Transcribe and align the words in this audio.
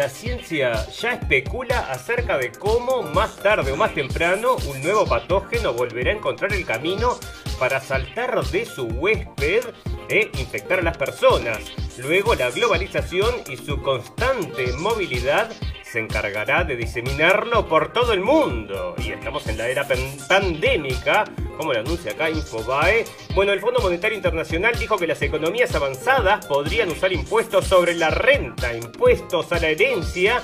la 0.00 0.08
ciencia 0.08 0.86
ya 0.88 1.12
especula 1.12 1.80
acerca 1.80 2.38
de 2.38 2.50
cómo 2.52 3.02
más 3.02 3.36
tarde 3.36 3.70
o 3.70 3.76
más 3.76 3.92
temprano 3.92 4.56
un 4.66 4.80
nuevo 4.80 5.04
patógeno 5.04 5.74
volverá 5.74 6.10
a 6.10 6.14
encontrar 6.14 6.54
el 6.54 6.64
camino 6.64 7.20
para 7.58 7.80
saltar 7.80 8.42
de 8.46 8.64
su 8.64 8.84
huésped 8.86 9.62
e 10.08 10.30
infectar 10.38 10.78
a 10.78 10.82
las 10.82 10.96
personas. 10.96 11.58
Luego 11.98 12.34
la 12.34 12.50
globalización 12.50 13.30
y 13.46 13.58
su 13.58 13.82
constante 13.82 14.72
movilidad 14.78 15.52
se 15.90 15.98
encargará 15.98 16.62
de 16.62 16.76
diseminarlo 16.76 17.66
por 17.66 17.92
todo 17.92 18.12
el 18.12 18.20
mundo. 18.20 18.94
Y 18.98 19.10
estamos 19.10 19.46
en 19.48 19.58
la 19.58 19.68
era 19.68 19.86
pandémica, 20.28 21.24
como 21.56 21.72
lo 21.72 21.80
anuncia 21.80 22.12
acá 22.12 22.30
Infobae. 22.30 23.04
Bueno, 23.34 23.52
el 23.52 23.60
Fondo 23.60 23.80
Monetario 23.80 24.16
Internacional 24.16 24.78
dijo 24.78 24.96
que 24.96 25.08
las 25.08 25.20
economías 25.22 25.74
avanzadas 25.74 26.46
podrían 26.46 26.90
usar 26.90 27.12
impuestos 27.12 27.66
sobre 27.66 27.94
la 27.94 28.10
renta, 28.10 28.74
impuestos 28.74 29.50
a 29.52 29.58
la 29.58 29.68
herencia 29.68 30.42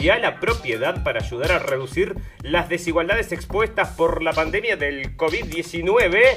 y 0.00 0.08
a 0.08 0.18
la 0.18 0.40
propiedad 0.40 1.02
para 1.02 1.20
ayudar 1.20 1.52
a 1.52 1.58
reducir 1.58 2.14
las 2.42 2.68
desigualdades 2.68 3.32
expuestas 3.32 3.90
por 3.90 4.22
la 4.22 4.32
pandemia 4.32 4.76
del 4.76 5.16
COVID-19. 5.16 6.36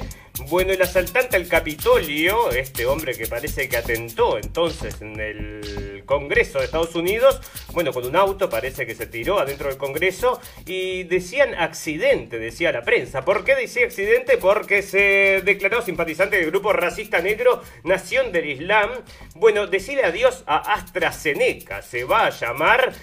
Bueno, 0.50 0.74
el 0.74 0.82
asaltante 0.82 1.38
al 1.38 1.48
Capitolio, 1.48 2.52
este 2.52 2.86
hombre 2.86 3.18
que 3.18 3.26
parece 3.26 3.70
que 3.70 3.78
atentó 3.78 4.38
entonces 4.38 5.02
en 5.02 5.18
el 5.20 6.04
Congreso 6.06 6.60
de 6.60 6.66
Estados 6.66 6.94
Unidos, 6.94 7.40
bueno, 7.72 7.94
con 7.94 8.06
un 8.06 8.18
auto 8.18 8.50
parece 8.50 8.86
que 8.86 8.96
se 8.96 9.08
tiró 9.08 9.40
adentro 9.40 9.70
del 9.70 9.78
Congreso 9.78 10.42
y 10.66 11.04
decían 11.04 11.56
accidente, 11.56 12.38
decía 12.38 12.74
la 12.74 12.84
prensa. 12.84 13.24
¿Por 13.24 13.46
qué 13.46 13.56
decía 13.56 13.86
accidente? 13.86 14.38
Porque 14.38 14.82
se 14.82 15.42
declaró 15.46 15.82
simpatizante 15.82 16.36
del 16.36 16.52
grupo 16.52 16.74
racista 16.74 17.20
negro 17.20 17.64
Nación 17.84 18.34
del 18.34 18.50
Islam. 18.50 18.90
Bueno, 19.36 19.68
decide 19.68 20.04
adiós 20.04 20.44
a 20.48 20.74
AstraZeneca, 20.74 21.82
se 21.82 22.04
va 22.04 22.26
a 22.26 22.30
llamar 22.30 22.94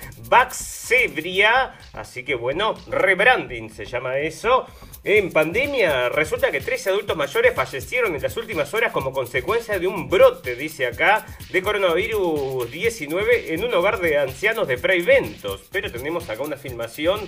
Vaxzevria, 0.43 1.79
así 1.93 2.25
que 2.25 2.35
bueno, 2.35 2.75
rebranding 2.89 3.71
se 3.71 3.85
llama 3.85 4.19
eso. 4.19 4.67
En 5.05 5.33
pandemia, 5.33 6.09
resulta 6.09 6.51
que 6.51 6.61
13 6.61 6.91
adultos 6.91 7.17
mayores 7.17 7.55
fallecieron 7.55 8.15
en 8.15 8.23
las 8.23 8.37
últimas 8.37 8.73
horas 8.75 8.93
como 8.93 9.13
consecuencia 9.13 9.79
de 9.79 9.87
un 9.87 10.09
brote, 10.09 10.57
dice 10.57 10.87
acá, 10.87 11.25
de 11.51 11.63
coronavirus 11.63 12.71
19 12.71 13.55
en 13.55 13.65
un 13.65 13.75
hogar 13.75 14.01
de 14.01 14.19
ancianos 14.19 14.67
de 14.67 14.77
Ventos. 14.77 15.63
Pero 15.71 15.91
tenemos 15.91 16.29
acá 16.29 16.43
una 16.43 16.57
filmación 16.57 17.21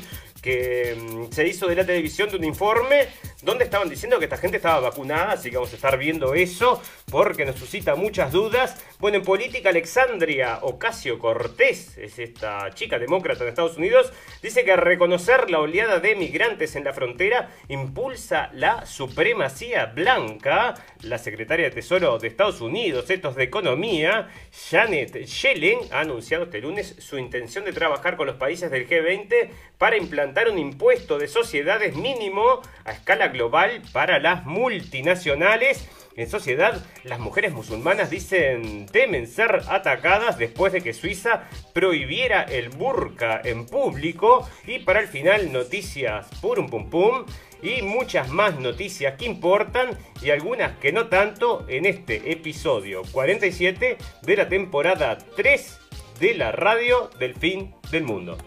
que 0.42 0.94
mm, 0.96 1.32
se 1.32 1.46
hizo 1.48 1.66
de 1.66 1.74
la 1.74 1.86
televisión 1.86 2.28
de 2.28 2.36
un 2.36 2.44
informe 2.44 3.08
donde 3.42 3.64
estaban 3.64 3.88
diciendo 3.88 4.18
que 4.18 4.24
esta 4.24 4.36
gente 4.36 4.58
estaba 4.58 4.80
vacunada, 4.80 5.32
así 5.32 5.50
que 5.50 5.56
vamos 5.56 5.72
a 5.72 5.76
estar 5.76 5.96
viendo 5.98 6.34
eso 6.34 6.82
porque 7.10 7.44
nos 7.44 7.56
suscita 7.56 7.94
muchas 7.94 8.30
dudas. 8.30 8.76
Bueno, 9.04 9.18
en 9.18 9.24
política, 9.24 9.68
Alexandria 9.68 10.60
Ocasio 10.62 11.18
Cortés, 11.18 11.98
es 11.98 12.18
esta 12.18 12.72
chica 12.72 12.98
demócrata 12.98 13.44
de 13.44 13.50
Estados 13.50 13.76
Unidos, 13.76 14.10
dice 14.42 14.64
que 14.64 14.74
reconocer 14.76 15.50
la 15.50 15.60
oleada 15.60 16.00
de 16.00 16.16
migrantes 16.16 16.74
en 16.74 16.84
la 16.84 16.94
frontera 16.94 17.50
impulsa 17.68 18.48
la 18.54 18.86
supremacía 18.86 19.92
blanca. 19.94 20.72
La 21.02 21.18
secretaria 21.18 21.66
de 21.66 21.74
Tesoro 21.74 22.18
de 22.18 22.28
Estados 22.28 22.62
Unidos, 22.62 23.10
estos 23.10 23.36
de 23.36 23.44
Economía, 23.44 24.30
Janet 24.70 25.26
Yellen, 25.26 25.80
ha 25.90 26.00
anunciado 26.00 26.44
este 26.44 26.62
lunes 26.62 26.96
su 26.98 27.18
intención 27.18 27.66
de 27.66 27.74
trabajar 27.74 28.16
con 28.16 28.26
los 28.26 28.36
países 28.36 28.70
del 28.70 28.88
G20 28.88 29.50
para 29.76 29.98
implantar 29.98 30.48
un 30.48 30.58
impuesto 30.58 31.18
de 31.18 31.28
sociedades 31.28 31.94
mínimo 31.94 32.62
a 32.86 32.92
escala 32.92 33.28
global 33.28 33.82
para 33.92 34.18
las 34.18 34.46
multinacionales. 34.46 35.90
En 36.16 36.30
sociedad, 36.30 36.80
las 37.02 37.18
mujeres 37.18 37.52
musulmanas 37.52 38.08
dicen 38.08 38.86
temen 38.86 39.26
ser 39.26 39.62
atacadas 39.68 40.38
después 40.38 40.72
de 40.72 40.80
que 40.80 40.94
Suiza 40.94 41.48
prohibiera 41.72 42.42
el 42.42 42.68
burka 42.68 43.40
en 43.42 43.66
público. 43.66 44.48
Y 44.64 44.78
para 44.78 45.00
el 45.00 45.08
final, 45.08 45.52
noticias 45.52 46.28
purum 46.40 46.68
pum 46.68 46.88
pum 46.88 47.24
y 47.62 47.82
muchas 47.82 48.28
más 48.28 48.60
noticias 48.60 49.14
que 49.14 49.24
importan 49.24 49.98
y 50.22 50.30
algunas 50.30 50.78
que 50.78 50.92
no 50.92 51.08
tanto 51.08 51.68
en 51.68 51.84
este 51.84 52.30
episodio 52.30 53.02
47 53.10 53.98
de 54.22 54.36
la 54.36 54.48
temporada 54.48 55.18
3 55.36 55.80
de 56.20 56.34
la 56.34 56.52
radio 56.52 57.10
del 57.18 57.34
fin 57.34 57.74
del 57.90 58.04
mundo. 58.04 58.38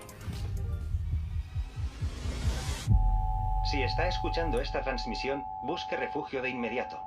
Si 3.70 3.84
está 3.84 4.08
escuchando 4.08 4.62
esta 4.62 4.82
transmisión, 4.84 5.44
busque 5.64 5.98
refugio 5.98 6.42
de 6.42 6.50
inmediato. 6.50 7.07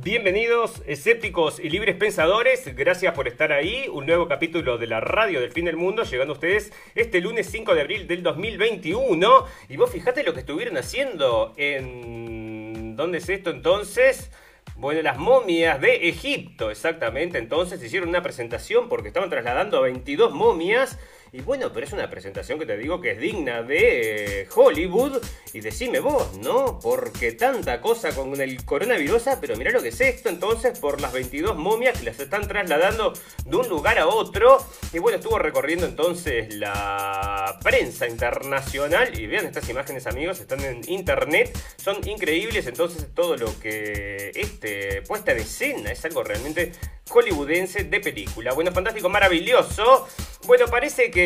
Bienvenidos, 0.00 0.80
escépticos 0.86 1.58
y 1.58 1.70
libres 1.70 1.96
pensadores. 1.96 2.72
Gracias 2.76 3.12
por 3.14 3.26
estar 3.26 3.50
ahí. 3.50 3.88
Un 3.92 4.06
nuevo 4.06 4.28
capítulo 4.28 4.78
de 4.78 4.86
la 4.86 5.00
radio 5.00 5.40
del 5.40 5.50
fin 5.50 5.64
del 5.64 5.76
mundo 5.76 6.04
llegando 6.04 6.34
a 6.34 6.36
ustedes 6.36 6.72
este 6.94 7.20
lunes 7.20 7.48
5 7.50 7.74
de 7.74 7.80
abril 7.80 8.06
del 8.06 8.22
2021. 8.22 9.44
Y 9.68 9.76
vos 9.76 9.90
fijate 9.90 10.22
lo 10.22 10.34
que 10.34 10.40
estuvieron 10.40 10.76
haciendo 10.76 11.52
en... 11.56 12.94
¿Dónde 12.94 13.18
es 13.18 13.28
esto 13.28 13.50
entonces? 13.50 14.30
Bueno, 14.76 15.02
las 15.02 15.18
momias 15.18 15.80
de 15.80 16.08
Egipto, 16.08 16.70
exactamente. 16.70 17.38
Entonces 17.38 17.82
hicieron 17.82 18.08
una 18.08 18.22
presentación 18.22 18.88
porque 18.88 19.08
estaban 19.08 19.30
trasladando 19.30 19.78
a 19.78 19.80
22 19.80 20.32
momias. 20.32 20.96
Y 21.32 21.42
bueno, 21.42 21.72
pero 21.72 21.86
es 21.86 21.92
una 21.92 22.08
presentación 22.08 22.58
que 22.58 22.66
te 22.66 22.76
digo 22.76 23.00
que 23.00 23.12
es 23.12 23.18
digna 23.18 23.62
de 23.62 24.42
eh, 24.42 24.48
Hollywood. 24.54 25.22
Y 25.52 25.60
decime 25.60 26.00
vos, 26.00 26.38
¿no? 26.38 26.78
Porque 26.78 27.32
tanta 27.32 27.80
cosa 27.80 28.14
con 28.14 28.40
el 28.40 28.64
coronavirus, 28.64 29.24
pero 29.40 29.56
mirá 29.56 29.70
lo 29.70 29.82
que 29.82 29.88
es 29.88 30.00
esto 30.00 30.28
entonces 30.28 30.78
por 30.78 31.00
las 31.00 31.12
22 31.12 31.56
momias 31.56 31.98
que 31.98 32.04
las 32.04 32.20
están 32.20 32.46
trasladando 32.46 33.12
de 33.44 33.56
un 33.56 33.68
lugar 33.68 33.98
a 33.98 34.06
otro. 34.06 34.58
Y 34.92 34.98
bueno, 34.98 35.18
estuvo 35.18 35.38
recorriendo 35.38 35.86
entonces 35.86 36.54
la 36.54 37.58
prensa 37.62 38.06
internacional. 38.06 39.18
Y 39.18 39.26
vean 39.26 39.46
estas 39.46 39.68
imágenes, 39.68 40.06
amigos, 40.06 40.40
están 40.40 40.62
en 40.64 40.80
internet. 40.88 41.56
Son 41.76 42.06
increíbles. 42.08 42.66
Entonces, 42.66 43.06
todo 43.14 43.36
lo 43.36 43.58
que 43.60 44.32
este 44.34 45.02
puesta 45.02 45.34
de 45.34 45.42
escena 45.42 45.92
es 45.92 46.04
algo 46.04 46.22
realmente 46.22 46.72
hollywoodense 47.10 47.84
de 47.84 48.00
película. 48.00 48.52
Bueno, 48.52 48.72
fantástico, 48.72 49.08
maravilloso. 49.08 50.06
Bueno, 50.46 50.66
parece 50.66 51.10
que 51.10 51.17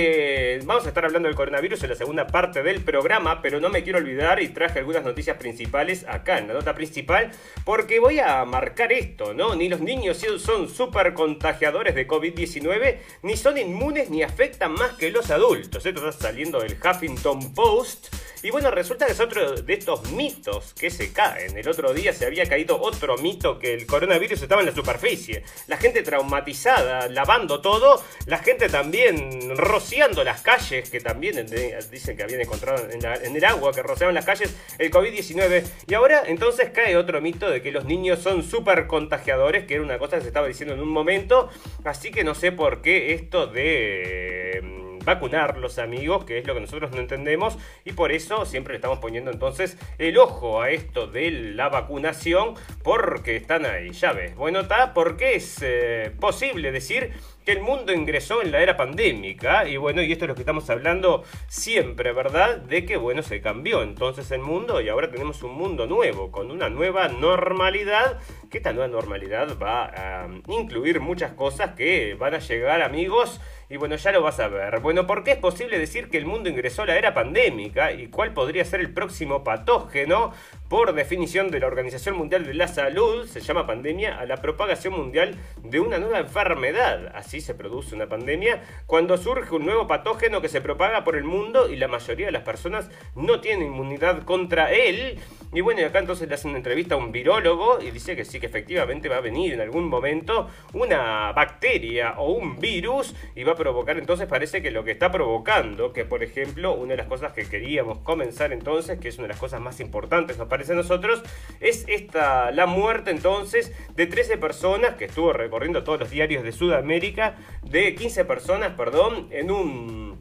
vamos 0.65 0.85
a 0.85 0.89
estar 0.89 1.05
hablando 1.05 1.29
del 1.29 1.37
coronavirus 1.37 1.83
en 1.83 1.91
la 1.91 1.97
segunda 1.97 2.27
parte 2.27 2.63
del 2.63 2.83
programa, 2.83 3.43
pero 3.43 3.61
no 3.61 3.69
me 3.69 3.83
quiero 3.83 3.99
olvidar 3.99 4.43
y 4.43 4.49
traje 4.49 4.79
algunas 4.79 5.05
noticias 5.05 5.37
principales 5.37 6.05
acá 6.09 6.39
en 6.39 6.49
la 6.49 6.55
nota 6.55 6.75
principal, 6.75 7.31
porque 7.65 8.01
voy 8.01 8.19
a 8.19 8.45
marcar 8.45 8.93
esto, 8.93 9.35
¿no? 9.35 9.55
Ni 9.55 9.69
los 9.69 9.81
niños 9.81 10.25
son 10.39 10.69
súper 10.69 11.15
contagiadores 11.15 11.95
de 11.95 12.07
COVID-19, 12.07 12.99
ni 13.23 13.37
son 13.37 13.59
inmunes 13.59 14.11
ni 14.11 14.23
afectan 14.23 14.73
más 14.73 14.93
que 14.93 15.11
los 15.11 15.31
adultos. 15.31 15.85
Esto 15.85 16.09
está 16.09 16.29
saliendo 16.29 16.61
del 16.61 16.77
Huffington 16.83 17.55
Post. 17.55 18.15
Y 18.43 18.51
bueno, 18.51 18.73
resulta 18.73 19.07
que 19.07 19.13
es 19.13 19.21
otro 19.21 19.55
de 19.55 19.73
estos 19.73 20.11
mitos 20.11 20.75
que 20.75 20.91
se 20.91 21.13
caen. 21.13 21.57
El 21.57 21.69
otro 21.69 21.95
día 21.95 22.13
se 22.13 22.27
había 22.27 22.45
caído 22.47 22.81
otro 22.81 23.17
mito 23.19 23.57
que 23.57 23.73
el 23.73 23.87
coronavirus 23.87 24.43
estaba 24.43 24.63
en 24.63 24.67
la 24.67 24.75
superficie. 24.75 25.45
La 25.69 25.77
gente 25.77 26.03
traumatizada, 26.03 27.09
lavando 27.09 27.61
todo. 27.61 28.03
La 28.27 28.39
gente 28.39 28.69
también 28.69 29.57
rociando 29.57 30.25
las 30.25 30.41
calles, 30.41 30.91
que 30.91 30.99
también 31.01 31.47
dicen 31.91 32.17
que 32.17 32.25
habían 32.25 32.41
encontrado 32.41 32.89
en, 32.91 33.37
el 33.37 33.45
agua, 33.45 33.73
que 33.73 33.83
rociaban 33.83 34.15
las 34.15 34.25
calles 34.25 34.53
el 34.79 34.91
COVID-19. 34.91 35.65
Y 35.87 35.95
ahora 35.95 36.25
entonces 36.27 36.71
cae 36.71 36.97
otro 36.97 37.21
mito 37.21 37.49
de 37.49 37.63
que 37.63 37.71
los 37.71 37.85
niños 37.85 38.19
son 38.19 38.43
súper 38.43 38.89
contagiadores, 38.89 39.67
que 39.67 39.75
era 39.75 39.85
una 39.85 39.99
cosa 39.99 40.17
que 40.17 40.23
se 40.23 40.29
estaba 40.29 40.49
diciendo 40.49 40.75
en 40.75 40.81
un 40.81 40.89
momento. 40.89 41.49
Así 41.85 42.11
que 42.11 42.25
no 42.25 42.35
sé 42.35 42.51
por 42.51 42.83
qué 42.83 43.15
esto 43.15 43.47
de... 43.47 44.82
mm, 45.03 45.05
vacunarlos 45.05 45.79
amigos, 45.79 46.25
que 46.25 46.39
es 46.39 46.47
lo 46.47 46.55
que 46.55 46.61
nosotros 46.61 46.91
no 46.93 46.99
entendemos 46.99 47.59
y 47.85 47.93
por 47.93 48.13
eso 48.13 48.45
siempre 48.45 48.73
le 48.73 48.77
estamos 48.77 48.99
poniendo 48.99 49.31
entonces 49.31 49.77
el 49.99 50.19
ojo 50.19 50.63
a 50.63 50.71
esto 50.71 51.07
de 51.07 51.31
la 51.31 51.69
vacunación 51.69 52.55
porque 52.83 53.37
están 53.37 53.67
ahí, 53.67 53.91
ya 53.91 54.13
ves. 54.13 54.35
Bueno, 54.37 54.61
está 54.61 54.95
porque 54.95 55.35
es 55.37 55.59
eh, 55.63 56.13
posible 56.19 56.73
decir 56.73 57.13
que 57.45 57.53
el 57.53 57.61
mundo 57.61 57.93
ingresó 57.93 58.43
en 58.43 58.53
la 58.53 58.63
era 58.63 58.77
pandémica 58.77 59.67
y 59.67 59.77
bueno, 59.77 60.03
y 60.03 60.13
esto 60.13 60.25
es 60.25 60.29
lo 60.29 60.35
que 60.35 60.43
estamos 60.43 60.69
hablando 60.71 61.25
siempre, 61.49 62.13
¿verdad? 62.13 62.59
De 62.59 62.85
que 62.85 62.97
bueno, 62.97 63.23
se 63.23 63.41
cambió 63.41 63.83
entonces 63.83 64.31
el 64.31 64.41
mundo 64.41 64.81
y 64.81 64.89
ahora 64.89 65.11
tenemos 65.11 65.43
un 65.43 65.55
mundo 65.55 65.87
nuevo, 65.87 66.31
con 66.31 66.51
una 66.51 66.69
nueva 66.69 67.09
normalidad, 67.09 68.21
que 68.51 68.59
esta 68.59 68.73
nueva 68.73 68.89
normalidad 68.89 69.59
va 69.59 69.85
a 69.87 70.29
incluir 70.49 71.01
muchas 71.01 71.33
cosas 71.33 71.75
que 71.75 72.15
van 72.15 72.35
a 72.35 72.39
llegar 72.39 72.83
amigos 72.83 73.41
y 73.73 73.79
bueno, 73.79 73.97
ya 73.97 74.13
lo 74.13 74.21
vas 74.21 74.39
a 74.39 74.49
ver. 74.49 74.81
Bueno, 74.81 75.07
¿por 75.07 75.25
qué 75.25 75.31
es 75.31 75.39
posible 75.39 75.79
decir 75.79 76.11
que 76.11 76.19
el 76.19 76.27
mundo 76.27 76.51
ingresó 76.51 76.83
a 76.83 76.87
la 76.87 76.99
era 76.99 77.15
pandémica? 77.15 77.91
¿Y 77.91 78.09
cuál 78.09 78.35
podría 78.35 78.67
ser 78.67 78.81
el 78.81 78.93
próximo 78.93 79.43
patógeno? 79.43 80.35
Por 80.73 80.95
definición 80.95 81.51
de 81.51 81.61
la 81.61 81.67
Organización 81.67 82.17
Mundial 82.17 82.47
de 82.47 82.55
la 82.55 82.67
Salud, 82.67 83.27
se 83.27 83.43
llama 83.43 83.67
pandemia 83.67 84.19
a 84.19 84.25
la 84.25 84.39
propagación 84.39 84.95
mundial 84.95 85.35
de 85.63 85.81
una 85.81 85.99
nueva 85.99 86.21
enfermedad. 86.21 87.13
Así 87.15 87.43
se 87.43 87.55
produce 87.55 87.95
una 87.95 88.09
pandemia 88.09 88.63
cuando 88.87 89.19
surge 89.19 89.55
un 89.55 89.67
nuevo 89.67 89.87
patógeno 89.87 90.41
que 90.41 90.49
se 90.49 90.63
propaga 90.63 91.05
por 91.05 91.17
el 91.17 91.25
mundo 91.25 91.69
y 91.69 91.77
la 91.77 91.89
mayoría 91.89 92.25
de 92.25 92.33
las 92.33 92.45
personas 92.45 92.89
no 93.15 93.43
tienen 93.43 93.67
inmunidad 93.67 94.23
contra 94.23 94.73
él. 94.73 95.19
Y 95.53 95.61
bueno, 95.61 95.83
y 95.83 95.85
acá 95.85 95.99
entonces 95.99 96.27
le 96.27 96.37
hacen 96.37 96.53
una 96.53 96.61
entrevista 96.61 96.95
a 96.95 96.99
un 96.99 97.13
virólogo 97.13 97.79
y 97.83 97.91
dice 97.91 98.17
que 98.17 98.25
sí, 98.25 98.41
que 98.41 98.47
efectivamente 98.47 99.11
va 99.11 99.19
a 99.19 99.21
venir 99.21 99.53
en 99.53 99.61
algún 99.61 99.85
momento 99.85 100.49
una 100.73 101.33
bacteria 101.33 102.15
o 102.17 102.33
un 102.33 102.59
virus 102.59 103.15
y 103.35 103.45
va 103.45 103.53
a 103.53 103.57
provocar 103.57 103.99
entonces 103.99 104.27
parece 104.27 104.63
que 104.63 104.71
lo 104.71 104.83
que 104.85 104.93
está 104.93 105.13
provocando, 105.13 105.93
que 105.93 106.07
por 106.07 106.23
ejemplo 106.23 106.73
una 106.73 106.93
de 106.93 106.97
las 106.97 107.09
cosas 107.09 107.35
que 107.35 107.45
queríamos 107.45 107.99
comenzar 107.99 108.55
entonces, 108.55 108.99
que 108.99 109.09
es 109.09 109.19
una 109.19 109.25
de 109.25 109.35
las 109.35 109.41
cosas 109.41 109.61
más 109.61 109.79
importantes 109.79 110.39
nos 110.39 110.49
parece 110.49 110.62
a 110.71 110.75
nosotros, 110.75 111.23
es 111.61 111.85
esta, 111.89 112.51
la 112.51 112.67
muerte 112.67 113.11
entonces 113.11 113.73
de 113.95 114.07
13 114.07 114.39
personas 114.39 114.95
que 114.95 115.07
estuvo 115.07 115.33
recorriendo 115.33 115.85
todos 115.85 116.01
los 116.01 116.11
diarios 116.11 116.43
de 116.45 116.53
Sudamérica, 116.53 117.37
de 117.63 117.95
15 117.95 118.25
personas, 118.25 118.73
perdón, 118.77 119.29
en 119.31 119.51
un 119.51 120.12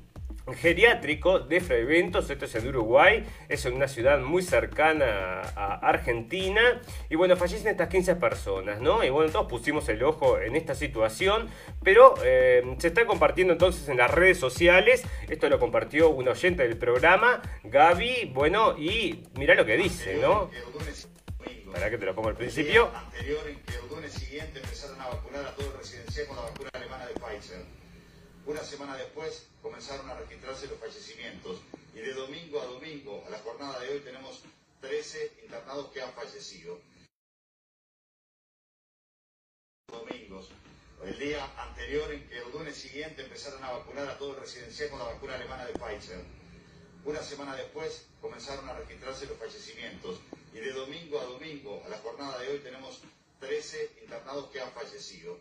geriátrico 0.55 1.39
de 1.39 1.61
Fraiventos, 1.61 2.29
esto 2.29 2.45
es 2.45 2.55
en 2.55 2.67
Uruguay, 2.67 3.23
es 3.47 3.65
en 3.65 3.73
una 3.73 3.87
ciudad 3.87 4.19
muy 4.19 4.41
cercana 4.41 5.41
a 5.55 5.75
Argentina, 5.87 6.81
y 7.09 7.15
bueno, 7.15 7.35
fallecen 7.37 7.67
estas 7.67 7.89
15 7.89 8.15
personas, 8.15 8.81
¿no? 8.81 9.03
Y 9.03 9.09
bueno, 9.09 9.31
todos 9.31 9.47
pusimos 9.47 9.87
el 9.89 10.03
ojo 10.03 10.39
en 10.39 10.55
esta 10.55 10.75
situación, 10.75 11.47
pero 11.83 12.15
eh, 12.23 12.63
se 12.79 12.87
está 12.87 13.05
compartiendo 13.05 13.53
entonces 13.53 13.87
en 13.89 13.97
las 13.97 14.11
redes 14.11 14.39
sociales, 14.39 15.03
esto 15.29 15.49
lo 15.49 15.59
compartió 15.59 16.09
un 16.09 16.27
oyente 16.27 16.63
del 16.63 16.77
programa, 16.77 17.41
Gaby, 17.63 18.31
bueno, 18.33 18.77
y 18.77 19.23
mira 19.35 19.55
lo 19.55 19.65
que 19.65 19.77
dice, 19.77 20.15
¿no? 20.15 20.49
Para 21.71 21.89
que 21.89 21.97
te 21.97 22.05
lo 22.05 22.13
pongo 22.13 22.29
al 22.29 22.35
principio. 22.35 22.91
Anterior 22.93 23.47
en 23.47 23.59
que 23.61 23.75
el 23.75 23.87
lunes 23.89 24.11
siguiente 24.11 24.59
empezaron 24.59 24.99
a 24.99 25.07
vacunar 25.07 25.45
a 25.45 25.55
todo 25.55 25.67
el 25.71 25.77
residencial 25.77 26.27
con 26.27 26.35
la 26.35 26.41
vacuna 26.43 26.69
alemana 26.73 27.05
de 27.05 27.13
Pfizer. 27.13 27.80
Una 28.45 28.63
semana 28.63 28.97
después 28.97 29.47
comenzaron 29.61 30.09
a 30.09 30.15
registrarse 30.15 30.67
los 30.67 30.79
fallecimientos 30.79 31.61
y 31.93 31.99
de 31.99 32.13
domingo 32.13 32.59
a 32.59 32.65
domingo, 32.65 33.23
a 33.27 33.29
la 33.29 33.37
jornada 33.39 33.79
de 33.79 33.89
hoy, 33.89 33.99
tenemos 33.99 34.41
13 34.81 35.31
internados 35.43 35.91
que 35.91 36.01
han 36.01 36.11
fallecido. 36.13 36.79
Domingos. 39.87 40.49
El 41.03 41.19
día 41.19 41.45
anterior 41.61 42.11
en 42.11 42.27
que 42.27 42.39
el 42.39 42.51
lunes 42.51 42.75
siguiente 42.75 43.23
empezaron 43.23 43.63
a 43.63 43.73
vacunar 43.73 44.07
a 44.07 44.17
todo 44.17 44.31
el 44.31 44.41
residencial 44.41 44.89
con 44.89 44.99
la 44.99 45.05
vacuna 45.05 45.35
alemana 45.35 45.65
de 45.65 45.73
Pfizer. 45.73 46.23
Una 47.05 47.21
semana 47.21 47.55
después 47.55 48.07
comenzaron 48.21 48.67
a 48.69 48.73
registrarse 48.73 49.27
los 49.27 49.37
fallecimientos 49.37 50.19
y 50.53 50.59
de 50.59 50.71
domingo 50.71 51.19
a 51.19 51.25
domingo, 51.25 51.83
a 51.85 51.89
la 51.89 51.97
jornada 51.99 52.39
de 52.39 52.49
hoy, 52.49 52.59
tenemos 52.59 53.01
13 53.39 53.97
internados 54.01 54.49
que 54.49 54.61
han 54.61 54.71
fallecido. 54.71 55.37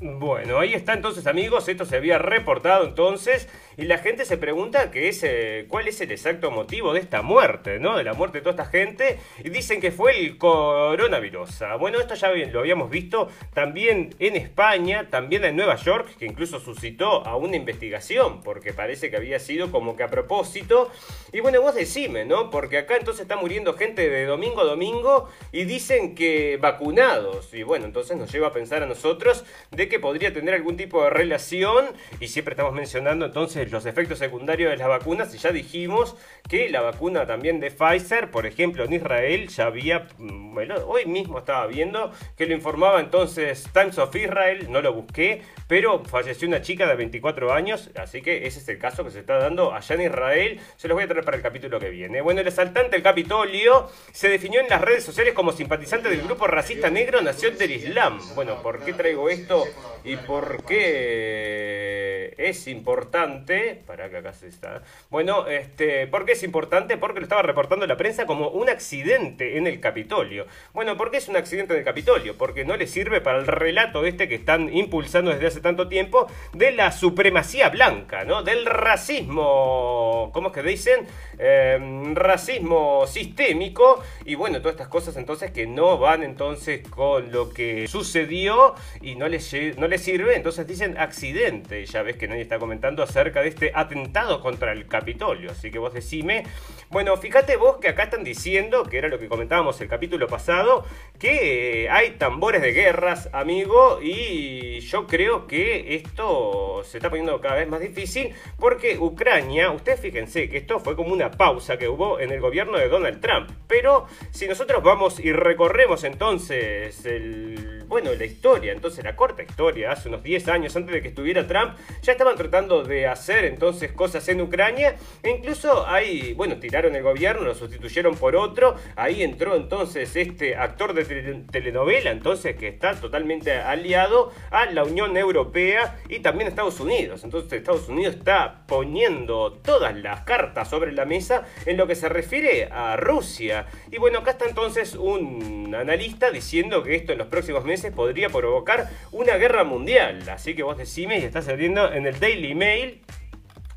Bueno, 0.00 0.60
ahí 0.60 0.74
está 0.74 0.92
entonces 0.92 1.26
amigos, 1.26 1.68
esto 1.68 1.84
se 1.84 1.96
había 1.96 2.18
reportado 2.18 2.84
entonces 2.84 3.48
y 3.76 3.82
la 3.82 3.98
gente 3.98 4.24
se 4.24 4.36
pregunta 4.36 4.92
qué 4.92 5.08
es, 5.08 5.24
cuál 5.66 5.88
es 5.88 6.00
el 6.00 6.12
exacto 6.12 6.52
motivo 6.52 6.92
de 6.92 7.00
esta 7.00 7.22
muerte, 7.22 7.80
¿no? 7.80 7.96
De 7.96 8.04
la 8.04 8.12
muerte 8.12 8.38
de 8.38 8.42
toda 8.42 8.62
esta 8.62 8.66
gente 8.66 9.18
y 9.42 9.48
dicen 9.48 9.80
que 9.80 9.90
fue 9.90 10.20
el 10.20 10.38
coronavirus. 10.38 11.64
Bueno, 11.80 11.98
esto 11.98 12.14
ya 12.14 12.28
lo 12.30 12.60
habíamos 12.60 12.90
visto 12.90 13.28
también 13.54 14.14
en 14.20 14.36
España, 14.36 15.08
también 15.10 15.44
en 15.44 15.56
Nueva 15.56 15.74
York, 15.74 16.10
que 16.16 16.26
incluso 16.26 16.60
suscitó 16.60 17.26
a 17.26 17.36
una 17.36 17.56
investigación 17.56 18.40
porque 18.42 18.72
parece 18.72 19.10
que 19.10 19.16
había 19.16 19.40
sido 19.40 19.72
como 19.72 19.96
que 19.96 20.04
a 20.04 20.08
propósito. 20.08 20.92
Y 21.32 21.40
bueno, 21.40 21.60
vos 21.60 21.74
decime, 21.74 22.24
¿no? 22.24 22.50
Porque 22.50 22.78
acá 22.78 22.96
entonces 22.96 23.22
está 23.22 23.34
muriendo 23.34 23.74
gente 23.74 24.08
de 24.08 24.26
domingo 24.26 24.60
a 24.60 24.64
domingo 24.64 25.28
y 25.50 25.64
dicen 25.64 26.14
que 26.14 26.56
vacunados. 26.60 27.52
Y 27.52 27.64
bueno, 27.64 27.86
entonces 27.86 28.16
nos 28.16 28.30
lleva 28.30 28.48
a 28.48 28.52
pensar 28.52 28.84
a 28.84 28.86
nosotros 28.86 29.44
de 29.72 29.87
que 29.88 30.00
podría 30.00 30.32
tener 30.32 30.54
algún 30.54 30.76
tipo 30.76 31.02
de 31.04 31.10
relación 31.10 31.86
y 32.20 32.28
siempre 32.28 32.52
estamos 32.52 32.72
mencionando 32.72 33.26
entonces 33.26 33.70
los 33.70 33.86
efectos 33.86 34.18
secundarios 34.18 34.70
de 34.70 34.76
las 34.76 34.88
vacunas 34.88 35.34
y 35.34 35.38
ya 35.38 35.50
dijimos 35.50 36.16
que 36.48 36.68
la 36.68 36.80
vacuna 36.80 37.26
también 37.26 37.60
de 37.60 37.70
Pfizer, 37.70 38.30
por 38.30 38.46
ejemplo 38.46 38.84
en 38.84 38.92
Israel 38.92 39.48
ya 39.48 39.66
había, 39.66 40.08
mm, 40.18 40.54
bueno, 40.54 40.74
hoy 40.86 41.06
mismo 41.06 41.38
estaba 41.38 41.66
viendo 41.66 42.12
que 42.36 42.46
lo 42.46 42.54
informaba 42.54 43.00
entonces 43.00 43.68
Times 43.72 43.98
of 43.98 44.14
Israel, 44.14 44.66
no 44.70 44.80
lo 44.80 44.92
busqué, 44.92 45.42
pero 45.66 46.04
falleció 46.04 46.48
una 46.48 46.62
chica 46.62 46.86
de 46.86 46.94
24 46.94 47.52
años, 47.52 47.90
así 47.96 48.22
que 48.22 48.46
ese 48.46 48.60
es 48.60 48.68
el 48.68 48.78
caso 48.78 49.04
que 49.04 49.10
se 49.10 49.20
está 49.20 49.38
dando 49.38 49.74
allá 49.74 49.94
en 49.94 50.02
Israel, 50.02 50.60
se 50.76 50.88
los 50.88 50.94
voy 50.94 51.04
a 51.04 51.08
traer 51.08 51.24
para 51.24 51.36
el 51.36 51.42
capítulo 51.42 51.78
que 51.78 51.90
viene. 51.90 52.20
Bueno, 52.20 52.40
el 52.40 52.48
asaltante 52.48 52.92
del 52.92 53.02
Capitolio 53.02 53.88
se 54.12 54.28
definió 54.28 54.60
en 54.60 54.68
las 54.68 54.80
redes 54.80 55.04
sociales 55.04 55.34
como 55.34 55.52
simpatizante 55.52 56.08
del 56.08 56.22
grupo 56.22 56.46
racista 56.46 56.90
negro 56.90 57.20
Nación 57.20 57.56
del 57.58 57.72
Islam. 57.72 58.20
Bueno, 58.34 58.62
¿por 58.62 58.84
qué 58.84 58.92
traigo 58.92 59.28
esto? 59.28 59.64
Y 60.04 60.16
por 60.16 60.64
qué 60.66 62.07
es 62.36 62.68
importante, 62.68 63.80
para 63.86 64.10
que 64.10 64.18
acá 64.18 64.32
se 64.32 64.48
está, 64.48 64.82
bueno, 65.10 65.46
este, 65.46 66.06
¿por 66.06 66.24
qué 66.24 66.32
es 66.32 66.42
importante? 66.42 66.96
Porque 66.96 67.20
lo 67.20 67.24
estaba 67.24 67.42
reportando 67.42 67.86
la 67.86 67.96
prensa 67.96 68.26
como 68.26 68.48
un 68.48 68.68
accidente 68.68 69.56
en 69.56 69.66
el 69.66 69.80
Capitolio. 69.80 70.46
Bueno, 70.72 70.96
¿por 70.96 71.10
qué 71.10 71.18
es 71.18 71.28
un 71.28 71.36
accidente 71.36 71.72
en 71.72 71.80
el 71.80 71.84
Capitolio? 71.84 72.36
Porque 72.36 72.64
no 72.64 72.76
le 72.76 72.86
sirve 72.86 73.20
para 73.20 73.38
el 73.38 73.46
relato 73.46 74.04
este 74.04 74.28
que 74.28 74.34
están 74.34 74.74
impulsando 74.74 75.30
desde 75.30 75.46
hace 75.46 75.60
tanto 75.60 75.88
tiempo 75.88 76.26
de 76.52 76.72
la 76.72 76.92
supremacía 76.92 77.68
blanca, 77.70 78.24
¿no? 78.24 78.42
Del 78.42 78.66
racismo, 78.66 80.30
¿cómo 80.32 80.48
es 80.48 80.54
que 80.54 80.62
dicen? 80.62 81.06
Em, 81.38 82.14
racismo 82.14 83.06
sistémico 83.06 84.02
y 84.24 84.34
bueno, 84.34 84.58
todas 84.58 84.74
estas 84.74 84.88
cosas 84.88 85.16
entonces 85.16 85.52
que 85.52 85.66
no 85.66 85.98
van 85.98 86.24
entonces 86.24 86.86
con 86.88 87.30
lo 87.30 87.50
que 87.50 87.86
sucedió 87.86 88.74
y 89.00 89.14
no 89.14 89.28
les, 89.28 89.54
no 89.78 89.86
les 89.86 90.02
sirve, 90.02 90.36
entonces 90.36 90.66
dicen 90.66 90.98
accidente. 90.98 91.86
Ya 91.86 92.02
ves 92.02 92.16
que 92.18 92.28
nadie 92.28 92.42
está 92.42 92.58
comentando 92.58 93.02
acerca 93.02 93.42
de 93.42 93.48
este 93.48 93.72
atentado 93.74 94.40
contra 94.40 94.72
el 94.72 94.86
Capitolio, 94.86 95.52
así 95.52 95.70
que 95.70 95.78
vos 95.78 95.94
decime. 95.94 96.44
Bueno, 96.90 97.16
fíjate 97.16 97.56
vos 97.56 97.78
que 97.78 97.88
acá 97.88 98.04
están 98.04 98.24
diciendo, 98.24 98.84
que 98.84 98.98
era 98.98 99.08
lo 99.08 99.18
que 99.18 99.28
comentábamos 99.28 99.80
el 99.80 99.88
capítulo 99.88 100.26
pasado, 100.26 100.84
que 101.18 101.84
eh, 101.84 101.90
hay 101.90 102.12
tambores 102.12 102.62
de 102.62 102.72
guerras, 102.72 103.28
amigo, 103.32 104.00
y 104.02 104.80
yo 104.80 105.06
creo 105.06 105.46
que 105.46 105.94
esto 105.94 106.82
se 106.84 106.98
está 106.98 107.10
poniendo 107.10 107.40
cada 107.40 107.56
vez 107.56 107.68
más 107.68 107.80
difícil 107.80 108.34
porque 108.58 108.98
Ucrania, 108.98 109.70
ustedes 109.70 110.00
fíjense 110.00 110.48
que 110.48 110.58
esto 110.58 110.80
fue 110.80 110.96
como 110.96 111.12
una 111.12 111.30
pausa 111.30 111.76
que 111.76 111.88
hubo 111.88 112.18
en 112.20 112.32
el 112.32 112.40
gobierno 112.40 112.78
de 112.78 112.88
Donald 112.88 113.20
Trump. 113.20 113.50
Pero 113.66 114.06
si 114.30 114.46
nosotros 114.46 114.82
vamos 114.82 115.20
y 115.20 115.32
recorremos 115.32 116.04
entonces 116.04 117.04
el, 117.04 117.84
bueno, 117.86 118.10
la 118.14 118.24
historia, 118.24 118.72
entonces 118.72 119.04
la 119.04 119.16
corta 119.16 119.42
historia, 119.42 119.92
hace 119.92 120.08
unos 120.08 120.22
10 120.22 120.48
años 120.48 120.76
antes 120.76 120.94
de 120.94 121.02
que 121.02 121.08
estuviera 121.08 121.46
Trump, 121.46 121.74
ya 122.08 122.12
estaban 122.12 122.36
tratando 122.36 122.84
de 122.84 123.06
hacer 123.06 123.44
entonces 123.44 123.92
cosas 123.92 124.26
en 124.30 124.40
Ucrania. 124.40 124.96
E 125.22 125.28
incluso 125.28 125.86
ahí, 125.86 126.32
bueno, 126.32 126.56
tiraron 126.56 126.96
el 126.96 127.02
gobierno, 127.02 127.42
lo 127.42 127.54
sustituyeron 127.54 128.16
por 128.16 128.34
otro. 128.34 128.76
Ahí 128.96 129.22
entró 129.22 129.54
entonces 129.54 130.16
este 130.16 130.56
actor 130.56 130.94
de 130.94 131.04
telenovela, 131.52 132.10
entonces 132.10 132.56
que 132.56 132.68
está 132.68 132.94
totalmente 132.94 133.52
aliado 133.52 134.32
a 134.50 134.64
la 134.70 134.84
Unión 134.84 135.18
Europea 135.18 135.98
y 136.08 136.20
también 136.20 136.48
Estados 136.48 136.80
Unidos. 136.80 137.24
Entonces 137.24 137.52
Estados 137.52 137.86
Unidos 137.90 138.14
está 138.14 138.62
poniendo 138.66 139.52
todas 139.62 139.94
las 139.94 140.22
cartas 140.22 140.70
sobre 140.70 140.92
la 140.92 141.04
mesa 141.04 141.42
en 141.66 141.76
lo 141.76 141.86
que 141.86 141.94
se 141.94 142.08
refiere 142.08 142.70
a 142.72 142.96
Rusia. 142.96 143.66
Y 143.90 143.98
bueno, 143.98 144.20
acá 144.20 144.30
está 144.30 144.46
entonces 144.46 144.94
un 144.94 145.74
analista 145.78 146.30
diciendo 146.30 146.82
que 146.82 146.94
esto 146.94 147.12
en 147.12 147.18
los 147.18 147.26
próximos 147.26 147.66
meses 147.66 147.92
podría 147.92 148.30
provocar 148.30 148.88
una 149.12 149.36
guerra 149.36 149.64
mundial. 149.64 150.26
Así 150.30 150.54
que 150.54 150.62
vos 150.62 150.78
decime 150.78 151.18
y 151.18 151.24
está 151.24 151.42
saliendo 151.42 151.87
en 151.92 152.06
el 152.06 152.18
Daily 152.18 152.54
Mail. 152.54 153.02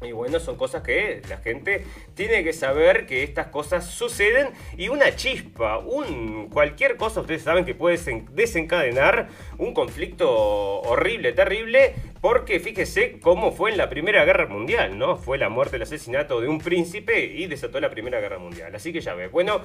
Y 0.04 0.14
bueno, 0.14 0.40
son 0.40 0.56
cosas 0.56 0.82
que 0.82 1.22
la 1.30 1.38
gente 1.38 1.86
tiene 2.16 2.44
que 2.44 2.54
saber 2.54 3.06
que 3.06 3.22
estas 3.22 3.48
cosas 3.48 3.86
suceden. 3.86 4.50
Y 4.76 4.90
una 4.90 5.16
chispa, 5.16 5.78
un 5.78 6.50
cualquier 6.50 6.98
cosa, 6.98 7.22
ustedes 7.22 7.44
saben 7.44 7.66
que 7.66 7.76
puede 7.76 8.00
desencadenar 8.32 9.30
un 9.60 9.76
conflicto 9.76 10.28
horrible, 10.82 11.34
terrible, 11.34 11.94
porque 12.22 12.60
fíjese 12.60 13.20
cómo 13.20 13.52
fue 13.52 13.72
en 13.72 13.78
la 13.78 13.90
Primera 13.90 14.24
Guerra 14.24 14.46
Mundial, 14.48 14.98
¿no? 14.98 15.18
Fue 15.18 15.40
la 15.40 15.50
muerte, 15.50 15.78
el 15.78 15.82
asesinato 15.82 16.40
de 16.40 16.48
un 16.48 16.60
príncipe 16.60 17.26
y 17.26 17.48
desató 17.48 17.80
la 17.80 17.90
Primera 17.90 18.20
Guerra 18.20 18.38
Mundial. 18.38 18.74
Así 18.76 18.94
que 18.94 19.02
ya 19.02 19.16
ves. 19.16 19.32
Bueno, 19.32 19.56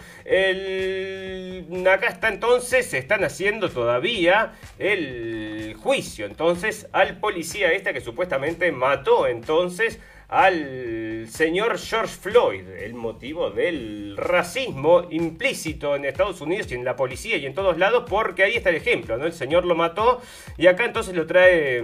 acá 1.90 2.08
está 2.08 2.28
entonces, 2.28 2.86
se 2.86 2.98
están 2.98 3.22
haciendo 3.24 3.68
todavía 3.68 4.54
el 4.78 5.74
juicio 5.78 6.26
entonces 6.26 6.88
al 6.92 7.18
policía 7.18 7.72
esta 7.72 7.92
que 7.92 8.00
supuestamente 8.00 8.72
mató 8.72 9.26
entonces 9.26 10.00
al 10.28 11.26
señor 11.28 11.78
George 11.78 12.16
Floyd, 12.20 12.68
el 12.68 12.94
motivo 12.94 13.50
del 13.50 14.16
racismo 14.16 15.06
implícito 15.08 15.94
en 15.94 16.04
Estados 16.04 16.40
Unidos 16.40 16.70
y 16.72 16.74
en 16.74 16.84
la 16.84 16.96
policía 16.96 17.36
y 17.36 17.46
en 17.46 17.54
todos 17.54 17.78
lados, 17.78 18.04
porque 18.08 18.42
ahí 18.42 18.56
está 18.56 18.70
el 18.70 18.76
ejemplo, 18.76 19.16
¿no? 19.18 19.26
El 19.26 19.32
señor 19.32 19.64
lo 19.64 19.76
mató 19.76 20.20
y 20.56 20.66
acá 20.66 20.84
entonces 20.84 21.14
lo 21.14 21.26
trae 21.26 21.80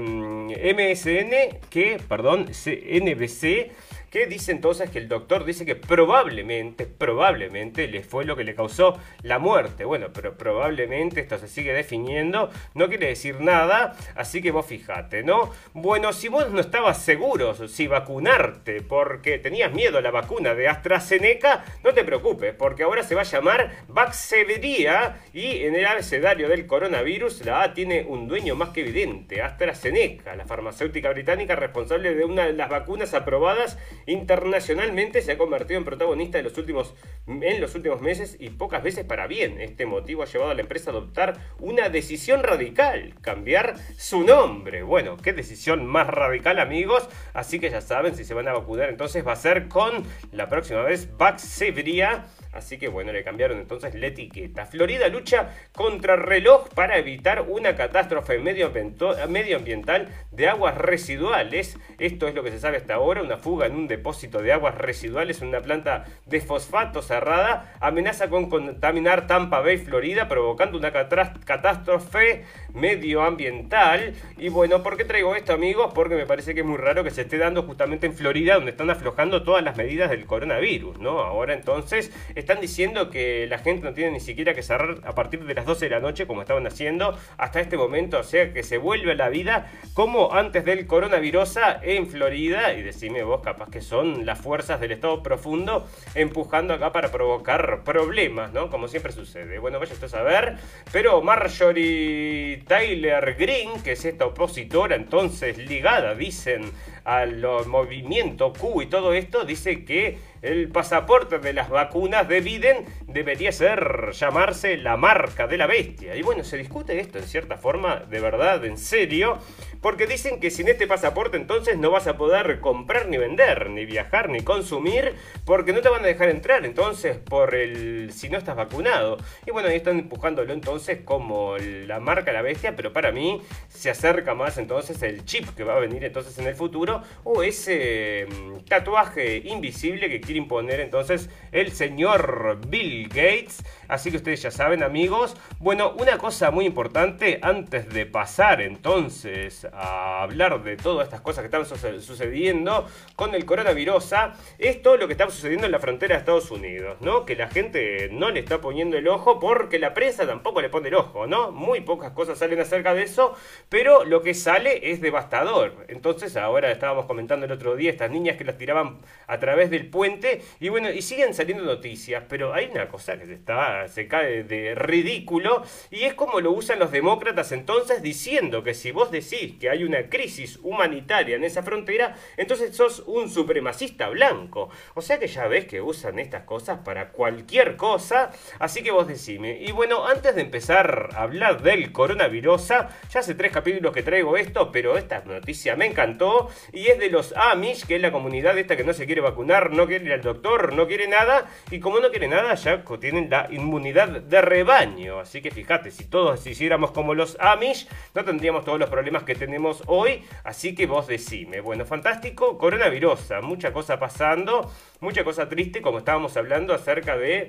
MSN, 0.62 1.58
que, 1.70 1.98
perdón, 2.08 2.46
NBC, 2.48 3.72
que 4.12 4.26
dice 4.26 4.52
entonces 4.52 4.90
que 4.90 4.98
el 4.98 5.08
doctor 5.08 5.46
dice 5.46 5.64
que 5.64 5.74
probablemente, 5.74 6.84
probablemente 6.86 7.88
le 7.88 8.02
fue 8.02 8.26
lo 8.26 8.36
que 8.36 8.44
le 8.44 8.54
causó 8.54 8.98
la 9.22 9.38
muerte. 9.38 9.86
Bueno, 9.86 10.08
pero 10.12 10.36
probablemente 10.36 11.22
esto 11.22 11.38
se 11.38 11.48
sigue 11.48 11.72
definiendo, 11.72 12.50
no 12.74 12.88
quiere 12.88 13.06
decir 13.06 13.40
nada, 13.40 13.96
así 14.14 14.42
que 14.42 14.50
vos 14.50 14.66
fijate, 14.66 15.22
¿no? 15.22 15.50
Bueno, 15.72 16.12
si 16.12 16.28
vos 16.28 16.50
no 16.50 16.60
estabas 16.60 17.02
seguro 17.02 17.54
si 17.66 17.86
vacunarte 17.86 18.82
porque 18.82 19.38
tenías 19.38 19.72
miedo 19.72 19.96
a 19.96 20.02
la 20.02 20.10
vacuna 20.10 20.54
de 20.54 20.68
AstraZeneca, 20.68 21.64
no 21.82 21.94
te 21.94 22.04
preocupes, 22.04 22.54
porque 22.54 22.82
ahora 22.82 23.04
se 23.04 23.14
va 23.14 23.22
a 23.22 23.24
llamar 23.24 23.70
Vaxeveria 23.88 25.20
y 25.32 25.64
en 25.64 25.74
el 25.74 25.86
abecedario 25.86 26.50
del 26.50 26.66
coronavirus 26.66 27.46
la 27.46 27.62
A 27.62 27.72
tiene 27.72 28.04
un 28.06 28.28
dueño 28.28 28.56
más 28.56 28.70
que 28.70 28.82
evidente, 28.82 29.40
AstraZeneca, 29.40 30.36
la 30.36 30.44
farmacéutica 30.44 31.08
británica 31.08 31.56
responsable 31.56 32.14
de 32.14 32.26
una 32.26 32.44
de 32.44 32.52
las 32.52 32.68
vacunas 32.68 33.14
aprobadas 33.14 33.78
internacionalmente, 34.06 35.22
se 35.22 35.32
ha 35.32 35.38
convertido 35.38 35.78
en 35.78 35.84
protagonista 35.84 36.40
los 36.42 36.56
últimos, 36.58 36.94
en 37.26 37.60
los 37.60 37.74
últimos 37.74 38.00
meses 38.00 38.36
y 38.38 38.50
pocas 38.50 38.82
veces 38.82 39.04
para 39.04 39.26
bien. 39.26 39.60
Este 39.60 39.86
motivo 39.86 40.22
ha 40.22 40.26
llevado 40.26 40.50
a 40.50 40.54
la 40.54 40.62
empresa 40.62 40.90
a 40.90 40.92
adoptar 40.92 41.38
una 41.58 41.88
decisión 41.88 42.42
radical, 42.42 43.14
cambiar 43.20 43.76
su 43.96 44.24
nombre. 44.24 44.82
Bueno, 44.82 45.16
qué 45.16 45.32
decisión 45.32 45.86
más 45.86 46.06
radical 46.06 46.58
amigos, 46.58 47.08
así 47.34 47.58
que 47.58 47.70
ya 47.70 47.80
saben, 47.80 48.14
si 48.14 48.24
se 48.24 48.34
van 48.34 48.48
a 48.48 48.52
vacunar 48.52 48.88
entonces 48.88 49.26
va 49.26 49.32
a 49.32 49.36
ser 49.36 49.68
con 49.68 50.04
la 50.30 50.48
próxima 50.48 50.82
vez 50.82 51.16
Vaxevria 51.16 52.26
Así 52.52 52.78
que 52.78 52.88
bueno, 52.88 53.12
le 53.12 53.24
cambiaron 53.24 53.58
entonces 53.58 53.94
la 53.94 54.08
etiqueta. 54.08 54.66
Florida 54.66 55.08
lucha 55.08 55.50
contra 55.74 56.16
reloj 56.16 56.68
para 56.74 56.98
evitar 56.98 57.42
una 57.48 57.74
catástrofe 57.76 58.38
medioambiental 58.38 60.08
de 60.30 60.48
aguas 60.48 60.76
residuales. 60.76 61.78
Esto 61.98 62.28
es 62.28 62.34
lo 62.34 62.42
que 62.42 62.50
se 62.50 62.58
sabe 62.58 62.76
hasta 62.76 62.94
ahora. 62.94 63.22
Una 63.22 63.38
fuga 63.38 63.66
en 63.66 63.74
un 63.74 63.88
depósito 63.88 64.42
de 64.42 64.52
aguas 64.52 64.76
residuales 64.76 65.40
en 65.40 65.48
una 65.48 65.60
planta 65.60 66.04
de 66.26 66.40
fosfato 66.40 67.00
cerrada 67.00 67.74
amenaza 67.80 68.28
con 68.28 68.50
contaminar 68.50 69.26
Tampa 69.26 69.60
Bay, 69.60 69.78
Florida, 69.78 70.28
provocando 70.28 70.76
una 70.76 70.92
catástrofe 70.92 72.44
medioambiental. 72.74 74.14
Y 74.36 74.50
bueno, 74.50 74.82
¿por 74.82 74.96
qué 74.96 75.04
traigo 75.04 75.34
esto 75.34 75.52
amigos? 75.52 75.92
Porque 75.94 76.16
me 76.16 76.26
parece 76.26 76.54
que 76.54 76.60
es 76.60 76.66
muy 76.66 76.76
raro 76.76 77.02
que 77.02 77.10
se 77.10 77.22
esté 77.22 77.38
dando 77.38 77.62
justamente 77.62 78.06
en 78.06 78.14
Florida, 78.14 78.56
donde 78.56 78.72
están 78.72 78.90
aflojando 78.90 79.42
todas 79.42 79.64
las 79.64 79.76
medidas 79.76 80.10
del 80.10 80.26
coronavirus, 80.26 80.98
¿no? 80.98 81.20
Ahora 81.20 81.54
entonces 81.54 82.12
están 82.42 82.60
diciendo 82.60 83.10
que 83.10 83.46
la 83.48 83.58
gente 83.58 83.84
no 83.84 83.94
tiene 83.94 84.12
ni 84.12 84.20
siquiera 84.20 84.54
que 84.54 84.62
cerrar 84.62 84.98
a 85.04 85.14
partir 85.14 85.44
de 85.44 85.54
las 85.54 85.64
12 85.64 85.86
de 85.86 85.90
la 85.90 86.00
noche 86.00 86.26
como 86.26 86.42
estaban 86.42 86.66
haciendo 86.66 87.18
hasta 87.38 87.60
este 87.60 87.76
momento, 87.76 88.18
o 88.18 88.22
sea 88.22 88.52
que 88.52 88.62
se 88.62 88.78
vuelve 88.78 89.12
a 89.12 89.14
la 89.14 89.28
vida 89.28 89.70
como 89.94 90.32
antes 90.32 90.64
del 90.64 90.86
coronavirus 90.86 91.58
en 91.82 92.06
Florida 92.06 92.74
y 92.74 92.82
decime 92.82 93.22
vos 93.22 93.40
capaz 93.42 93.70
que 93.70 93.80
son 93.80 94.26
las 94.26 94.40
fuerzas 94.40 94.80
del 94.80 94.92
estado 94.92 95.22
profundo 95.22 95.88
empujando 96.14 96.74
acá 96.74 96.92
para 96.92 97.10
provocar 97.10 97.82
problemas, 97.84 98.52
¿no? 98.52 98.70
Como 98.70 98.88
siempre 98.88 99.12
sucede. 99.12 99.58
Bueno, 99.58 99.78
vaya 99.78 99.92
usted 99.92 100.06
a 100.06 100.10
saber, 100.10 100.56
pero 100.92 101.22
Marjorie 101.22 102.62
Taylor 102.66 103.34
Green, 103.34 103.82
que 103.82 103.92
es 103.92 104.04
esta 104.04 104.26
opositora 104.26 104.96
entonces 104.96 105.58
ligada, 105.58 106.14
dicen, 106.14 106.70
al 107.04 107.42
movimiento 107.66 108.52
Q 108.52 108.82
y 108.82 108.86
todo 108.86 109.14
esto, 109.14 109.44
dice 109.44 109.84
que 109.84 110.18
el 110.42 110.68
pasaporte 110.68 111.38
de 111.38 111.52
las 111.52 111.70
vacunas 111.70 112.28
de 112.28 112.40
Biden 112.40 112.84
debería 113.06 113.52
ser 113.52 114.10
llamarse 114.12 114.76
la 114.76 114.96
marca 114.96 115.46
de 115.46 115.56
la 115.56 115.66
bestia. 115.66 116.16
Y 116.16 116.22
bueno, 116.22 116.42
se 116.42 116.58
discute 116.58 116.98
esto 116.98 117.18
en 117.18 117.24
cierta 117.24 117.56
forma, 117.56 118.00
de 118.10 118.20
verdad, 118.20 118.64
en 118.64 118.76
serio, 118.76 119.38
porque 119.82 120.06
dicen 120.06 120.40
que 120.40 120.50
sin 120.50 120.68
este 120.68 120.86
pasaporte 120.86 121.36
entonces 121.36 121.76
no 121.76 121.90
vas 121.90 122.06
a 122.06 122.16
poder 122.16 122.60
comprar 122.60 123.08
ni 123.08 123.18
vender, 123.18 123.68
ni 123.68 123.84
viajar, 123.84 124.30
ni 124.30 124.40
consumir, 124.40 125.14
porque 125.44 125.74
no 125.74 125.82
te 125.82 125.90
van 125.90 126.02
a 126.02 126.06
dejar 126.06 126.30
entrar 126.30 126.64
entonces 126.64 127.18
por 127.18 127.54
el 127.54 128.12
si 128.12 128.30
no 128.30 128.38
estás 128.38 128.56
vacunado. 128.56 129.18
Y 129.46 129.50
bueno, 129.50 129.68
ahí 129.68 129.76
están 129.76 129.98
empujándolo 129.98 130.52
entonces 130.52 131.00
como 131.04 131.58
la 131.58 132.00
marca 132.00 132.32
la 132.32 132.42
bestia, 132.42 132.74
pero 132.74 132.92
para 132.92 133.12
mí 133.12 133.42
se 133.68 133.90
acerca 133.90 134.34
más 134.34 134.56
entonces 134.56 135.02
el 135.02 135.24
chip 135.26 135.48
que 135.54 135.64
va 135.64 135.76
a 135.76 135.80
venir 135.80 136.04
entonces 136.04 136.38
en 136.38 136.46
el 136.46 136.54
futuro 136.54 137.02
o 137.24 137.42
ese 137.42 138.26
mm, 138.30 138.64
tatuaje 138.64 139.42
invisible 139.44 140.08
que 140.08 140.32
imponer 140.36 140.80
entonces 140.80 141.28
el 141.50 141.72
señor 141.72 142.60
Bill 142.68 143.08
Gates. 143.08 143.62
Así 143.92 144.10
que 144.10 144.16
ustedes 144.16 144.40
ya 144.40 144.50
saben 144.50 144.82
amigos. 144.82 145.36
Bueno, 145.58 145.92
una 145.98 146.16
cosa 146.16 146.50
muy 146.50 146.64
importante 146.64 147.38
antes 147.42 147.90
de 147.90 148.06
pasar 148.06 148.62
entonces 148.62 149.66
a 149.70 150.22
hablar 150.22 150.62
de 150.62 150.78
todas 150.78 151.04
estas 151.04 151.20
cosas 151.20 151.42
que 151.42 151.54
están 151.54 151.66
sucediendo 152.00 152.86
con 153.16 153.34
el 153.34 153.44
coronavirus, 153.44 154.14
es 154.58 154.80
todo 154.80 154.96
lo 154.96 155.06
que 155.08 155.12
está 155.12 155.28
sucediendo 155.28 155.66
en 155.66 155.72
la 155.72 155.78
frontera 155.78 156.14
de 156.14 156.20
Estados 156.20 156.50
Unidos, 156.50 156.96
¿no? 157.02 157.26
Que 157.26 157.36
la 157.36 157.48
gente 157.48 158.08
no 158.10 158.30
le 158.30 158.40
está 158.40 158.62
poniendo 158.62 158.96
el 158.96 159.06
ojo 159.08 159.38
porque 159.38 159.78
la 159.78 159.92
prensa 159.92 160.26
tampoco 160.26 160.62
le 160.62 160.70
pone 160.70 160.88
el 160.88 160.94
ojo, 160.94 161.26
¿no? 161.26 161.52
Muy 161.52 161.82
pocas 161.82 162.12
cosas 162.12 162.38
salen 162.38 162.60
acerca 162.60 162.94
de 162.94 163.02
eso, 163.02 163.36
pero 163.68 164.06
lo 164.06 164.22
que 164.22 164.32
sale 164.32 164.90
es 164.90 165.02
devastador. 165.02 165.84
Entonces 165.88 166.38
ahora 166.38 166.72
estábamos 166.72 167.04
comentando 167.04 167.44
el 167.44 167.52
otro 167.52 167.76
día 167.76 167.90
estas 167.90 168.10
niñas 168.10 168.38
que 168.38 168.44
las 168.44 168.56
tiraban 168.56 169.00
a 169.26 169.38
través 169.38 169.70
del 169.70 169.90
puente 169.90 170.40
y 170.60 170.70
bueno, 170.70 170.90
y 170.90 171.02
siguen 171.02 171.34
saliendo 171.34 171.64
noticias, 171.64 172.24
pero 172.26 172.54
hay 172.54 172.70
una 172.72 172.88
cosa 172.88 173.18
que 173.18 173.26
se, 173.26 173.34
está, 173.34 173.81
se 173.88 174.08
cae 174.08 174.44
de 174.44 174.74
ridículo, 174.74 175.62
y 175.90 176.04
es 176.04 176.14
como 176.14 176.40
lo 176.40 176.52
usan 176.52 176.78
los 176.78 176.90
demócratas 176.90 177.52
entonces 177.52 178.02
diciendo 178.02 178.62
que 178.62 178.74
si 178.74 178.90
vos 178.90 179.10
decís 179.10 179.54
que 179.60 179.70
hay 179.70 179.84
una 179.84 180.08
crisis 180.08 180.58
humanitaria 180.62 181.36
en 181.36 181.44
esa 181.44 181.62
frontera, 181.62 182.16
entonces 182.36 182.76
sos 182.76 183.00
un 183.06 183.30
supremacista 183.30 184.08
blanco. 184.08 184.70
O 184.94 185.02
sea 185.02 185.18
que 185.18 185.26
ya 185.26 185.46
ves 185.46 185.66
que 185.66 185.80
usan 185.80 186.18
estas 186.18 186.44
cosas 186.44 186.80
para 186.84 187.10
cualquier 187.10 187.76
cosa, 187.76 188.30
así 188.58 188.82
que 188.82 188.90
vos 188.90 189.08
decime. 189.08 189.58
Y 189.60 189.72
bueno, 189.72 190.06
antes 190.06 190.34
de 190.34 190.42
empezar 190.42 191.10
a 191.14 191.22
hablar 191.22 191.62
del 191.62 191.92
coronavirus, 191.92 192.68
ya 192.68 192.88
hace 193.14 193.34
tres 193.34 193.52
capítulos 193.52 193.92
que 193.92 194.02
traigo 194.02 194.36
esto, 194.36 194.72
pero 194.72 194.96
esta 194.96 195.22
noticia 195.24 195.76
me 195.76 195.86
encantó, 195.86 196.48
y 196.72 196.86
es 196.86 196.98
de 196.98 197.10
los 197.10 197.34
Amish, 197.36 197.86
que 197.86 197.96
es 197.96 198.02
la 198.02 198.12
comunidad 198.12 198.56
esta 198.58 198.76
que 198.76 198.84
no 198.84 198.92
se 198.92 199.06
quiere 199.06 199.20
vacunar, 199.20 199.70
no 199.72 199.86
quiere 199.86 200.04
ir 200.04 200.12
al 200.12 200.22
doctor 200.22 200.72
no 200.72 200.86
quiere 200.86 201.08
nada 201.08 201.46
y 201.70 201.80
como 201.80 202.00
no 202.00 202.10
quiere 202.10 202.28
nada 202.28 202.54
ya 202.54 202.84
tienen 203.00 203.30
la 203.30 203.48
inmunidad 203.50 203.71
de 203.80 204.40
rebaño. 204.40 205.20
Así 205.20 205.40
que 205.40 205.50
fíjate, 205.50 205.90
si 205.90 206.04
todos 206.04 206.46
hiciéramos 206.46 206.90
como 206.92 207.14
los 207.14 207.36
Amish, 207.40 207.88
no 208.14 208.24
tendríamos 208.24 208.64
todos 208.64 208.78
los 208.78 208.90
problemas 208.90 209.22
que 209.22 209.34
tenemos 209.34 209.82
hoy. 209.86 210.24
Así 210.44 210.74
que 210.74 210.86
vos 210.86 211.06
decime. 211.06 211.60
Bueno, 211.60 211.84
fantástico, 211.84 212.58
coronavirus, 212.58 213.32
mucha 213.42 213.72
cosa 213.72 213.98
pasando, 213.98 214.70
mucha 215.00 215.24
cosa 215.24 215.48
triste 215.48 215.82
como 215.82 215.98
estábamos 215.98 216.36
hablando 216.36 216.74
acerca 216.74 217.16
de 217.16 217.48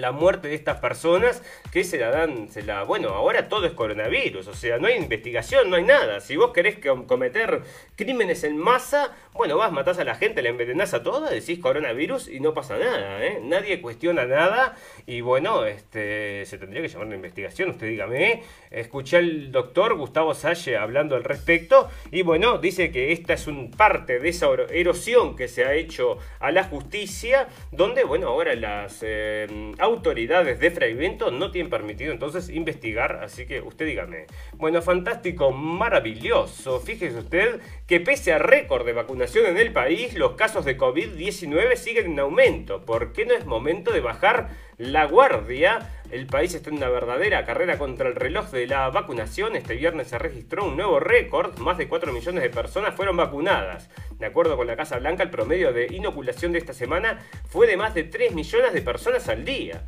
la 0.00 0.12
muerte 0.12 0.48
de 0.48 0.54
estas 0.54 0.78
personas 0.80 1.42
que 1.72 1.84
se 1.84 1.98
la 1.98 2.10
dan, 2.10 2.48
se 2.48 2.62
la, 2.62 2.82
bueno, 2.84 3.10
ahora 3.10 3.48
todo 3.48 3.66
es 3.66 3.72
coronavirus, 3.72 4.48
o 4.48 4.54
sea, 4.54 4.78
no 4.78 4.86
hay 4.86 4.96
investigación, 4.96 5.70
no 5.70 5.76
hay 5.76 5.84
nada. 5.84 6.20
Si 6.20 6.36
vos 6.36 6.52
querés 6.52 6.78
cometer 7.06 7.62
crímenes 7.96 8.44
en 8.44 8.56
masa, 8.56 9.14
bueno, 9.34 9.56
vas, 9.56 9.72
matás 9.72 9.98
a 9.98 10.04
la 10.04 10.14
gente, 10.14 10.42
la 10.42 10.48
envenenás 10.48 10.94
a 10.94 11.02
toda, 11.02 11.30
decís 11.30 11.58
coronavirus 11.58 12.28
y 12.28 12.40
no 12.40 12.54
pasa 12.54 12.78
nada, 12.78 13.24
¿eh? 13.24 13.40
Nadie 13.42 13.80
cuestiona 13.80 14.24
nada 14.24 14.76
y 15.06 15.20
bueno, 15.20 15.66
este, 15.66 16.44
se 16.46 16.58
tendría 16.58 16.82
que 16.82 16.88
llamar 16.88 17.08
una 17.08 17.16
investigación, 17.16 17.70
usted 17.70 17.88
dígame. 17.88 18.42
Escuché 18.70 19.18
al 19.18 19.52
doctor 19.52 19.94
Gustavo 19.94 20.34
Salle 20.34 20.76
hablando 20.76 21.16
al 21.16 21.24
respecto 21.24 21.88
y 22.10 22.22
bueno, 22.22 22.58
dice 22.58 22.90
que 22.90 23.12
esta 23.12 23.34
es 23.34 23.46
un 23.46 23.70
parte 23.70 24.18
de 24.18 24.28
esa 24.28 24.48
erosión 24.70 25.36
que 25.36 25.48
se 25.48 25.64
ha 25.64 25.74
hecho 25.74 26.18
a 26.40 26.50
la 26.50 26.64
justicia, 26.64 27.48
donde, 27.70 28.04
bueno, 28.04 28.28
ahora 28.28 28.54
las... 28.54 28.98
Eh, 29.02 29.46
autoridades 29.86 30.58
de 30.58 30.70
Fraivento 30.70 31.30
no 31.30 31.50
tienen 31.50 31.70
permitido 31.70 32.12
entonces 32.12 32.50
investigar, 32.50 33.20
así 33.22 33.46
que 33.46 33.60
usted 33.60 33.86
dígame. 33.86 34.26
Bueno, 34.54 34.82
fantástico, 34.82 35.52
maravilloso. 35.52 36.80
Fíjese 36.80 37.18
usted 37.18 37.60
que 37.86 38.00
pese 38.00 38.32
a 38.32 38.38
récord 38.38 38.84
de 38.84 38.92
vacunación 38.92 39.46
en 39.46 39.56
el 39.56 39.72
país, 39.72 40.14
los 40.14 40.32
casos 40.32 40.64
de 40.64 40.76
COVID-19 40.76 41.76
siguen 41.76 42.12
en 42.12 42.20
aumento. 42.20 42.84
¿Por 42.84 43.12
qué 43.12 43.24
no 43.24 43.34
es 43.34 43.46
momento 43.46 43.92
de 43.92 44.00
bajar 44.00 44.50
la 44.76 45.06
guardia? 45.06 45.95
El 46.10 46.26
país 46.26 46.54
está 46.54 46.70
en 46.70 46.76
una 46.76 46.88
verdadera 46.88 47.44
carrera 47.44 47.78
contra 47.78 48.08
el 48.08 48.14
reloj 48.14 48.50
de 48.50 48.68
la 48.68 48.88
vacunación. 48.90 49.56
Este 49.56 49.74
viernes 49.74 50.08
se 50.08 50.18
registró 50.18 50.64
un 50.64 50.76
nuevo 50.76 51.00
récord. 51.00 51.58
Más 51.58 51.78
de 51.78 51.88
4 51.88 52.12
millones 52.12 52.42
de 52.42 52.50
personas 52.50 52.94
fueron 52.94 53.16
vacunadas. 53.16 53.90
De 54.12 54.26
acuerdo 54.26 54.56
con 54.56 54.68
la 54.68 54.76
Casa 54.76 54.98
Blanca, 54.98 55.24
el 55.24 55.30
promedio 55.30 55.72
de 55.72 55.92
inoculación 55.92 56.52
de 56.52 56.58
esta 56.58 56.72
semana 56.72 57.18
fue 57.48 57.66
de 57.66 57.76
más 57.76 57.92
de 57.94 58.04
3 58.04 58.34
millones 58.34 58.72
de 58.72 58.82
personas 58.82 59.28
al 59.28 59.44
día. 59.44 59.84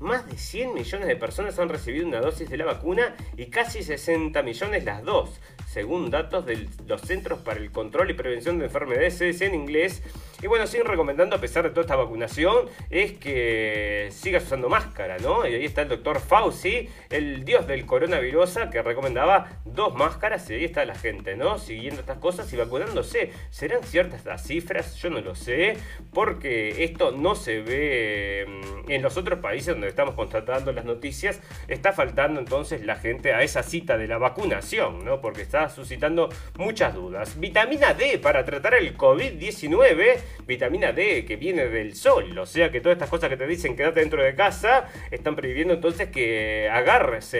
Más 0.00 0.26
de 0.26 0.38
100 0.38 0.74
millones 0.74 1.08
de 1.08 1.16
personas 1.16 1.58
han 1.58 1.68
recibido 1.68 2.06
una 2.06 2.20
dosis 2.20 2.48
de 2.48 2.56
la 2.56 2.64
vacuna 2.64 3.16
y 3.36 3.46
casi 3.46 3.82
60 3.82 4.42
millones 4.42 4.84
las 4.84 5.02
dos, 5.02 5.40
según 5.66 6.10
datos 6.10 6.46
de 6.46 6.68
los 6.86 7.02
Centros 7.02 7.40
para 7.40 7.58
el 7.58 7.72
Control 7.72 8.08
y 8.10 8.14
Prevención 8.14 8.58
de 8.58 8.66
Enfermedades 8.66 9.20
en 9.42 9.54
inglés 9.54 10.02
Y 10.40 10.46
bueno, 10.46 10.68
siguen 10.68 10.86
recomendando, 10.86 11.34
a 11.34 11.40
pesar 11.40 11.64
de 11.64 11.70
toda 11.70 11.80
esta 11.80 11.96
vacunación, 11.96 12.66
es 12.90 13.12
que 13.12 14.08
sigas 14.12 14.44
usando 14.44 14.68
máscara, 14.68 15.18
¿no? 15.18 15.44
Y 15.44 15.54
ahí 15.54 15.64
está 15.64 15.82
el 15.82 15.88
doctor 15.88 16.20
Fauci, 16.20 16.88
el 17.10 17.44
dios 17.44 17.66
del 17.66 17.86
coronavirus, 17.86 18.58
que 18.70 18.80
recomendaba 18.82 19.48
dos 19.64 19.96
máscaras. 19.96 20.48
Y 20.48 20.54
ahí 20.54 20.64
está 20.64 20.84
la 20.84 20.94
gente, 20.94 21.36
¿no? 21.36 21.58
Siguiendo 21.58 22.00
estas 22.00 22.18
cosas 22.18 22.52
y 22.52 22.56
vacunándose. 22.56 23.32
¿Serán 23.50 23.82
ciertas 23.82 24.24
las 24.24 24.46
cifras? 24.46 24.94
Yo 24.96 25.10
no 25.10 25.20
lo 25.20 25.34
sé, 25.34 25.76
porque 26.12 26.84
esto 26.84 27.10
no 27.10 27.34
se 27.34 27.60
ve 27.60 28.46
mm, 28.46 28.92
en 28.92 29.02
los 29.02 29.16
otros 29.16 29.40
países 29.40 29.74
donde 29.74 29.88
estamos 29.88 30.14
constatando 30.14 30.72
las 30.72 30.84
noticias. 30.84 31.40
Está 31.66 31.92
faltando 31.92 32.38
entonces 32.38 32.86
la 32.86 32.94
gente 32.94 33.32
a 33.32 33.42
esa 33.42 33.64
cita 33.64 33.98
de 33.98 34.06
la 34.06 34.18
vacunación, 34.18 35.04
¿no? 35.04 35.20
Porque 35.20 35.42
está 35.42 35.68
suscitando 35.68 36.28
muchas 36.56 36.94
dudas. 36.94 37.40
Vitamina 37.40 37.92
D 37.92 38.20
para 38.20 38.44
tratar 38.44 38.74
el 38.74 38.96
COVID-19. 38.96 40.27
Vitamina 40.46 40.92
D 40.92 41.24
que 41.24 41.36
viene 41.36 41.66
del 41.66 41.94
sol. 41.94 42.38
O 42.38 42.46
sea 42.46 42.70
que 42.70 42.80
todas 42.80 42.96
estas 42.96 43.10
cosas 43.10 43.28
que 43.28 43.36
te 43.36 43.46
dicen 43.46 43.76
quédate 43.76 44.00
dentro 44.00 44.22
de 44.22 44.34
casa 44.34 44.88
están 45.10 45.36
previendo 45.36 45.74
entonces 45.74 46.08
que 46.08 46.68
agarres 46.70 47.36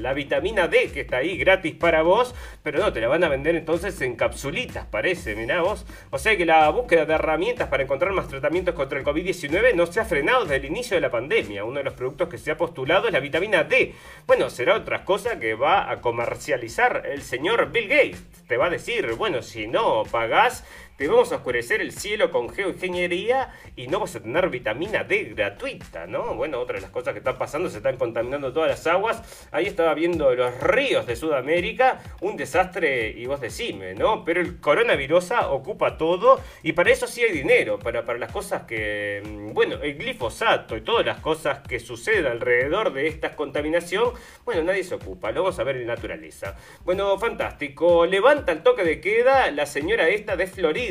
la 0.00 0.12
vitamina 0.14 0.68
D 0.68 0.90
que 0.92 1.00
está 1.00 1.18
ahí 1.18 1.36
gratis 1.36 1.74
para 1.74 2.02
vos. 2.02 2.34
Pero 2.62 2.78
no, 2.78 2.92
te 2.92 3.00
la 3.00 3.08
van 3.08 3.24
a 3.24 3.28
vender 3.28 3.56
entonces 3.56 4.00
en 4.00 4.16
capsulitas, 4.16 4.86
parece, 4.86 5.34
mirá 5.34 5.62
vos. 5.62 5.86
O 6.10 6.18
sea 6.18 6.36
que 6.36 6.44
la 6.44 6.68
búsqueda 6.70 7.04
de 7.06 7.14
herramientas 7.14 7.68
para 7.68 7.82
encontrar 7.82 8.12
más 8.12 8.28
tratamientos 8.28 8.74
contra 8.74 8.98
el 8.98 9.04
COVID-19 9.04 9.74
no 9.74 9.86
se 9.86 10.00
ha 10.00 10.04
frenado 10.04 10.42
desde 10.42 10.56
el 10.56 10.64
inicio 10.66 10.96
de 10.96 11.00
la 11.00 11.10
pandemia. 11.10 11.64
Uno 11.64 11.78
de 11.78 11.84
los 11.84 11.94
productos 11.94 12.28
que 12.28 12.38
se 12.38 12.50
ha 12.50 12.56
postulado 12.56 13.06
es 13.06 13.12
la 13.12 13.20
vitamina 13.20 13.64
D. 13.64 13.94
Bueno, 14.26 14.50
será 14.50 14.76
otra 14.76 15.04
cosa 15.04 15.38
que 15.38 15.54
va 15.54 15.90
a 15.90 16.00
comercializar 16.00 17.02
el 17.06 17.22
señor 17.22 17.70
Bill 17.72 17.88
Gates. 17.88 18.24
Te 18.46 18.56
va 18.56 18.66
a 18.66 18.70
decir, 18.70 19.14
bueno, 19.14 19.42
si 19.42 19.66
no 19.66 20.04
pagás 20.10 20.64
te 20.96 21.08
vamos 21.08 21.32
a 21.32 21.36
oscurecer 21.36 21.80
el 21.80 21.90
cielo 21.90 22.30
con 22.30 22.48
geoingeniería 22.50 23.52
y 23.74 23.88
no 23.88 23.98
vas 23.98 24.14
a 24.14 24.20
tener 24.20 24.48
vitamina 24.48 25.02
D 25.02 25.32
gratuita, 25.34 26.06
¿no? 26.06 26.34
Bueno, 26.34 26.60
otra 26.60 26.76
de 26.76 26.82
las 26.82 26.90
cosas 26.90 27.14
que 27.14 27.18
están 27.18 27.36
pasando, 27.36 27.68
se 27.68 27.78
están 27.78 27.96
contaminando 27.96 28.52
todas 28.52 28.70
las 28.70 28.86
aguas. 28.86 29.48
Ahí 29.50 29.66
estaba 29.66 29.94
viendo 29.94 30.32
los 30.34 30.60
ríos 30.60 31.06
de 31.06 31.16
Sudamérica, 31.16 32.00
un 32.20 32.36
desastre, 32.36 33.10
y 33.10 33.26
vos 33.26 33.40
decime, 33.40 33.94
¿no? 33.94 34.24
Pero 34.24 34.40
el 34.40 34.60
coronavirus 34.60 35.32
ocupa 35.48 35.96
todo 35.96 36.40
y 36.62 36.72
para 36.72 36.90
eso 36.90 37.06
sí 37.06 37.22
hay 37.22 37.32
dinero, 37.32 37.78
para, 37.78 38.04
para 38.04 38.18
las 38.18 38.30
cosas 38.30 38.62
que, 38.62 39.22
mm, 39.24 39.52
bueno, 39.52 39.76
el 39.82 39.96
glifosato 39.96 40.76
y 40.76 40.82
todas 40.82 41.04
las 41.04 41.18
cosas 41.18 41.60
que 41.66 41.80
suceden 41.80 42.26
alrededor 42.26 42.92
de 42.92 43.08
esta 43.08 43.34
contaminación, 43.34 44.12
bueno, 44.44 44.62
nadie 44.62 44.84
se 44.84 44.94
ocupa, 44.94 45.32
lo 45.32 45.42
vamos 45.42 45.58
a 45.58 45.64
ver 45.64 45.76
en 45.76 45.86
naturaleza. 45.86 46.56
Bueno, 46.84 47.18
fantástico, 47.18 48.06
levanta 48.06 48.52
el 48.52 48.62
toque 48.62 48.84
de 48.84 49.00
queda 49.00 49.50
la 49.50 49.66
señora 49.66 50.08
esta 50.08 50.36
de 50.36 50.46
Florida 50.46 50.83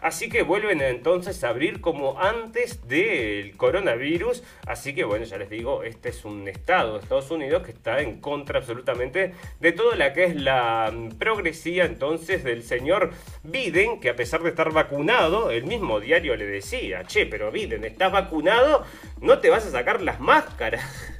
así 0.00 0.28
que 0.28 0.42
vuelven 0.42 0.80
entonces 0.80 1.42
a 1.44 1.48
abrir 1.48 1.80
como 1.80 2.20
antes 2.20 2.86
del 2.86 3.56
coronavirus, 3.56 4.42
así 4.66 4.94
que 4.94 5.04
bueno, 5.04 5.24
ya 5.24 5.38
les 5.38 5.50
digo, 5.50 5.82
este 5.82 6.10
es 6.10 6.24
un 6.24 6.48
estado 6.48 6.94
de 6.94 7.00
Estados 7.00 7.30
Unidos 7.30 7.62
que 7.62 7.72
está 7.72 8.00
en 8.00 8.20
contra 8.20 8.58
absolutamente 8.58 9.34
de 9.60 9.72
toda 9.72 9.96
la 9.96 10.12
que 10.12 10.24
es 10.24 10.36
la 10.36 10.90
mm, 10.92 11.18
progresía 11.18 11.84
entonces 11.84 12.44
del 12.44 12.62
señor 12.62 13.10
Biden, 13.42 14.00
que 14.00 14.10
a 14.10 14.16
pesar 14.16 14.42
de 14.42 14.50
estar 14.50 14.72
vacunado, 14.72 15.50
el 15.50 15.64
mismo 15.64 16.00
diario 16.00 16.36
le 16.36 16.46
decía, 16.46 17.04
che, 17.04 17.26
pero 17.26 17.50
Biden, 17.50 17.84
¿estás 17.84 18.12
vacunado? 18.12 18.84
No 19.20 19.38
te 19.38 19.50
vas 19.50 19.66
a 19.66 19.70
sacar 19.70 20.02
las 20.02 20.20
máscaras. 20.20 21.11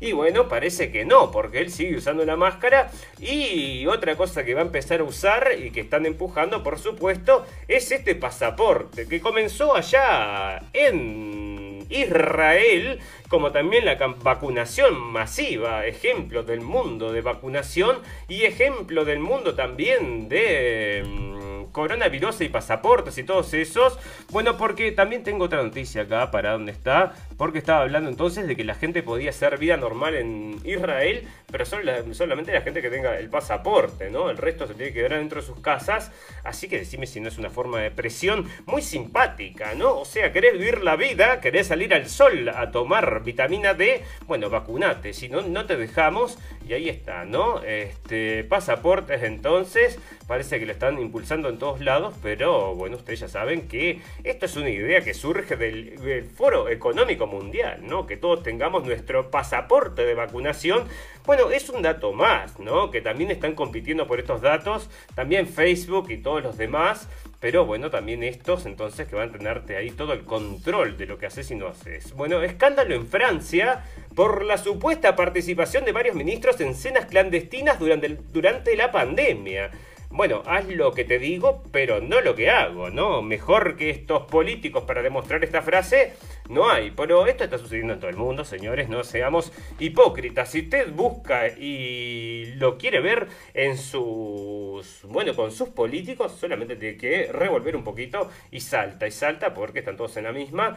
Y 0.00 0.12
bueno, 0.12 0.48
parece 0.48 0.90
que 0.90 1.04
no, 1.04 1.30
porque 1.30 1.60
él 1.60 1.70
sigue 1.70 1.96
usando 1.96 2.22
una 2.22 2.36
máscara. 2.36 2.90
Y 3.18 3.86
otra 3.86 4.16
cosa 4.16 4.44
que 4.44 4.54
va 4.54 4.60
a 4.60 4.64
empezar 4.64 5.00
a 5.00 5.04
usar 5.04 5.50
y 5.62 5.70
que 5.70 5.80
están 5.80 6.06
empujando, 6.06 6.62
por 6.62 6.78
supuesto, 6.78 7.46
es 7.68 7.92
este 7.92 8.14
pasaporte 8.14 9.06
que 9.06 9.20
comenzó 9.20 9.76
allá 9.76 10.62
en 10.72 11.86
Israel, 11.90 13.00
como 13.28 13.52
también 13.52 13.84
la 13.84 13.96
vacunación 13.96 14.98
masiva, 14.98 15.86
ejemplo 15.86 16.42
del 16.44 16.60
mundo 16.60 17.12
de 17.12 17.20
vacunación 17.20 17.98
y 18.28 18.44
ejemplo 18.44 19.04
del 19.04 19.18
mundo 19.18 19.54
también 19.54 20.28
de 20.28 21.02
mm, 21.04 21.29
coronavirus 21.72 22.40
y 22.42 22.48
pasaportes 22.48 23.18
y 23.18 23.24
todos 23.24 23.52
esos. 23.54 23.98
Bueno, 24.30 24.56
porque 24.56 24.92
también 24.92 25.22
tengo 25.22 25.44
otra 25.44 25.62
noticia 25.62 26.02
acá 26.02 26.30
para 26.30 26.52
dónde 26.52 26.72
está. 26.72 27.14
Porque 27.36 27.58
estaba 27.58 27.82
hablando 27.82 28.10
entonces 28.10 28.46
de 28.46 28.56
que 28.56 28.64
la 28.64 28.74
gente 28.74 29.02
podía 29.02 29.30
hacer 29.30 29.58
vida 29.58 29.76
normal 29.76 30.14
en 30.14 30.60
Israel, 30.64 31.26
pero 31.50 31.64
solamente 31.64 32.52
la 32.52 32.60
gente 32.60 32.82
que 32.82 32.90
tenga 32.90 33.18
el 33.18 33.28
pasaporte, 33.28 34.10
¿no? 34.10 34.30
El 34.30 34.36
resto 34.36 34.66
se 34.66 34.74
tiene 34.74 34.92
que 34.92 35.00
quedar 35.00 35.18
dentro 35.18 35.40
de 35.40 35.46
sus 35.46 35.58
casas. 35.60 36.12
Así 36.44 36.68
que 36.68 36.78
decime 36.78 37.06
si 37.06 37.20
no 37.20 37.28
es 37.28 37.38
una 37.38 37.50
forma 37.50 37.80
de 37.80 37.90
presión 37.90 38.48
muy 38.66 38.82
simpática, 38.82 39.74
¿no? 39.74 39.98
O 39.98 40.04
sea, 40.04 40.32
querés 40.32 40.52
vivir 40.52 40.82
la 40.82 40.96
vida, 40.96 41.40
querés 41.40 41.68
salir 41.68 41.94
al 41.94 42.08
sol 42.08 42.48
a 42.48 42.70
tomar 42.70 43.22
vitamina 43.24 43.74
D, 43.74 44.04
bueno, 44.26 44.50
vacunate. 44.50 45.12
Si 45.12 45.28
no, 45.28 45.42
no 45.42 45.66
te 45.66 45.76
dejamos. 45.76 46.38
Y 46.68 46.72
ahí 46.74 46.88
está, 46.88 47.24
¿no? 47.24 47.62
Este, 47.62 48.44
pasaportes 48.44 49.22
entonces, 49.22 49.98
parece 50.30 50.60
que 50.60 50.66
lo 50.66 50.70
están 50.70 51.00
impulsando 51.00 51.48
en 51.48 51.58
todos 51.58 51.80
lados, 51.80 52.14
pero 52.22 52.76
bueno, 52.76 52.98
ustedes 52.98 53.18
ya 53.18 53.28
saben 53.28 53.66
que 53.66 54.00
esto 54.22 54.46
es 54.46 54.54
una 54.54 54.70
idea 54.70 55.00
que 55.00 55.12
surge 55.12 55.56
del, 55.56 56.30
Foro 56.36 56.68
Económico 56.68 57.26
Mundial, 57.26 57.80
¿no? 57.82 58.06
Que 58.06 58.16
todos 58.16 58.44
tengamos 58.44 58.84
nuestro 58.84 59.32
pasaporte 59.32 60.06
de 60.06 60.14
vacunación. 60.14 60.84
Bueno, 61.26 61.50
es 61.50 61.68
un 61.68 61.82
dato 61.82 62.12
más, 62.12 62.60
¿no? 62.60 62.92
Que 62.92 63.00
también 63.00 63.32
están 63.32 63.56
compitiendo 63.56 64.06
por 64.06 64.20
estos 64.20 64.40
datos, 64.40 64.88
también 65.16 65.48
Facebook 65.48 66.12
y 66.12 66.18
todos 66.18 66.44
los 66.44 66.56
demás. 66.56 67.08
Pero 67.40 67.66
bueno, 67.66 67.90
también 67.90 68.22
estos 68.22 68.66
entonces 68.66 69.08
que 69.08 69.16
van 69.16 69.30
a 69.30 69.32
tenerte 69.32 69.76
ahí 69.76 69.90
todo 69.90 70.12
el 70.12 70.24
control 70.24 70.96
de 70.96 71.06
lo 71.06 71.18
que 71.18 71.26
haces 71.26 71.50
y 71.50 71.56
no 71.56 71.66
haces. 71.66 72.12
Bueno, 72.14 72.40
escándalo 72.40 72.94
en 72.94 73.08
Francia 73.08 73.84
por 74.14 74.44
la 74.44 74.58
supuesta 74.58 75.16
participación 75.16 75.84
de 75.84 75.90
varios 75.90 76.14
ministros 76.14 76.60
en 76.60 76.76
cenas 76.76 77.06
clandestinas 77.06 77.80
durante, 77.80 78.16
durante 78.30 78.76
la 78.76 78.92
pandemia 78.92 79.72
bueno, 80.10 80.42
haz 80.44 80.66
lo 80.68 80.92
que 80.92 81.04
te 81.04 81.20
digo, 81.20 81.62
pero 81.70 82.00
no 82.00 82.20
lo 82.20 82.34
que 82.34 82.50
hago, 82.50 82.90
¿no? 82.90 83.22
Mejor 83.22 83.76
que 83.76 83.90
estos 83.90 84.24
políticos 84.24 84.82
para 84.82 85.02
demostrar 85.02 85.44
esta 85.44 85.62
frase, 85.62 86.14
no 86.48 86.68
hay. 86.68 86.90
Pero 86.90 87.28
esto 87.28 87.44
está 87.44 87.58
sucediendo 87.58 87.92
en 87.92 88.00
todo 88.00 88.10
el 88.10 88.16
mundo, 88.16 88.44
señores, 88.44 88.88
no 88.88 89.04
seamos 89.04 89.52
hipócritas. 89.78 90.50
Si 90.50 90.62
usted 90.62 90.92
busca 90.92 91.46
y 91.46 92.54
lo 92.56 92.76
quiere 92.76 93.00
ver 93.00 93.28
en 93.54 93.78
sus, 93.78 95.02
bueno, 95.04 95.34
con 95.36 95.52
sus 95.52 95.68
políticos, 95.68 96.32
solamente 96.32 96.74
tiene 96.74 96.96
que 96.96 97.30
revolver 97.32 97.76
un 97.76 97.84
poquito 97.84 98.28
y 98.50 98.60
salta 98.60 99.06
y 99.06 99.12
salta 99.12 99.54
porque 99.54 99.78
están 99.78 99.96
todos 99.96 100.16
en 100.16 100.24
la 100.24 100.32
misma. 100.32 100.76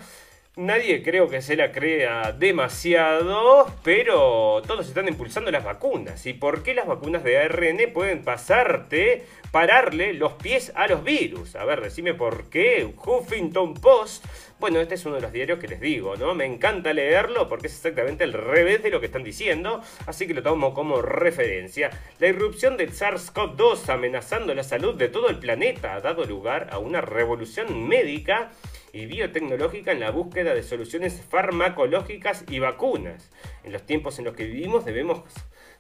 Nadie 0.56 1.02
creo 1.02 1.30
que 1.30 1.42
se 1.42 1.56
la 1.56 1.72
crea 1.72 2.32
demasiado, 2.32 3.66
pero 3.84 4.62
todos 4.68 4.88
están 4.88 5.08
impulsando 5.08 5.50
las 5.50 5.64
vacunas. 5.64 6.28
¿Y 6.28 6.34
por 6.34 6.62
qué 6.62 6.76
las 6.76 6.86
vacunas 6.86 7.24
de 7.24 7.40
ARN 7.40 7.92
pueden 7.92 8.24
pasarte, 8.24 9.26
pararle 9.52 10.14
los 10.14 10.34
pies 10.34 10.72
a 10.76 10.86
los 10.88 11.04
virus? 11.04 11.56
A 11.56 11.66
ver, 11.66 11.82
decime 11.82 12.14
por 12.14 12.52
qué. 12.52 12.88
Huffington 12.96 13.74
Post. 13.74 14.26
Bueno, 14.60 14.80
este 14.80 14.94
es 14.94 15.04
uno 15.08 15.16
de 15.16 15.22
los 15.22 15.32
diarios 15.32 15.58
que 15.58 15.68
les 15.68 15.82
digo, 15.82 16.18
¿no? 16.18 16.36
Me 16.36 16.46
encanta 16.46 16.94
leerlo 16.94 17.50
porque 17.50 17.66
es 17.66 17.76
exactamente 17.76 18.24
el 18.24 18.34
revés 18.34 18.84
de 18.84 18.92
lo 18.92 19.00
que 19.00 19.08
están 19.08 19.24
diciendo, 19.24 19.82
así 20.06 20.28
que 20.28 20.36
lo 20.36 20.44
tomo 20.44 20.76
como 20.76 21.02
referencia. 21.02 21.90
La 22.20 22.28
irrupción 22.28 22.78
del 22.78 22.92
SARS-CoV-2 22.92 23.90
amenazando 23.90 24.54
la 24.54 24.64
salud 24.64 24.94
de 24.94 25.10
todo 25.10 25.30
el 25.30 25.40
planeta 25.40 25.96
ha 25.96 26.00
dado 26.00 26.26
lugar 26.26 26.68
a 26.72 26.78
una 26.78 27.02
revolución 27.02 27.88
médica 27.88 28.52
y 28.94 29.08
biotecnológica 29.08 29.92
en 29.92 30.00
la 30.00 30.12
búsqueda 30.12 30.54
de 30.54 30.62
soluciones 30.62 31.22
farmacológicas 31.22 32.46
y 32.48 32.60
vacunas. 32.60 33.32
En 33.64 33.74
los 33.74 33.86
tiempos 33.86 34.20
en 34.20 34.26
los 34.26 34.36
que 34.36 34.46
vivimos 34.46 34.86
debemos 34.86 35.24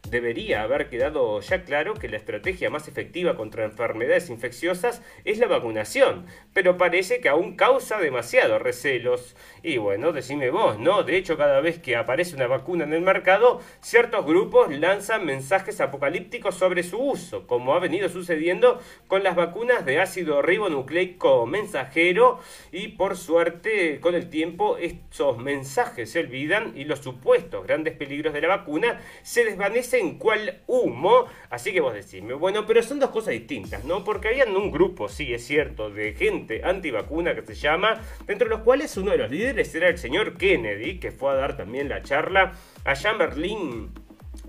debería 0.09 0.63
haber 0.63 0.89
quedado 0.89 1.39
ya 1.41 1.63
claro 1.63 1.93
que 1.93 2.09
la 2.09 2.17
estrategia 2.17 2.69
más 2.69 2.87
efectiva 2.87 3.35
contra 3.35 3.65
enfermedades 3.65 4.29
infecciosas 4.29 5.01
es 5.23 5.39
la 5.39 5.47
vacunación, 5.47 6.25
pero 6.53 6.77
parece 6.77 7.19
que 7.19 7.29
aún 7.29 7.55
causa 7.55 7.99
demasiados 7.99 8.61
recelos. 8.61 9.35
Y 9.63 9.77
bueno, 9.77 10.11
decime 10.11 10.49
vos, 10.49 10.77
¿no? 10.77 11.03
De 11.03 11.17
hecho, 11.17 11.37
cada 11.37 11.61
vez 11.61 11.79
que 11.79 11.95
aparece 11.95 12.35
una 12.35 12.47
vacuna 12.47 12.83
en 12.83 12.93
el 12.93 13.01
mercado, 13.01 13.61
ciertos 13.81 14.25
grupos 14.25 14.71
lanzan 14.71 15.25
mensajes 15.25 15.79
apocalípticos 15.81 16.55
sobre 16.55 16.83
su 16.83 16.99
uso, 16.99 17.47
como 17.47 17.73
ha 17.73 17.79
venido 17.79 18.09
sucediendo 18.09 18.81
con 19.07 19.23
las 19.23 19.35
vacunas 19.35 19.85
de 19.85 19.99
ácido 19.99 20.41
ribonucleico 20.41 21.45
mensajero 21.45 22.39
y 22.71 22.89
por 22.89 23.17
suerte 23.17 23.99
con 23.99 24.15
el 24.15 24.29
tiempo 24.29 24.77
estos 24.77 25.37
mensajes 25.37 26.11
se 26.11 26.19
olvidan 26.19 26.73
y 26.75 26.83
los 26.83 26.99
supuestos 26.99 27.65
grandes 27.65 27.95
peligros 27.95 28.33
de 28.33 28.41
la 28.41 28.49
vacuna 28.49 29.01
se 29.21 29.45
desvanecen 29.45 29.92
en 29.93 30.17
cual 30.17 30.61
humo. 30.67 31.25
Así 31.49 31.71
que 31.71 31.81
vos 31.81 31.93
decime, 31.93 32.33
bueno, 32.33 32.65
pero 32.65 32.81
son 32.83 32.99
dos 32.99 33.09
cosas 33.09 33.33
distintas, 33.33 33.83
¿no? 33.85 34.03
Porque 34.03 34.29
habían 34.29 34.55
un 34.55 34.71
grupo, 34.71 35.09
sí, 35.09 35.33
es 35.33 35.45
cierto, 35.45 35.89
de 35.89 36.13
gente 36.13 36.63
antivacuna 36.63 37.35
que 37.35 37.41
se 37.43 37.55
llama, 37.55 38.01
dentro 38.25 38.47
de 38.47 38.55
los 38.55 38.63
cuales 38.63 38.95
uno 38.97 39.11
de 39.11 39.17
los 39.17 39.31
líderes 39.31 39.73
era 39.75 39.89
el 39.89 39.97
señor 39.97 40.37
Kennedy, 40.37 40.99
que 40.99 41.11
fue 41.11 41.31
a 41.31 41.35
dar 41.35 41.57
también 41.57 41.89
la 41.89 42.01
charla 42.01 42.53
allá 42.85 43.11
en 43.11 43.17
Berlín 43.17 43.91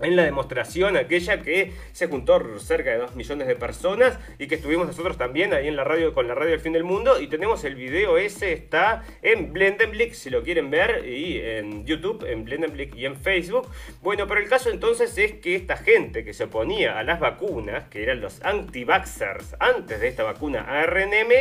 en 0.01 0.15
la 0.15 0.23
demostración 0.23 0.97
aquella 0.97 1.41
que 1.41 1.71
se 1.93 2.07
juntó 2.07 2.59
cerca 2.59 2.91
de 2.91 2.97
2 2.97 3.15
millones 3.15 3.47
de 3.47 3.55
personas 3.55 4.19
y 4.37 4.47
que 4.47 4.55
estuvimos 4.55 4.87
nosotros 4.87 5.17
también 5.17 5.53
ahí 5.53 5.67
en 5.67 5.75
la 5.75 5.83
radio 5.83 6.13
con 6.13 6.27
la 6.27 6.35
radio 6.35 6.51
del 6.51 6.59
fin 6.59 6.73
del 6.73 6.83
mundo. 6.83 7.19
Y 7.19 7.27
tenemos 7.27 7.63
el 7.63 7.75
video 7.75 8.17
ese 8.17 8.53
está 8.53 9.03
en 9.21 9.53
Blendenblick 9.53 10.13
si 10.13 10.29
lo 10.29 10.43
quieren 10.43 10.69
ver 10.69 11.07
y 11.07 11.39
en 11.39 11.85
YouTube 11.85 12.25
en 12.27 12.43
Blendenblick 12.43 12.95
y 12.95 13.05
en 13.05 13.15
Facebook. 13.15 13.69
Bueno 14.01 14.27
pero 14.27 14.41
el 14.41 14.49
caso 14.49 14.69
entonces 14.69 15.17
es 15.17 15.33
que 15.33 15.55
esta 15.55 15.77
gente 15.77 16.25
que 16.25 16.33
se 16.33 16.45
oponía 16.45 16.99
a 16.99 17.03
las 17.03 17.19
vacunas 17.19 17.87
que 17.89 18.03
eran 18.03 18.21
los 18.21 18.43
anti-vaxxers 18.43 19.55
antes 19.59 19.99
de 19.99 20.07
esta 20.07 20.23
vacuna 20.23 20.61
ARNM 20.61 21.31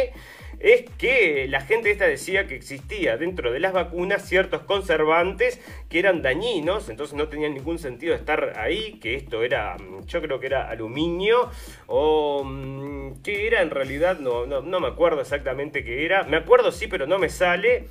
es 0.65 0.87
que 0.97 1.47
la 1.47 1.61
gente 1.61 1.91
esta 1.91 2.07
decía 2.07 2.47
que 2.47 2.55
existía 2.55 3.19
dentro 3.19 3.53
de 3.53 3.61
las 3.61 3.75
vacunas 3.75 4.27
ciertos 4.27 4.63
conservantes 4.63 5.61
que 5.91 5.99
eran 5.99 6.23
dañinos, 6.23 6.89
entonces 6.89 7.15
no 7.15 7.29
tenían 7.29 7.53
ningún 7.53 7.79
sentido 7.79 8.15
estar 8.15 8.55
ahí, 8.59 8.99
que 8.99 9.15
esto 9.15 9.43
era, 9.43 9.77
mm, 9.77 10.07
yo 10.07 10.23
creo 10.23 10.41
que 10.41 10.47
era 10.47 10.71
aluminio, 10.71 11.51
o 11.87 12.43
mm, 12.45 13.23
que 13.23 13.47
era 13.47 13.61
en 13.61 13.69
realidad, 13.69 14.19
no, 14.21 14.47
no, 14.47 14.81
me 14.81 14.89
acuerdo 14.89 15.21
exactamente 15.21 15.85
qué 15.85 16.07
era, 16.07 16.23
me 16.23 16.39
acuerdo 16.39 16.73
sí, 16.73 16.87
pero 16.87 17.07
no 17.07 17.19
me 17.19 17.29
sale. 17.29 17.85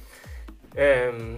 Em, 0.75 1.37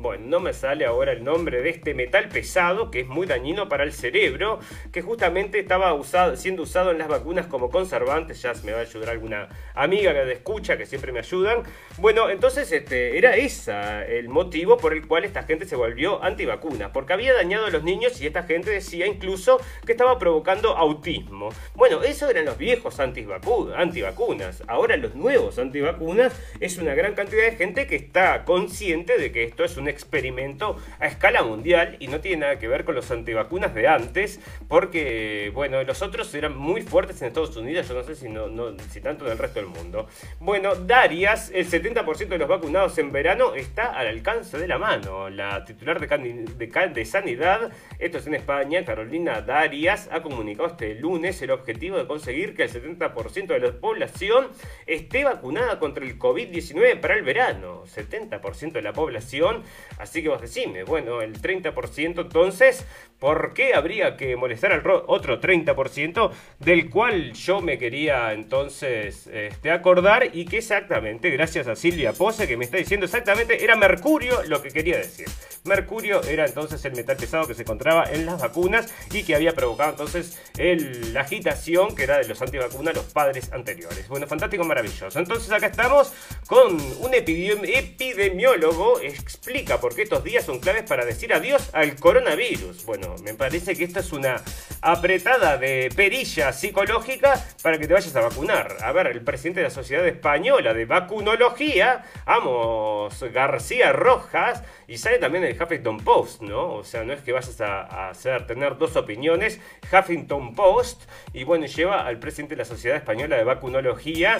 bueno, 0.00 0.24
no 0.26 0.40
me 0.40 0.52
sale 0.52 0.86
ahora 0.86 1.12
el 1.12 1.22
nombre 1.24 1.62
de 1.62 1.70
este 1.70 1.94
metal 1.94 2.28
pesado 2.28 2.90
que 2.90 3.00
es 3.00 3.06
muy 3.06 3.26
dañino 3.26 3.68
para 3.68 3.84
el 3.84 3.92
cerebro, 3.92 4.58
que 4.92 5.02
justamente 5.02 5.58
estaba 5.58 5.98
siendo 6.36 6.62
usado 6.62 6.90
en 6.90 6.98
las 6.98 7.08
vacunas 7.08 7.46
como 7.46 7.70
conservante, 7.70 8.34
ya 8.34 8.52
me 8.64 8.72
va 8.72 8.78
a 8.78 8.82
ayudar 8.82 9.10
alguna 9.10 9.48
amiga 9.74 10.12
que 10.12 10.32
escucha, 10.32 10.76
que 10.78 10.86
siempre 10.86 11.12
me 11.12 11.18
ayudan. 11.18 11.62
Bueno, 11.98 12.30
entonces 12.30 12.72
este, 12.72 13.18
era 13.18 13.36
ese 13.36 13.70
el 14.08 14.28
motivo 14.28 14.78
por 14.78 14.92
el 14.92 15.06
cual 15.06 15.24
esta 15.24 15.42
gente 15.42 15.66
se 15.66 15.76
volvió 15.76 16.22
antivacuna, 16.24 16.92
porque 16.92 17.12
había 17.12 17.34
dañado 17.34 17.66
a 17.66 17.70
los 17.70 17.82
niños 17.82 18.20
y 18.20 18.26
esta 18.26 18.44
gente 18.44 18.70
decía 18.70 19.06
incluso 19.06 19.60
que 19.84 19.92
estaba 19.92 20.18
provocando 20.18 20.76
autismo. 20.76 21.50
Bueno, 21.74 22.02
eso 22.02 22.28
eran 22.30 22.46
los 22.46 22.56
viejos 22.56 23.00
antivacunas, 23.00 24.62
ahora 24.66 24.96
los 24.96 25.14
nuevos 25.14 25.58
antivacunas 25.58 26.32
es 26.58 26.78
una 26.78 26.94
gran 26.94 27.14
cantidad 27.14 27.44
de 27.44 27.56
gente 27.56 27.86
que 27.86 27.96
está 27.96 28.44
consciente 28.44 29.18
de 29.18 29.30
que 29.30 29.44
esto 29.44 29.64
es 29.64 29.76
un 29.76 29.89
experimento 29.90 30.76
a 30.98 31.06
escala 31.06 31.42
mundial 31.42 31.96
y 32.00 32.08
no 32.08 32.20
tiene 32.20 32.38
nada 32.38 32.58
que 32.58 32.68
ver 32.68 32.84
con 32.84 32.94
los 32.94 33.10
antivacunas 33.10 33.74
de 33.74 33.88
antes, 33.88 34.40
porque, 34.68 35.50
bueno, 35.54 35.82
los 35.82 36.02
otros 36.02 36.34
eran 36.34 36.56
muy 36.56 36.82
fuertes 36.82 37.20
en 37.22 37.28
Estados 37.28 37.56
Unidos, 37.56 37.88
yo 37.88 37.94
no 37.94 38.02
sé 38.02 38.14
si, 38.14 38.28
no, 38.28 38.48
si 38.90 39.00
tanto 39.00 39.26
en 39.26 39.32
el 39.32 39.38
resto 39.38 39.60
del 39.60 39.68
mundo. 39.68 40.08
Bueno, 40.38 40.74
Darias, 40.74 41.50
el 41.54 41.68
70% 41.68 42.28
de 42.28 42.38
los 42.38 42.48
vacunados 42.48 42.96
en 42.98 43.12
verano 43.12 43.54
está 43.54 43.92
al 43.92 44.06
alcance 44.06 44.58
de 44.58 44.68
la 44.68 44.78
mano. 44.78 45.28
La 45.30 45.64
titular 45.64 46.00
de, 46.00 46.06
de, 46.06 46.88
de 46.88 47.04
Sanidad, 47.04 47.70
esto 47.98 48.18
es 48.18 48.26
en 48.26 48.34
España, 48.34 48.84
Carolina 48.84 49.40
Darias, 49.42 50.08
ha 50.12 50.22
comunicado 50.22 50.68
este 50.68 50.94
lunes 50.94 51.40
el 51.42 51.50
objetivo 51.50 51.96
de 51.96 52.06
conseguir 52.06 52.54
que 52.54 52.64
el 52.64 52.70
70% 52.72 53.46
de 53.46 53.60
la 53.60 53.72
población 53.72 54.48
esté 54.86 55.24
vacunada 55.24 55.78
contra 55.78 56.04
el 56.04 56.18
COVID-19 56.18 57.00
para 57.00 57.14
el 57.14 57.22
verano. 57.22 57.84
70% 57.86 58.72
de 58.72 58.82
la 58.82 58.92
población 58.92 59.62
Así 59.98 60.22
que 60.22 60.28
vos 60.28 60.40
decime, 60.40 60.84
bueno, 60.84 61.20
el 61.20 61.40
30% 61.40 62.20
entonces, 62.22 62.86
¿por 63.20 63.54
qué 63.54 63.74
habría 63.74 64.16
que 64.16 64.34
molestar 64.34 64.72
al 64.72 64.82
otro 65.06 65.40
30% 65.40 66.32
del 66.58 66.90
cual 66.90 67.32
yo 67.34 67.60
me 67.60 67.78
quería 67.78 68.32
entonces 68.32 69.28
este, 69.32 69.70
acordar 69.70 70.30
y 70.32 70.46
que 70.46 70.58
exactamente, 70.58 71.30
gracias 71.30 71.68
a 71.68 71.76
Silvia 71.76 72.12
Pose 72.12 72.48
que 72.48 72.56
me 72.56 72.64
está 72.64 72.78
diciendo 72.78 73.06
exactamente, 73.06 73.62
era 73.62 73.76
mercurio 73.76 74.42
lo 74.48 74.62
que 74.62 74.70
quería 74.70 74.96
decir. 74.96 75.28
Mercurio 75.64 76.22
era 76.22 76.46
entonces 76.46 76.82
el 76.86 76.94
metal 76.94 77.16
pesado 77.16 77.46
que 77.46 77.54
se 77.54 77.62
encontraba 77.62 78.04
en 78.10 78.24
las 78.24 78.40
vacunas 78.40 78.92
y 79.12 79.22
que 79.22 79.34
había 79.34 79.52
provocado 79.52 79.90
entonces 79.90 80.40
la 80.56 81.20
agitación 81.20 81.94
que 81.94 82.04
era 82.04 82.18
de 82.18 82.26
los 82.26 82.40
antivacunas 82.40 82.94
los 82.94 83.04
padres 83.04 83.52
anteriores. 83.52 84.08
Bueno, 84.08 84.26
fantástico, 84.26 84.64
maravilloso. 84.64 85.18
Entonces 85.18 85.52
acá 85.52 85.66
estamos 85.66 86.12
con 86.46 86.74
un 86.74 87.10
epidemiólogo, 87.12 89.00
explica 89.00 89.78
por 89.78 89.94
qué 89.94 90.02
estos 90.02 90.24
días 90.24 90.44
son 90.44 90.60
claves 90.60 90.84
para 90.84 91.04
decir 91.04 91.34
adiós 91.34 91.68
al 91.74 91.96
coronavirus. 91.96 92.86
Bueno, 92.86 93.09
me 93.22 93.34
parece 93.34 93.76
que 93.76 93.84
esta 93.84 94.00
es 94.00 94.12
una 94.12 94.42
apretada 94.80 95.56
de 95.56 95.90
perilla 95.94 96.52
psicológica 96.52 97.34
para 97.62 97.78
que 97.78 97.86
te 97.86 97.94
vayas 97.94 98.14
a 98.16 98.20
vacunar. 98.20 98.76
A 98.82 98.92
ver, 98.92 99.08
el 99.08 99.22
presidente 99.22 99.60
de 99.60 99.64
la 99.64 99.70
Sociedad 99.70 100.06
Española 100.06 100.74
de 100.74 100.84
Vacunología, 100.84 102.04
Amos 102.26 103.22
García 103.32 103.92
Rojas, 103.92 104.62
y 104.86 104.98
sale 104.98 105.18
también 105.18 105.44
el 105.44 105.60
Huffington 105.60 105.98
Post, 105.98 106.42
¿no? 106.42 106.74
O 106.74 106.84
sea, 106.84 107.04
no 107.04 107.12
es 107.12 107.20
que 107.20 107.32
vayas 107.32 107.60
a, 107.60 108.12
tener 108.46 108.76
dos 108.76 108.96
opiniones. 108.96 109.60
Huffington 109.92 110.54
Post, 110.54 111.02
y 111.32 111.44
bueno, 111.44 111.66
lleva 111.66 112.06
al 112.06 112.18
presidente 112.18 112.56
de 112.56 112.58
la 112.58 112.64
Sociedad 112.64 112.96
Española 112.96 113.36
de 113.36 113.44
Vacunología. 113.44 114.38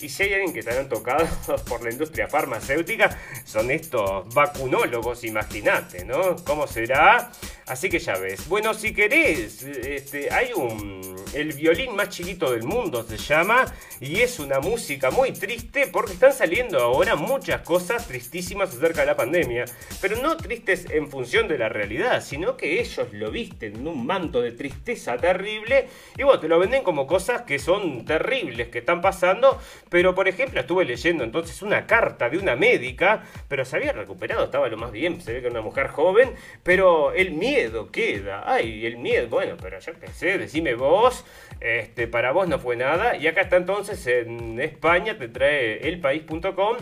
Y 0.00 0.08
si 0.08 0.24
hay 0.24 0.34
alguien 0.34 0.52
que 0.52 0.62
se 0.62 0.76
han 0.76 0.88
tocado 0.88 1.24
por 1.68 1.84
la 1.84 1.92
industria 1.92 2.26
farmacéutica, 2.26 3.16
son 3.44 3.70
estos 3.70 4.32
vacunólogos, 4.34 5.22
imagínate, 5.24 6.04
¿no? 6.04 6.36
¿Cómo 6.44 6.66
será? 6.66 7.30
Así 7.66 7.88
que 7.88 7.98
ya 7.98 8.11
ves. 8.18 8.48
Bueno, 8.48 8.74
si 8.74 8.92
querés, 8.92 9.62
este, 9.62 10.32
hay 10.32 10.52
un. 10.54 11.12
El 11.34 11.52
violín 11.54 11.96
más 11.96 12.10
chiquito 12.10 12.50
del 12.50 12.64
mundo 12.64 13.02
se 13.04 13.16
llama. 13.16 13.64
Y 14.00 14.20
es 14.20 14.38
una 14.38 14.60
música 14.60 15.10
muy 15.10 15.32
triste 15.32 15.86
porque 15.86 16.12
están 16.12 16.32
saliendo 16.32 16.78
ahora 16.78 17.16
muchas 17.16 17.62
cosas 17.62 18.06
tristísimas 18.06 18.74
acerca 18.74 19.00
de 19.00 19.06
la 19.06 19.16
pandemia 19.16 19.64
pero 20.00 20.16
no 20.16 20.36
tristes 20.36 20.86
en 20.90 21.08
función 21.08 21.48
de 21.48 21.58
la 21.58 21.68
realidad, 21.68 22.22
sino 22.22 22.56
que 22.56 22.80
ellos 22.80 23.12
lo 23.12 23.30
visten 23.30 23.76
en 23.76 23.86
un 23.86 24.06
manto 24.06 24.40
de 24.40 24.52
tristeza 24.52 25.16
terrible 25.16 25.88
y 26.16 26.22
bueno, 26.22 26.40
te 26.40 26.48
lo 26.48 26.58
venden 26.58 26.82
como 26.82 27.06
cosas 27.06 27.42
que 27.42 27.58
son 27.58 28.04
terribles 28.04 28.68
que 28.68 28.78
están 28.78 29.00
pasando, 29.00 29.58
pero 29.88 30.14
por 30.14 30.28
ejemplo 30.28 30.60
estuve 30.60 30.84
leyendo 30.84 31.24
entonces 31.24 31.62
una 31.62 31.86
carta 31.86 32.28
de 32.28 32.38
una 32.38 32.56
médica, 32.56 33.22
pero 33.48 33.64
se 33.64 33.76
había 33.76 33.92
recuperado, 33.92 34.44
estaba 34.44 34.68
lo 34.68 34.76
más 34.76 34.92
bien, 34.92 35.20
se 35.20 35.32
ve 35.32 35.40
que 35.40 35.46
era 35.46 35.52
una 35.52 35.62
mujer 35.62 35.88
joven, 35.88 36.34
pero 36.62 37.12
el 37.12 37.32
miedo 37.32 37.90
ay, 38.44 38.86
el 38.86 38.98
miedo, 38.98 39.28
bueno, 39.28 39.56
pero 39.60 39.78
yo 39.78 39.92
qué 39.98 40.08
sé, 40.08 40.38
decime 40.38 40.74
vos, 40.74 41.24
este, 41.60 42.06
para 42.06 42.32
vos 42.32 42.48
no 42.48 42.58
fue 42.58 42.76
nada, 42.76 43.16
y 43.16 43.26
acá 43.26 43.42
está 43.42 43.56
entonces 43.56 44.06
en 44.06 44.60
España, 44.60 45.18
te 45.18 45.28
trae 45.28 45.88
elpaís.com 45.88 46.76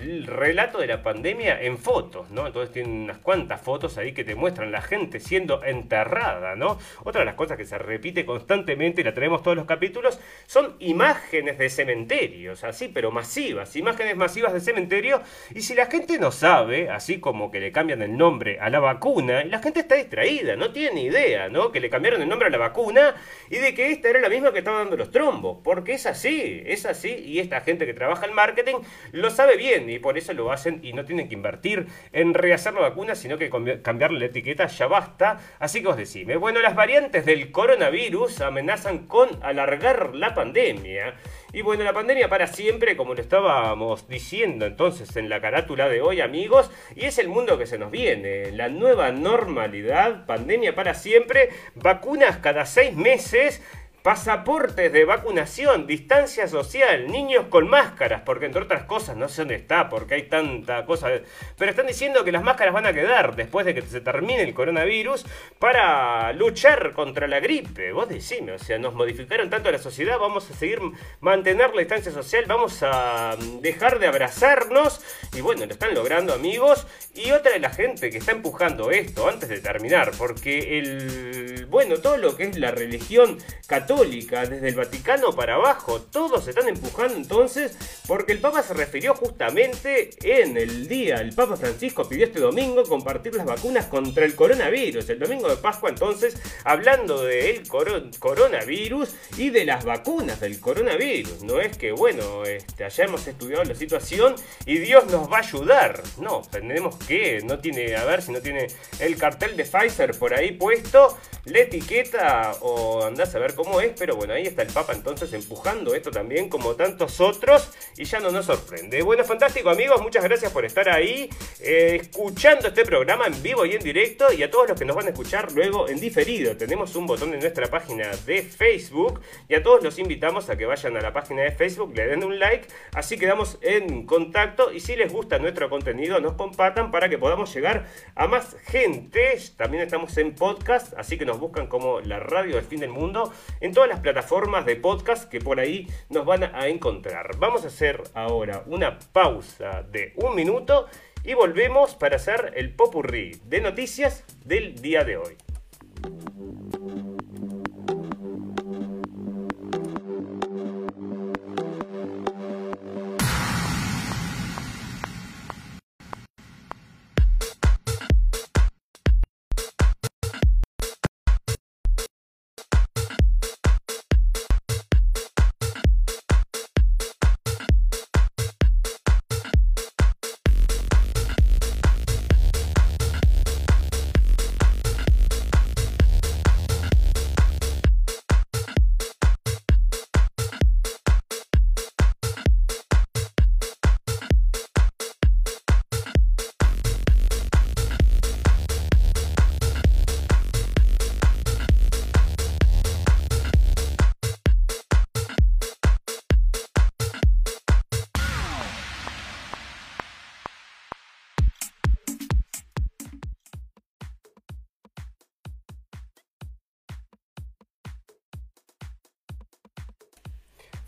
el 0.00 0.26
relato 0.26 0.78
de 0.78 0.86
la 0.86 1.02
pandemia 1.02 1.60
en 1.60 1.76
fotos, 1.78 2.30
¿no? 2.30 2.46
Entonces 2.46 2.72
tienen 2.72 3.02
unas 3.02 3.18
cuantas 3.18 3.60
fotos 3.60 3.98
ahí 3.98 4.12
que 4.12 4.24
te 4.24 4.34
muestran 4.34 4.72
la 4.72 4.80
gente 4.80 5.20
siendo 5.20 5.62
enterrada, 5.62 6.56
¿no? 6.56 6.78
Otra 7.04 7.20
de 7.20 7.26
las 7.26 7.34
cosas 7.34 7.56
que 7.56 7.66
se 7.66 7.78
repite 7.78 8.24
constantemente 8.24 9.00
y 9.00 9.04
la 9.04 9.14
tenemos 9.14 9.42
todos 9.42 9.56
los 9.56 9.66
capítulos 9.66 10.18
son 10.46 10.76
imágenes 10.80 11.58
de 11.58 11.68
cementerios, 11.68 12.64
así, 12.64 12.88
pero 12.88 13.10
masivas, 13.10 13.76
imágenes 13.76 14.16
masivas 14.16 14.52
de 14.54 14.60
cementerio. 14.60 15.22
Y 15.54 15.60
si 15.60 15.74
la 15.74 15.86
gente 15.86 16.18
no 16.18 16.32
sabe, 16.32 16.88
así 16.88 17.20
como 17.20 17.50
que 17.50 17.60
le 17.60 17.70
cambian 17.70 18.02
el 18.02 18.16
nombre 18.16 18.58
a 18.60 18.70
la 18.70 18.80
vacuna, 18.80 19.44
la 19.44 19.58
gente 19.58 19.80
está 19.80 19.96
distraída, 19.96 20.56
no 20.56 20.72
tiene 20.72 20.94
ni 20.94 21.02
idea, 21.04 21.48
¿no? 21.48 21.70
Que 21.70 21.80
le 21.80 21.90
cambiaron 21.90 22.22
el 22.22 22.28
nombre 22.28 22.48
a 22.48 22.50
la 22.50 22.58
vacuna 22.58 23.14
y 23.50 23.56
de 23.56 23.74
que 23.74 23.92
esta 23.92 24.08
era 24.08 24.20
la 24.20 24.28
misma 24.28 24.52
que 24.52 24.60
estaba 24.60 24.78
dando 24.78 24.96
los 24.96 25.10
trombos, 25.10 25.58
porque 25.62 25.92
es 25.92 26.06
así, 26.06 26.62
es 26.66 26.86
así, 26.86 27.10
y 27.10 27.38
esta 27.38 27.60
gente 27.60 27.86
que 27.86 27.94
trabaja 27.94 28.26
en 28.26 28.34
marketing 28.34 28.76
lo 29.12 29.30
sabe 29.30 29.56
bien 29.56 29.81
y 29.88 29.98
por 29.98 30.18
eso 30.18 30.32
lo 30.32 30.52
hacen 30.52 30.80
y 30.82 30.92
no 30.92 31.04
tienen 31.04 31.28
que 31.28 31.34
invertir 31.34 31.86
en 32.12 32.34
rehacer 32.34 32.74
la 32.74 32.80
vacuna, 32.80 33.14
sino 33.14 33.38
que 33.38 33.50
cambiarle 33.82 34.18
la 34.18 34.26
etiqueta 34.26 34.66
ya 34.66 34.86
basta. 34.86 35.38
Así 35.58 35.82
que 35.82 35.88
os 35.88 35.96
decime, 35.96 36.36
bueno, 36.36 36.60
las 36.60 36.74
variantes 36.74 37.24
del 37.24 37.50
coronavirus 37.52 38.40
amenazan 38.40 39.06
con 39.06 39.28
alargar 39.42 40.14
la 40.14 40.34
pandemia. 40.34 41.14
Y 41.52 41.60
bueno, 41.60 41.84
la 41.84 41.92
pandemia 41.92 42.30
para 42.30 42.46
siempre, 42.46 42.96
como 42.96 43.14
lo 43.14 43.20
estábamos 43.20 44.08
diciendo 44.08 44.64
entonces 44.64 45.14
en 45.16 45.28
la 45.28 45.40
carátula 45.40 45.88
de 45.88 46.00
hoy, 46.00 46.20
amigos, 46.20 46.70
y 46.96 47.04
es 47.04 47.18
el 47.18 47.28
mundo 47.28 47.58
que 47.58 47.66
se 47.66 47.78
nos 47.78 47.90
viene. 47.90 48.50
La 48.52 48.68
nueva 48.68 49.12
normalidad, 49.12 50.24
pandemia 50.24 50.74
para 50.74 50.94
siempre, 50.94 51.50
vacunas 51.74 52.38
cada 52.38 52.64
seis 52.64 52.96
meses 52.96 53.62
pasaportes 54.02 54.92
de 54.92 55.04
vacunación, 55.04 55.86
distancia 55.86 56.48
social, 56.48 57.06
niños 57.06 57.46
con 57.48 57.68
máscaras, 57.68 58.22
porque 58.22 58.46
entre 58.46 58.62
otras 58.62 58.84
cosas, 58.84 59.16
no 59.16 59.28
sé 59.28 59.42
dónde 59.42 59.54
está, 59.54 59.88
porque 59.88 60.14
hay 60.14 60.22
tanta 60.24 60.84
cosa, 60.84 61.08
pero 61.56 61.70
están 61.70 61.86
diciendo 61.86 62.24
que 62.24 62.32
las 62.32 62.42
máscaras 62.42 62.74
van 62.74 62.86
a 62.86 62.92
quedar 62.92 63.36
después 63.36 63.64
de 63.64 63.74
que 63.74 63.82
se 63.82 64.00
termine 64.00 64.42
el 64.42 64.54
coronavirus 64.54 65.24
para 65.58 66.32
luchar 66.32 66.92
contra 66.92 67.28
la 67.28 67.38
gripe. 67.38 67.92
Vos 67.92 68.08
decime, 68.08 68.52
o 68.52 68.58
sea, 68.58 68.78
nos 68.78 68.94
modificaron 68.94 69.48
tanto 69.50 69.70
la 69.70 69.78
sociedad, 69.78 70.18
vamos 70.18 70.50
a 70.50 70.54
seguir 70.54 70.80
mantener 71.20 71.72
la 71.72 71.80
distancia 71.80 72.10
social, 72.10 72.44
vamos 72.48 72.82
a 72.82 73.36
dejar 73.60 74.00
de 74.00 74.08
abrazarnos, 74.08 75.00
y 75.32 75.40
bueno, 75.42 75.64
lo 75.64 75.72
están 75.72 75.94
logrando 75.94 76.34
amigos, 76.34 76.88
y 77.14 77.30
otra 77.30 77.52
de 77.52 77.60
la 77.60 77.70
gente 77.70 78.10
que 78.10 78.18
está 78.18 78.32
empujando 78.32 78.90
esto 78.90 79.28
antes 79.28 79.48
de 79.48 79.60
terminar, 79.60 80.10
porque 80.18 80.78
el, 80.78 81.66
bueno, 81.66 81.98
todo 81.98 82.16
lo 82.16 82.36
que 82.36 82.44
es 82.44 82.58
la 82.58 82.72
religión 82.72 83.38
católica, 83.68 83.91
Desde 83.92 84.68
el 84.68 84.74
Vaticano 84.74 85.32
para 85.32 85.56
abajo, 85.56 86.00
todos 86.00 86.44
se 86.44 86.50
están 86.50 86.66
empujando 86.66 87.14
entonces 87.14 87.76
porque 88.08 88.32
el 88.32 88.38
Papa 88.38 88.62
se 88.62 88.72
refirió 88.72 89.14
justamente 89.14 90.10
en 90.22 90.56
el 90.56 90.88
día, 90.88 91.16
el 91.16 91.34
Papa 91.34 91.56
Francisco 91.56 92.08
pidió 92.08 92.24
este 92.24 92.40
domingo 92.40 92.84
compartir 92.84 93.34
las 93.34 93.44
vacunas 93.44 93.84
contra 93.86 94.24
el 94.24 94.34
coronavirus, 94.34 95.10
el 95.10 95.18
domingo 95.18 95.46
de 95.48 95.56
Pascua 95.56 95.90
entonces, 95.90 96.38
hablando 96.64 97.22
del 97.22 97.68
coronavirus 97.68 99.10
y 99.36 99.50
de 99.50 99.66
las 99.66 99.84
vacunas 99.84 100.40
del 100.40 100.58
coronavirus. 100.58 101.42
No 101.42 101.60
es 101.60 101.76
que, 101.76 101.92
bueno, 101.92 102.44
este, 102.44 102.84
hayamos 102.84 103.26
estudiado 103.26 103.62
la 103.64 103.74
situación 103.74 104.34
y 104.64 104.78
Dios 104.78 105.04
nos 105.10 105.30
va 105.30 105.36
a 105.36 105.40
ayudar. 105.40 106.02
No, 106.16 106.40
tenemos 106.50 106.96
que, 106.96 107.42
no 107.44 107.58
tiene, 107.58 107.94
a 107.96 108.04
ver 108.06 108.22
si 108.22 108.32
no 108.32 108.40
tiene 108.40 108.68
el 109.00 109.16
cartel 109.16 109.54
de 109.54 109.64
Pfizer 109.64 110.18
por 110.18 110.32
ahí 110.32 110.52
puesto, 110.52 111.18
la 111.44 111.58
etiqueta 111.58 112.52
o 112.62 113.04
andás 113.04 113.34
a 113.34 113.38
ver 113.38 113.54
cómo 113.54 113.81
pero 113.90 114.16
bueno, 114.16 114.34
ahí 114.34 114.46
está 114.46 114.62
el 114.62 114.72
Papa 114.72 114.92
entonces 114.92 115.32
empujando 115.32 115.94
esto 115.94 116.10
también 116.10 116.48
como 116.48 116.74
tantos 116.74 117.20
otros 117.20 117.70
y 117.96 118.04
ya 118.04 118.20
no 118.20 118.30
nos 118.30 118.46
sorprende. 118.46 119.02
Bueno, 119.02 119.24
fantástico 119.24 119.70
amigos, 119.70 120.00
muchas 120.02 120.24
gracias 120.24 120.52
por 120.52 120.64
estar 120.64 120.88
ahí 120.88 121.28
eh, 121.60 121.98
escuchando 122.00 122.68
este 122.68 122.84
programa 122.84 123.26
en 123.26 123.42
vivo 123.42 123.66
y 123.66 123.72
en 123.72 123.82
directo 123.82 124.32
y 124.32 124.42
a 124.42 124.50
todos 124.50 124.68
los 124.68 124.78
que 124.78 124.84
nos 124.84 124.96
van 124.96 125.06
a 125.06 125.10
escuchar 125.10 125.52
luego 125.52 125.88
en 125.88 126.00
diferido. 126.00 126.56
Tenemos 126.56 126.94
un 126.96 127.06
botón 127.06 127.34
en 127.34 127.40
nuestra 127.40 127.66
página 127.66 128.10
de 128.26 128.42
Facebook 128.42 129.20
y 129.48 129.54
a 129.54 129.62
todos 129.62 129.82
los 129.82 129.98
invitamos 129.98 130.48
a 130.50 130.56
que 130.56 130.66
vayan 130.66 130.96
a 130.96 131.00
la 131.00 131.12
página 131.12 131.42
de 131.42 131.52
Facebook, 131.52 131.92
le 131.94 132.06
den 132.06 132.24
un 132.24 132.38
like, 132.38 132.68
así 132.94 133.18
quedamos 133.18 133.58
en 133.62 134.06
contacto 134.06 134.72
y 134.72 134.80
si 134.80 134.96
les 134.96 135.12
gusta 135.12 135.38
nuestro 135.38 135.68
contenido 135.68 136.20
nos 136.20 136.34
compartan 136.34 136.90
para 136.90 137.08
que 137.08 137.18
podamos 137.18 137.54
llegar 137.54 137.86
a 138.14 138.26
más 138.26 138.56
gente. 138.66 139.38
También 139.56 139.82
estamos 139.82 140.16
en 140.18 140.34
podcast, 140.34 140.92
así 140.96 141.18
que 141.18 141.24
nos 141.24 141.38
buscan 141.38 141.66
como 141.66 142.00
la 142.00 142.18
radio 142.18 142.56
del 142.56 142.64
fin 142.64 142.80
del 142.80 142.90
mundo 142.90 143.32
todas 143.72 143.88
las 143.88 144.00
plataformas 144.00 144.66
de 144.66 144.76
podcast 144.76 145.28
que 145.28 145.40
por 145.40 145.58
ahí 145.58 145.86
nos 146.10 146.24
van 146.24 146.44
a 146.44 146.68
encontrar. 146.68 147.36
Vamos 147.38 147.64
a 147.64 147.68
hacer 147.68 148.02
ahora 148.14 148.64
una 148.66 148.98
pausa 148.98 149.82
de 149.90 150.12
un 150.16 150.34
minuto 150.34 150.86
y 151.24 151.34
volvemos 151.34 151.94
para 151.94 152.16
hacer 152.16 152.52
el 152.56 152.74
popurrí 152.74 153.40
de 153.44 153.60
noticias 153.60 154.24
del 154.44 154.74
día 154.80 155.04
de 155.04 155.16
hoy. 155.16 155.36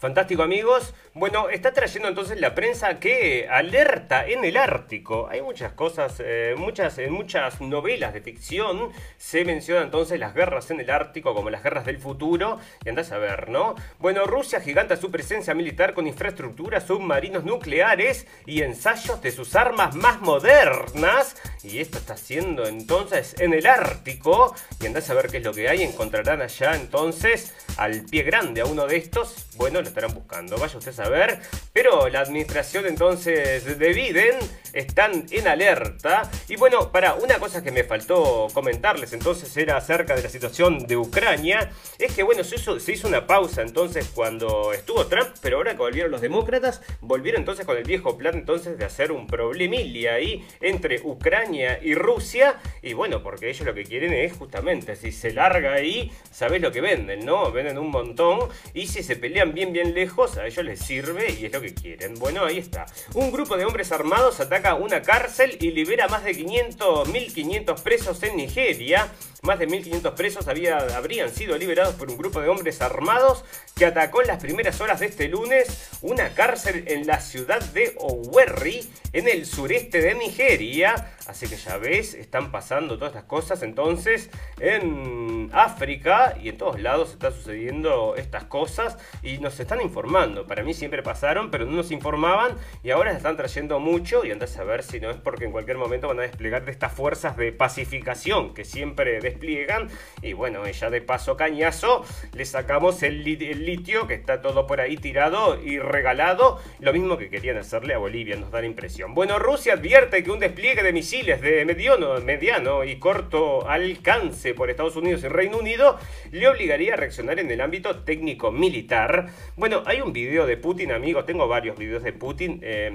Fantástico 0.04 0.42
amigos. 0.42 0.92
Bueno, 1.16 1.48
está 1.48 1.72
trayendo 1.72 2.08
entonces 2.08 2.40
la 2.40 2.56
prensa 2.56 2.98
que 2.98 3.46
alerta 3.48 4.26
en 4.26 4.44
el 4.44 4.56
Ártico. 4.56 5.28
Hay 5.30 5.42
muchas 5.42 5.72
cosas, 5.72 6.16
eh, 6.18 6.56
muchas, 6.58 6.98
en 6.98 7.12
muchas 7.12 7.60
novelas 7.60 8.12
de 8.12 8.20
ficción 8.20 8.90
se 9.16 9.44
menciona 9.44 9.82
entonces 9.82 10.18
las 10.18 10.34
guerras 10.34 10.72
en 10.72 10.80
el 10.80 10.90
Ártico 10.90 11.32
como 11.32 11.50
las 11.50 11.62
guerras 11.62 11.84
del 11.84 11.98
futuro. 11.98 12.58
Y 12.84 12.88
andás 12.88 13.12
a 13.12 13.18
ver, 13.18 13.48
¿no? 13.48 13.76
Bueno, 14.00 14.24
Rusia 14.24 14.60
giganta 14.60 14.96
su 14.96 15.12
presencia 15.12 15.54
militar 15.54 15.94
con 15.94 16.08
infraestructura, 16.08 16.80
submarinos 16.80 17.44
nucleares 17.44 18.26
y 18.44 18.62
ensayos 18.62 19.22
de 19.22 19.30
sus 19.30 19.54
armas 19.54 19.94
más 19.94 20.20
modernas. 20.20 21.36
Y 21.62 21.78
esto 21.78 21.98
está 21.98 22.14
haciendo 22.14 22.66
entonces 22.66 23.36
en 23.38 23.54
el 23.54 23.68
Ártico. 23.68 24.52
Y 24.80 24.86
andás 24.86 25.08
a 25.10 25.14
ver 25.14 25.28
qué 25.28 25.36
es 25.36 25.44
lo 25.44 25.54
que 25.54 25.68
hay. 25.68 25.84
Encontrarán 25.84 26.42
allá 26.42 26.74
entonces 26.74 27.54
al 27.76 28.04
pie 28.04 28.24
grande 28.24 28.62
a 28.62 28.64
uno 28.64 28.88
de 28.88 28.96
estos. 28.96 29.46
Bueno, 29.54 29.80
lo 29.80 29.86
estarán 29.86 30.12
buscando. 30.12 30.58
Vaya 30.58 30.76
usted 30.76 31.03
a 31.03 31.03
ver. 31.08 31.40
Pero 31.72 32.08
la 32.08 32.20
administración 32.20 32.86
entonces 32.86 33.78
de 33.78 33.92
Biden 33.92 34.36
están 34.72 35.26
en 35.30 35.48
alerta. 35.48 36.30
Y 36.48 36.56
bueno, 36.56 36.92
para 36.92 37.14
una 37.14 37.38
cosa 37.38 37.62
que 37.62 37.70
me 37.70 37.84
faltó 37.84 38.48
comentarles 38.52 39.12
entonces 39.12 39.56
era 39.56 39.76
acerca 39.76 40.14
de 40.14 40.22
la 40.22 40.28
situación 40.28 40.86
de 40.86 40.96
Ucrania. 40.96 41.70
Es 41.98 42.12
que 42.14 42.22
bueno, 42.22 42.44
se 42.44 42.56
hizo, 42.56 43.08
una 43.08 43.26
pausa 43.26 43.62
entonces 43.62 44.10
cuando 44.14 44.72
estuvo 44.72 45.06
Trump. 45.06 45.30
Pero 45.40 45.56
ahora 45.56 45.72
que 45.72 45.78
volvieron 45.78 46.10
los 46.10 46.20
demócratas, 46.20 46.82
volvieron 47.00 47.42
entonces 47.42 47.66
con 47.66 47.76
el 47.76 47.84
viejo 47.84 48.16
plan 48.16 48.34
entonces 48.34 48.78
de 48.78 48.84
hacer 48.84 49.12
un 49.12 49.26
problemilla 49.26 50.14
ahí 50.14 50.46
entre 50.60 51.00
Ucrania 51.02 51.80
y 51.82 51.94
Rusia. 51.94 52.56
Y 52.82 52.92
bueno, 52.92 53.22
porque 53.22 53.48
ellos 53.48 53.66
lo 53.66 53.74
que 53.74 53.84
quieren 53.84 54.12
es 54.12 54.32
justamente, 54.32 54.96
si 54.96 55.12
se 55.12 55.32
larga 55.32 55.72
ahí, 55.72 56.12
sabes 56.30 56.60
lo 56.60 56.72
que 56.72 56.80
venden, 56.80 57.24
¿no? 57.24 57.50
Venden 57.50 57.78
un 57.78 57.90
montón. 57.90 58.48
Y 58.74 58.86
si 58.86 59.02
se 59.02 59.16
pelean 59.16 59.54
bien, 59.54 59.72
bien 59.72 59.94
lejos, 59.94 60.38
a 60.38 60.46
ellos 60.46 60.64
les 60.64 60.90
y 60.94 61.46
es 61.46 61.52
lo 61.52 61.60
que 61.60 61.74
quieren. 61.74 62.14
Bueno, 62.14 62.44
ahí 62.44 62.58
está. 62.58 62.86
Un 63.14 63.32
grupo 63.32 63.56
de 63.56 63.64
hombres 63.64 63.90
armados 63.90 64.38
ataca 64.40 64.74
una 64.74 65.02
cárcel 65.02 65.56
y 65.60 65.72
libera 65.72 66.06
más 66.08 66.24
de 66.24 66.34
500, 66.34 67.08
1500 67.08 67.80
presos 67.80 68.22
en 68.22 68.36
Nigeria. 68.36 69.10
Más 69.42 69.58
de 69.58 69.68
1.500 69.68 70.14
presos 70.14 70.48
había, 70.48 70.78
habrían 70.96 71.30
sido 71.30 71.58
liberados 71.58 71.96
por 71.96 72.10
un 72.10 72.16
grupo 72.16 72.40
de 72.40 72.48
hombres 72.48 72.80
armados 72.80 73.44
que 73.76 73.84
atacó 73.84 74.22
en 74.22 74.28
las 74.28 74.40
primeras 74.40 74.80
horas 74.80 75.00
de 75.00 75.06
este 75.06 75.28
lunes 75.28 75.90
una 76.00 76.32
cárcel 76.34 76.84
en 76.86 77.06
la 77.06 77.20
ciudad 77.20 77.60
de 77.60 77.94
Owerri, 77.98 78.88
en 79.12 79.28
el 79.28 79.44
sureste 79.44 80.00
de 80.00 80.14
Nigeria. 80.14 81.14
Así 81.26 81.46
que 81.46 81.56
ya 81.56 81.76
ves, 81.76 82.14
están 82.14 82.52
pasando 82.52 82.96
todas 82.96 83.12
estas 83.12 83.24
cosas. 83.24 83.62
Entonces, 83.62 84.30
en 84.60 85.50
África 85.52 86.36
y 86.42 86.48
en 86.48 86.56
todos 86.56 86.80
lados 86.80 87.10
está 87.12 87.30
sucediendo 87.30 88.14
estas 88.16 88.44
cosas 88.44 88.96
y 89.22 89.38
nos 89.38 89.60
están 89.60 89.82
informando. 89.82 90.46
Para 90.46 90.62
mí 90.62 90.72
siempre 90.84 91.02
pasaron, 91.02 91.50
pero 91.50 91.64
no 91.64 91.72
nos 91.72 91.90
informaban 91.90 92.58
y 92.82 92.90
ahora 92.90 93.12
se 93.12 93.16
están 93.16 93.38
trayendo 93.38 93.80
mucho. 93.80 94.22
Y 94.26 94.30
andás 94.30 94.58
a 94.58 94.64
ver 94.64 94.82
si 94.82 95.00
no 95.00 95.08
es 95.08 95.16
porque 95.16 95.46
en 95.46 95.50
cualquier 95.50 95.78
momento 95.78 96.08
van 96.08 96.18
a 96.18 96.22
desplegar 96.24 96.66
de 96.66 96.72
estas 96.72 96.92
fuerzas 96.92 97.38
de 97.38 97.52
pacificación 97.52 98.52
que 98.52 98.66
siempre 98.66 99.18
despliegan. 99.22 99.88
Y 100.20 100.34
bueno, 100.34 100.68
ya 100.68 100.90
de 100.90 101.00
paso 101.00 101.38
cañazo, 101.38 102.04
le 102.34 102.44
sacamos 102.44 103.02
el, 103.02 103.24
litio 103.24 104.06
que 104.06 104.12
está 104.12 104.42
todo 104.42 104.66
por 104.66 104.82
ahí 104.82 104.98
tirado 104.98 105.58
y 105.58 105.78
regalado. 105.78 106.60
Lo 106.80 106.92
mismo 106.92 107.16
que 107.16 107.30
querían 107.30 107.56
hacerle 107.56 107.94
a 107.94 107.98
Bolivia, 107.98 108.36
nos 108.36 108.50
da 108.50 108.60
la 108.60 108.66
impresión. 108.66 109.14
Bueno, 109.14 109.38
Rusia 109.38 109.72
advierte 109.72 110.22
que 110.22 110.30
un 110.30 110.38
despliegue 110.38 110.82
de 110.82 110.92
misiles 110.92 111.40
de 111.40 111.64
mediano, 111.64 112.20
mediano 112.20 112.84
y 112.84 112.98
corto 112.98 113.66
alcance 113.70 114.52
por 114.52 114.68
Estados 114.68 114.96
Unidos 114.96 115.24
y 115.24 115.28
Reino 115.28 115.56
Unido 115.56 115.98
le 116.30 116.46
obligaría 116.46 116.92
a 116.92 116.96
reaccionar 116.98 117.38
en 117.38 117.50
el 117.50 117.62
ámbito 117.62 118.00
técnico-militar. 118.00 119.30
Bueno, 119.56 119.82
hay 119.86 120.02
un 120.02 120.12
video 120.12 120.46
de 120.46 120.58
Putin, 120.58 120.73
amigos, 120.82 121.24
tengo 121.24 121.46
varios 121.46 121.78
videos 121.78 122.02
de 122.02 122.12
Putin, 122.12 122.58
eh, 122.62 122.90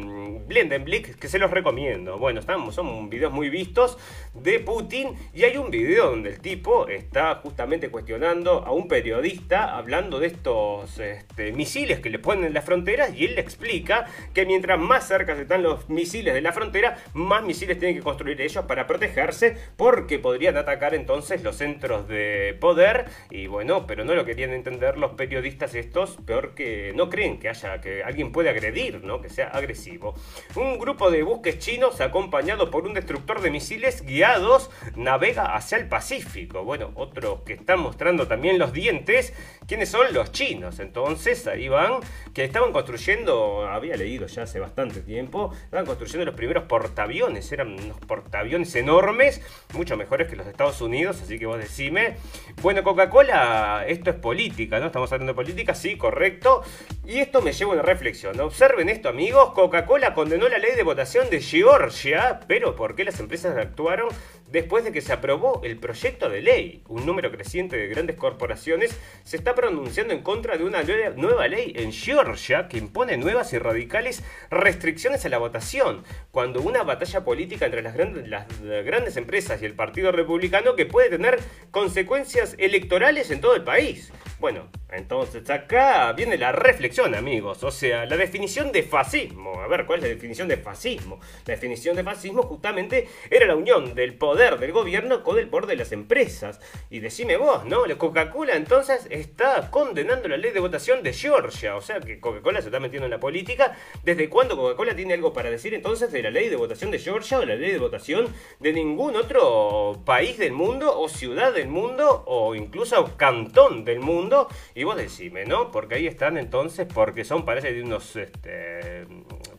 Blendenblick, 0.47 1.17
que 1.17 1.29
se 1.29 1.39
los 1.39 1.49
recomiendo. 1.49 2.17
Bueno, 2.17 2.41
estamos, 2.41 2.75
son 2.75 3.09
videos 3.09 3.31
muy 3.31 3.49
vistos 3.49 3.97
de 4.33 4.59
Putin 4.59 5.15
y 5.33 5.43
hay 5.43 5.55
un 5.55 5.71
video 5.71 6.09
donde 6.09 6.29
el 6.29 6.39
tipo 6.41 6.89
está 6.89 7.35
justamente 7.35 7.89
cuestionando 7.89 8.65
a 8.65 8.71
un 8.71 8.89
periodista 8.89 9.77
hablando 9.77 10.19
de 10.19 10.27
estos 10.27 10.99
este, 10.99 11.53
misiles 11.53 12.01
que 12.01 12.09
le 12.09 12.19
ponen 12.19 12.45
en 12.45 12.53
las 12.53 12.65
fronteras 12.65 13.15
y 13.15 13.25
él 13.25 13.35
le 13.35 13.41
explica 13.41 14.05
que 14.33 14.45
mientras 14.45 14.77
más 14.77 15.07
cerca 15.07 15.39
están 15.39 15.63
los 15.63 15.89
misiles 15.89 16.33
de 16.33 16.41
la 16.41 16.51
frontera, 16.51 16.97
más 17.13 17.43
misiles 17.43 17.79
tienen 17.79 17.95
que 17.95 18.03
construir 18.03 18.41
ellos 18.41 18.65
para 18.65 18.87
protegerse 18.87 19.55
porque 19.77 20.19
podrían 20.19 20.57
atacar 20.57 20.93
entonces 20.93 21.43
los 21.43 21.55
centros 21.55 22.09
de 22.09 22.57
poder 22.59 23.05
y 23.29 23.47
bueno, 23.47 23.87
pero 23.87 24.03
no 24.03 24.15
lo 24.15 24.25
querían 24.25 24.51
entender 24.51 24.97
los 24.97 25.11
periodistas 25.11 25.73
estos, 25.75 26.17
peor 26.25 26.53
que 26.55 26.91
no 26.93 27.09
creen 27.09 27.39
que 27.39 27.47
haya 27.47 27.68
que 27.81 28.03
alguien 28.03 28.31
puede 28.31 28.49
agredir, 28.49 29.03
¿no? 29.03 29.21
Que 29.21 29.29
sea 29.29 29.47
agresivo. 29.47 30.15
Un 30.55 30.79
grupo 30.79 31.11
de 31.11 31.23
buques 31.23 31.59
chinos 31.59 32.01
acompañado 32.01 32.69
por 32.71 32.85
un 32.85 32.93
destructor 32.93 33.41
de 33.41 33.51
misiles 33.51 34.01
guiados 34.01 34.69
navega 34.95 35.55
hacia 35.55 35.77
el 35.77 35.87
Pacífico. 35.87 36.63
Bueno, 36.63 36.91
otros 36.95 37.41
que 37.41 37.53
están 37.53 37.79
mostrando 37.79 38.27
también 38.27 38.59
los 38.59 38.73
dientes 38.73 39.33
¿Quiénes 39.69 39.89
son 39.89 40.11
los 40.15 40.31
chinos? 40.31 40.79
Entonces 40.79 41.45
ahí 41.45 41.67
van, 41.69 41.99
que 42.33 42.43
estaban 42.43 42.71
construyendo, 42.71 43.67
había 43.67 43.95
leído 43.95 44.25
ya 44.25 44.41
hace 44.41 44.59
bastante 44.59 45.01
tiempo, 45.01 45.53
estaban 45.65 45.85
construyendo 45.85 46.25
los 46.25 46.33
primeros 46.33 46.63
portaaviones, 46.63 47.51
eran 47.51 47.73
unos 47.73 47.99
portaaviones 47.99 48.73
enormes, 48.73 49.43
mucho 49.75 49.95
mejores 49.95 50.27
que 50.27 50.35
los 50.35 50.47
de 50.47 50.53
Estados 50.53 50.81
Unidos, 50.81 51.21
así 51.21 51.37
que 51.37 51.45
vos 51.45 51.59
decime. 51.59 52.17
Bueno, 52.63 52.81
Coca-Cola, 52.83 53.85
esto 53.87 54.09
es 54.09 54.15
política, 54.15 54.79
¿no? 54.79 54.87
Estamos 54.87 55.11
hablando 55.11 55.33
de 55.33 55.35
política, 55.35 55.75
sí, 55.75 55.97
correcto. 55.97 56.63
Y 57.05 57.19
esto 57.19 57.43
me 57.43 57.48
lleva 57.51 57.71
a 57.71 57.73
una 57.75 57.83
reflexión. 57.83 58.39
Observen 58.39 58.89
esto, 58.89 59.09
amigos. 59.09 59.53
Coca-Cola 59.53 60.13
condenó 60.13 60.47
la 60.49 60.57
ley 60.57 60.75
de 60.75 60.83
votación 60.83 61.29
de 61.29 61.41
Georgia, 61.41 62.39
pero 62.47 62.75
¿por 62.75 62.95
qué 62.95 63.03
las 63.03 63.19
empresas 63.19 63.57
actuaron 63.57 64.09
después 64.49 64.83
de 64.83 64.91
que 64.91 65.01
se 65.01 65.13
aprobó 65.13 65.61
el 65.63 65.77
proyecto 65.77 66.29
de 66.29 66.41
ley? 66.41 66.83
Un 66.87 67.05
número 67.05 67.31
creciente 67.31 67.77
de 67.77 67.87
grandes 67.87 68.15
corporaciones 68.15 68.97
se 69.23 69.37
está 69.37 69.55
pronunciando 69.55 70.13
en 70.13 70.21
contra 70.21 70.57
de 70.57 70.63
una 70.63 70.83
nueva 71.15 71.47
ley 71.47 71.73
en 71.75 71.91
Georgia 71.91 72.67
que 72.67 72.77
impone 72.77 73.17
nuevas 73.17 73.53
y 73.53 73.59
radicales 73.59 74.23
restricciones 74.49 75.25
a 75.25 75.29
la 75.29 75.37
votación, 75.37 76.03
cuando 76.31 76.61
una 76.61 76.83
batalla 76.83 77.23
política 77.23 77.65
entre 77.65 77.81
las 77.81 77.95
grandes 77.95 79.17
empresas 79.17 79.61
y 79.61 79.65
el 79.65 79.73
Partido 79.73 80.11
Republicano 80.11 80.75
que 80.75 80.85
puede 80.85 81.09
tener 81.09 81.39
consecuencias 81.71 82.55
electorales 82.57 83.31
en 83.31 83.41
todo 83.41 83.55
el 83.55 83.63
país. 83.63 84.11
Bueno, 84.39 84.69
entonces 84.89 85.49
acá 85.49 86.13
viene 86.13 86.37
la 86.37 86.53
reflexión, 86.53 87.13
amigos. 87.13 87.61
O 87.65 87.71
sea, 87.71 88.05
la 88.05 88.15
definición 88.15 88.71
de 88.71 88.83
fascismo. 88.83 89.59
A 89.59 89.67
ver, 89.67 89.85
¿cuál 89.85 89.99
es 89.99 90.03
la 90.03 90.09
definición 90.09 90.47
de 90.47 90.55
fascismo? 90.55 91.19
La 91.45 91.55
definición 91.55 91.97
de 91.97 92.05
fascismo 92.05 92.43
justamente 92.43 93.09
era 93.29 93.45
la 93.45 93.57
unión 93.57 93.93
del 93.95 94.13
poder 94.13 94.57
del 94.57 94.71
gobierno 94.71 95.25
con 95.25 95.37
el 95.37 95.49
poder 95.49 95.67
de 95.67 95.75
las 95.75 95.91
empresas. 95.91 96.61
Y 96.89 96.99
decime 96.99 97.35
vos, 97.35 97.65
¿no? 97.65 97.85
La 97.85 97.97
Coca-Cola 97.97 98.55
entonces 98.55 99.07
está 99.09 99.69
condenando 99.69 100.29
la 100.29 100.37
ley 100.37 100.51
de 100.51 100.61
votación 100.61 101.03
de 101.03 101.11
Georgia. 101.11 101.75
O 101.75 101.81
sea 101.81 101.99
que 101.99 102.21
Coca-Cola 102.21 102.61
se 102.61 102.69
está 102.69 102.79
metiendo 102.79 103.07
en 103.07 103.11
la 103.11 103.19
política. 103.19 103.77
¿Desde 104.05 104.29
cuándo 104.29 104.55
Coca-Cola 104.55 104.95
tiene 104.95 105.15
algo 105.15 105.33
para 105.33 105.51
decir 105.51 105.73
entonces 105.73 106.13
de 106.13 106.23
la 106.23 106.31
ley 106.31 106.47
de 106.47 106.55
votación 106.55 106.91
de 106.91 106.99
Georgia 106.99 107.39
o 107.39 107.45
la 107.45 107.55
ley 107.55 107.73
de 107.73 107.79
votación 107.79 108.33
de 108.61 108.71
ningún 108.71 109.17
otro 109.17 110.01
país 110.05 110.37
del 110.37 110.53
mundo 110.53 110.97
o 110.97 111.09
ciudad 111.09 111.53
del 111.53 111.67
mundo 111.67 112.23
o 112.25 112.55
incluso 112.55 113.17
cantón 113.17 113.83
del 113.83 113.99
mundo? 113.99 114.28
Y 114.75 114.83
vos 114.83 114.95
decime, 114.95 115.45
¿no? 115.45 115.71
Porque 115.71 115.95
ahí 115.95 116.07
están 116.07 116.37
entonces, 116.37 116.87
porque 116.91 117.23
son, 117.23 117.45
parece, 117.45 117.73
de 117.73 117.83
unos 117.83 118.15
este, 118.15 119.05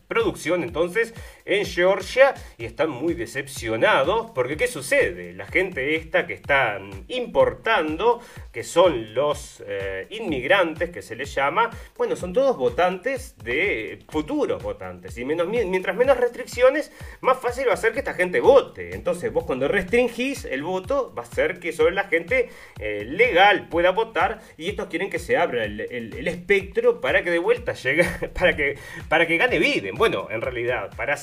producción 0.07 0.63
entonces 0.63 1.13
en 1.51 1.65
Georgia 1.65 2.33
y 2.57 2.65
están 2.65 2.89
muy 2.89 3.13
decepcionados 3.13 4.31
porque 4.31 4.55
¿qué 4.55 4.67
sucede? 4.67 5.33
La 5.33 5.45
gente 5.45 5.95
esta 5.95 6.25
que 6.25 6.33
están 6.33 7.05
importando, 7.09 8.21
que 8.51 8.63
son 8.63 9.13
los 9.13 9.61
eh, 9.67 10.07
inmigrantes 10.11 10.89
que 10.91 11.01
se 11.01 11.15
les 11.15 11.33
llama, 11.35 11.69
bueno, 11.97 12.15
son 12.15 12.31
todos 12.31 12.57
votantes 12.57 13.37
de 13.43 13.99
futuros 14.07 14.63
votantes 14.63 15.17
y 15.17 15.25
menos, 15.25 15.47
mientras 15.47 15.95
menos 15.95 16.17
restricciones, 16.17 16.91
más 17.19 17.39
fácil 17.39 17.67
va 17.67 17.73
a 17.73 17.77
ser 17.77 17.91
que 17.91 17.99
esta 17.99 18.13
gente 18.13 18.39
vote. 18.39 18.95
Entonces 18.95 19.31
vos 19.31 19.43
cuando 19.43 19.67
restringís 19.67 20.45
el 20.45 20.63
voto 20.63 21.13
va 21.13 21.23
a 21.23 21.25
ser 21.25 21.59
que 21.59 21.73
solo 21.73 21.91
la 21.91 22.05
gente 22.05 22.49
eh, 22.79 23.03
legal 23.05 23.67
pueda 23.67 23.91
votar 23.91 24.39
y 24.57 24.69
estos 24.69 24.87
quieren 24.87 25.09
que 25.09 25.19
se 25.19 25.37
abra 25.37 25.65
el, 25.65 25.81
el, 25.81 26.27
espectro 26.27 27.01
para 27.01 27.23
que 27.23 27.31
de 27.31 27.39
vuelta 27.39 27.73
llegue, 27.73 28.03
para 28.39 28.55
que, 28.55 28.77
para 29.09 29.27
que 29.27 29.37
gane 29.37 29.59
Biden. 29.59 29.95
Bueno, 29.95 30.27
en 30.31 30.41
realidad, 30.41 30.95
para 30.95 31.17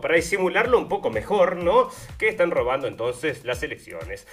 para 0.00 0.16
disimularlo 0.16 0.78
un 0.78 0.88
poco 0.88 1.10
mejor, 1.10 1.56
¿no? 1.56 1.90
Que 2.18 2.28
están 2.28 2.50
robando 2.50 2.86
entonces 2.86 3.44
las 3.44 3.62
elecciones. 3.62 4.26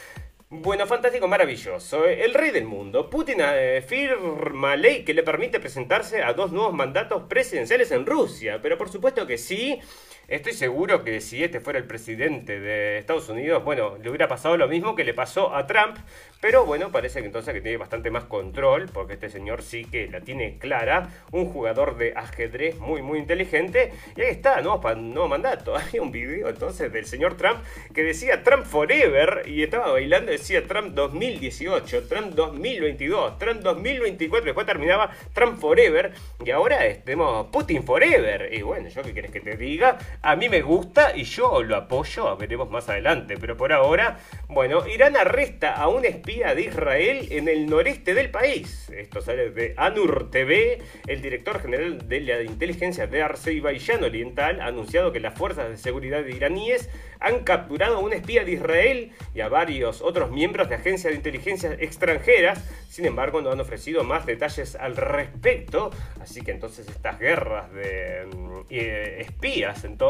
Bueno, 0.49 0.87
fantástico, 0.87 1.27
maravilloso. 1.27 2.05
El 2.05 2.33
rey 2.33 2.51
del 2.51 2.65
mundo, 2.65 3.09
Putin 3.09 3.39
eh, 3.41 3.83
firma 3.85 4.77
ley 4.77 5.03
que 5.03 5.13
le 5.13 5.21
permite 5.21 5.59
presentarse 5.59 6.23
a 6.23 6.33
dos 6.33 6.53
nuevos 6.53 6.73
mandatos 6.73 7.23
presidenciales 7.23 7.91
en 7.91 8.05
Rusia. 8.05 8.59
Pero 8.61 8.77
por 8.77 8.89
supuesto 8.89 9.27
que 9.27 9.37
sí, 9.37 9.79
Estoy 10.27 10.51
seguro 10.51 11.05
que 11.05 11.21
si 11.21 11.41
este 11.41 11.61
fuera 11.61 11.79
el 11.79 11.85
presidente 11.85 12.59
de 12.59 12.97
Estados 12.97 13.29
Unidos, 13.29 13.63
bueno, 13.63 13.97
le 14.03 14.09
hubiera 14.09 14.27
pasado 14.27 14.57
lo 14.57 14.67
mismo 14.67 14.93
que 14.93 15.05
le 15.05 15.13
pasó 15.13 15.55
a 15.55 15.65
Trump, 15.67 15.95
pero 16.41 16.65
bueno, 16.65 16.91
parece 16.91 17.21
que 17.21 17.27
entonces 17.27 17.53
que 17.53 17.61
tiene 17.61 17.77
bastante 17.77 18.11
más 18.11 18.25
control, 18.25 18.89
porque 18.93 19.13
este 19.13 19.29
señor 19.29 19.63
sí 19.63 19.85
que 19.85 20.09
la 20.09 20.19
tiene 20.19 20.57
clara, 20.57 21.09
un 21.31 21.45
jugador 21.45 21.95
de 21.95 22.11
ajedrez 22.13 22.77
muy, 22.77 23.01
muy 23.01 23.19
inteligente, 23.19 23.93
y 24.17 24.21
ahí 24.21 24.31
está, 24.31 24.61
nuevo, 24.61 24.93
nuevo 24.95 25.29
mandato. 25.29 25.77
Hay 25.93 25.99
un 25.99 26.11
video 26.11 26.49
entonces 26.49 26.91
del 26.91 27.05
señor 27.05 27.37
Trump 27.37 27.59
que 27.93 28.03
decía 28.03 28.43
Trump 28.43 28.65
Forever, 28.65 29.43
y 29.47 29.63
estaba 29.63 29.93
bailando, 29.93 30.29
decía 30.29 30.67
Trump 30.67 30.93
2018, 30.93 32.05
Trump 32.09 32.33
2022, 32.33 33.39
Trump 33.39 33.61
2024, 33.61 34.45
después 34.45 34.67
terminaba 34.67 35.09
Trump 35.31 35.57
Forever, 35.57 36.11
y 36.45 36.51
ahora 36.51 36.85
estemos 36.85 37.47
Putin 37.47 37.83
Forever, 37.83 38.53
y 38.53 38.61
bueno, 38.61 38.89
yo 38.89 39.01
qué 39.03 39.13
quieres 39.13 39.31
que 39.31 39.39
te 39.39 39.55
diga, 39.55 39.97
a 40.21 40.35
mí 40.35 40.49
me 40.49 40.61
gusta 40.61 41.15
y 41.15 41.23
yo 41.23 41.61
lo 41.63 41.75
apoyo, 41.75 42.35
veremos 42.37 42.69
más 42.69 42.89
adelante. 42.89 43.35
Pero 43.39 43.55
por 43.55 43.71
ahora, 43.71 44.19
bueno, 44.47 44.87
Irán 44.87 45.15
arresta 45.15 45.73
a 45.73 45.87
un 45.87 46.05
espía 46.05 46.55
de 46.55 46.63
Israel 46.63 47.27
en 47.31 47.47
el 47.47 47.67
noreste 47.67 48.13
del 48.13 48.31
país. 48.31 48.89
Esto 48.89 49.21
sale 49.21 49.51
de 49.51 49.73
Anur 49.77 50.31
TV. 50.31 50.79
El 51.05 51.21
director 51.21 51.61
general 51.61 52.07
de 52.07 52.21
la 52.21 52.41
inteligencia 52.41 53.07
de 53.07 53.21
Azerbaiyán 53.21 54.03
Oriental 54.03 54.61
ha 54.61 54.67
anunciado 54.67 55.11
que 55.11 55.19
las 55.19 55.37
fuerzas 55.37 55.69
de 55.69 55.77
seguridad 55.77 56.25
iraníes 56.25 56.89
han 57.19 57.43
capturado 57.43 57.97
a 57.97 57.99
un 57.99 58.13
espía 58.13 58.43
de 58.43 58.53
Israel 58.53 59.11
y 59.33 59.41
a 59.41 59.49
varios 59.49 60.01
otros 60.01 60.31
miembros 60.31 60.69
de 60.69 60.75
agencias 60.75 61.11
de 61.11 61.17
inteligencia 61.17 61.73
extranjeras. 61.79 62.63
Sin 62.89 63.05
embargo, 63.05 63.41
no 63.41 63.51
han 63.51 63.59
ofrecido 63.59 64.03
más 64.03 64.25
detalles 64.25 64.75
al 64.75 64.95
respecto. 64.95 65.91
Así 66.21 66.41
que 66.41 66.51
entonces 66.51 66.87
estas 66.87 67.19
guerras 67.19 67.71
de 67.73 68.25
mm, 68.25 68.61
eh, 68.69 69.17
espías 69.19 69.83
entonces 69.83 70.06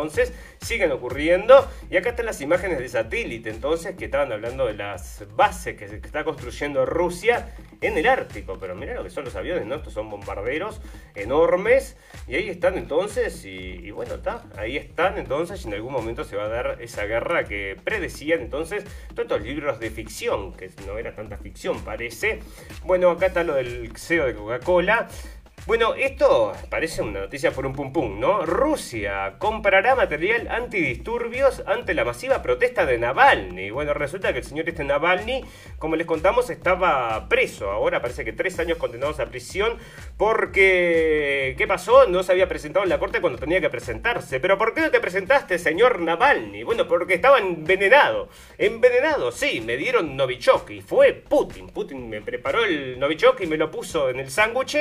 siguen 0.61 0.91
ocurriendo. 0.91 1.69
Y 1.89 1.97
acá 1.97 2.09
están 2.09 2.25
las 2.25 2.41
imágenes 2.41 2.79
de 2.79 2.89
satélite 2.89 3.49
entonces 3.49 3.95
que 3.95 4.05
estaban 4.05 4.31
hablando 4.31 4.65
de 4.65 4.73
las 4.73 5.23
bases 5.35 5.75
que, 5.77 5.85
está 5.85 6.23
construyendo 6.23 6.85
Rusia 6.85 7.53
en 7.81 7.97
el 7.97 8.07
Ártico. 8.07 8.57
Pero 8.59 8.75
mira 8.75 8.93
lo 8.93 9.03
que 9.03 9.09
son 9.09 9.25
los 9.25 9.35
aviones, 9.35 9.65
¿no? 9.65 9.75
Estos 9.75 9.93
son 9.93 10.09
bombarderos 10.09 10.81
enormes. 11.15 11.97
Y 12.27 12.35
ahí 12.35 12.49
están 12.49 12.77
entonces. 12.77 13.45
Y, 13.45 13.49
y 13.49 13.91
bueno, 13.91 14.15
está. 14.15 14.43
Ahí 14.57 14.77
están 14.77 15.17
entonces. 15.17 15.63
Y 15.63 15.67
en 15.67 15.75
algún 15.75 15.93
momento 15.93 16.23
se 16.23 16.35
va 16.35 16.45
a 16.45 16.49
dar 16.49 16.77
esa 16.81 17.05
guerra 17.05 17.45
que 17.45 17.77
predecían 17.83 18.41
entonces 18.41 18.83
todos 19.09 19.31
estos 19.31 19.41
libros 19.41 19.79
de 19.79 19.89
ficción. 19.89 20.53
Que 20.53 20.69
no 20.85 20.97
era 20.97 21.15
tanta 21.15 21.37
ficción, 21.37 21.81
parece. 21.81 22.39
Bueno, 22.83 23.11
acá 23.11 23.27
está 23.27 23.43
lo 23.43 23.55
del 23.55 23.95
CEO 23.95 24.25
de 24.25 24.33
Coca-Cola. 24.35 25.07
Bueno, 25.67 25.95
esto 25.95 26.53
parece 26.69 27.01
una 27.01 27.19
noticia 27.19 27.51
por 27.51 27.65
un 27.65 27.73
pum 27.73 27.91
pum, 27.91 28.21
¿no? 28.21 28.45
Rusia 28.45 29.33
comprará 29.37 29.95
material 29.95 30.47
antidisturbios 30.47 31.61
ante 31.67 31.93
la 31.93 32.05
masiva 32.05 32.41
protesta 32.41 32.85
de 32.85 32.97
Navalny. 32.97 33.69
Bueno, 33.71 33.93
resulta 33.93 34.31
que 34.31 34.39
el 34.39 34.45
señor 34.45 34.69
este 34.69 34.85
Navalny, 34.85 35.43
como 35.77 35.97
les 35.97 36.07
contamos, 36.07 36.49
estaba 36.49 37.27
preso. 37.27 37.69
Ahora 37.69 38.01
parece 38.01 38.23
que 38.23 38.31
tres 38.31 38.57
años 38.59 38.77
condenados 38.77 39.19
a 39.19 39.25
prisión 39.25 39.77
porque... 40.15 41.53
¿Qué 41.57 41.67
pasó? 41.67 42.07
No 42.07 42.23
se 42.23 42.31
había 42.31 42.47
presentado 42.47 42.85
en 42.85 42.89
la 42.89 42.97
corte 42.97 43.19
cuando 43.19 43.37
tenía 43.37 43.59
que 43.59 43.69
presentarse. 43.69 44.39
¿Pero 44.39 44.57
por 44.57 44.73
qué 44.73 44.79
no 44.79 44.89
te 44.89 45.01
presentaste, 45.01 45.59
señor 45.59 45.99
Navalny? 45.99 46.63
Bueno, 46.63 46.87
porque 46.87 47.15
estaba 47.15 47.39
envenenado. 47.39 48.29
Envenenado, 48.57 49.33
sí, 49.33 49.59
me 49.59 49.75
dieron 49.75 50.15
Novichok 50.15 50.69
y 50.69 50.79
fue 50.79 51.11
Putin. 51.11 51.67
Putin 51.67 52.07
me 52.07 52.21
preparó 52.21 52.63
el 52.63 52.97
Novichok 52.97 53.41
y 53.41 53.47
me 53.47 53.57
lo 53.57 53.69
puso 53.69 54.09
en 54.09 54.21
el 54.21 54.31
sándwich 54.31 54.77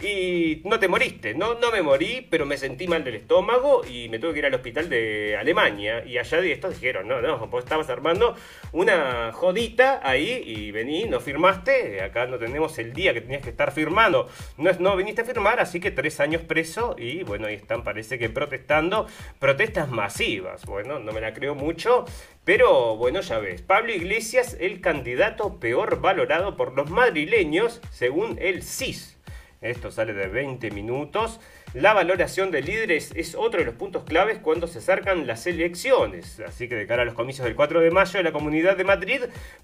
y 0.00 0.21
no 0.64 0.78
te 0.78 0.88
moriste. 0.88 1.34
No, 1.34 1.54
no 1.54 1.70
me 1.70 1.82
morí, 1.82 2.26
pero 2.30 2.46
me 2.46 2.56
sentí 2.56 2.86
mal 2.86 3.04
del 3.04 3.16
estómago 3.16 3.82
y 3.86 4.08
me 4.08 4.18
tuve 4.18 4.32
que 4.32 4.38
ir 4.40 4.46
al 4.46 4.54
hospital 4.54 4.88
de 4.88 5.36
Alemania. 5.36 6.04
Y 6.04 6.18
allá 6.18 6.40
de 6.40 6.52
estos 6.52 6.74
dijeron, 6.74 7.08
no, 7.08 7.20
no, 7.20 7.46
vos 7.46 7.64
estabas 7.64 7.88
armando 7.90 8.34
una 8.72 9.32
jodita 9.32 10.00
ahí 10.02 10.42
y 10.44 10.70
vení, 10.70 11.04
no 11.04 11.20
firmaste. 11.20 12.02
Acá 12.02 12.26
no 12.26 12.38
tenemos 12.38 12.78
el 12.78 12.92
día 12.92 13.14
que 13.14 13.20
tenías 13.20 13.42
que 13.42 13.50
estar 13.50 13.72
firmando. 13.72 14.28
No, 14.56 14.70
no 14.78 14.96
viniste 14.96 15.22
a 15.22 15.24
firmar, 15.24 15.60
así 15.60 15.80
que 15.80 15.90
tres 15.90 16.20
años 16.20 16.42
preso 16.42 16.96
y 16.98 17.22
bueno, 17.22 17.46
ahí 17.46 17.54
están, 17.54 17.84
parece 17.84 18.18
que 18.18 18.28
protestando. 18.28 19.06
Protestas 19.38 19.88
masivas. 19.88 20.64
Bueno, 20.66 20.98
no 20.98 21.12
me 21.12 21.20
la 21.20 21.32
creo 21.32 21.54
mucho. 21.54 22.04
Pero 22.44 22.96
bueno, 22.96 23.20
ya 23.20 23.38
ves, 23.38 23.62
Pablo 23.62 23.92
Iglesias, 23.92 24.56
el 24.58 24.80
candidato 24.80 25.60
peor 25.60 26.00
valorado 26.00 26.56
por 26.56 26.74
los 26.74 26.90
madrileños, 26.90 27.80
según 27.92 28.36
el 28.40 28.64
CIS. 28.64 29.16
Esto 29.62 29.92
sale 29.92 30.12
de 30.12 30.26
20 30.26 30.72
minutos. 30.72 31.40
La 31.72 31.94
valoración 31.94 32.50
de 32.50 32.62
líderes 32.62 33.12
es 33.14 33.36
otro 33.36 33.60
de 33.60 33.66
los 33.66 33.76
puntos 33.76 34.02
claves 34.02 34.38
cuando 34.38 34.66
se 34.66 34.80
acercan 34.80 35.26
las 35.26 35.46
elecciones. 35.46 36.40
Así 36.40 36.68
que 36.68 36.74
de 36.74 36.86
cara 36.86 37.02
a 37.02 37.04
los 37.04 37.14
comicios 37.14 37.44
del 37.44 37.54
4 37.54 37.80
de 37.80 37.90
mayo 37.92 38.18
de 38.18 38.24
la 38.24 38.32
Comunidad 38.32 38.76
de 38.76 38.84
Madrid, 38.84 39.20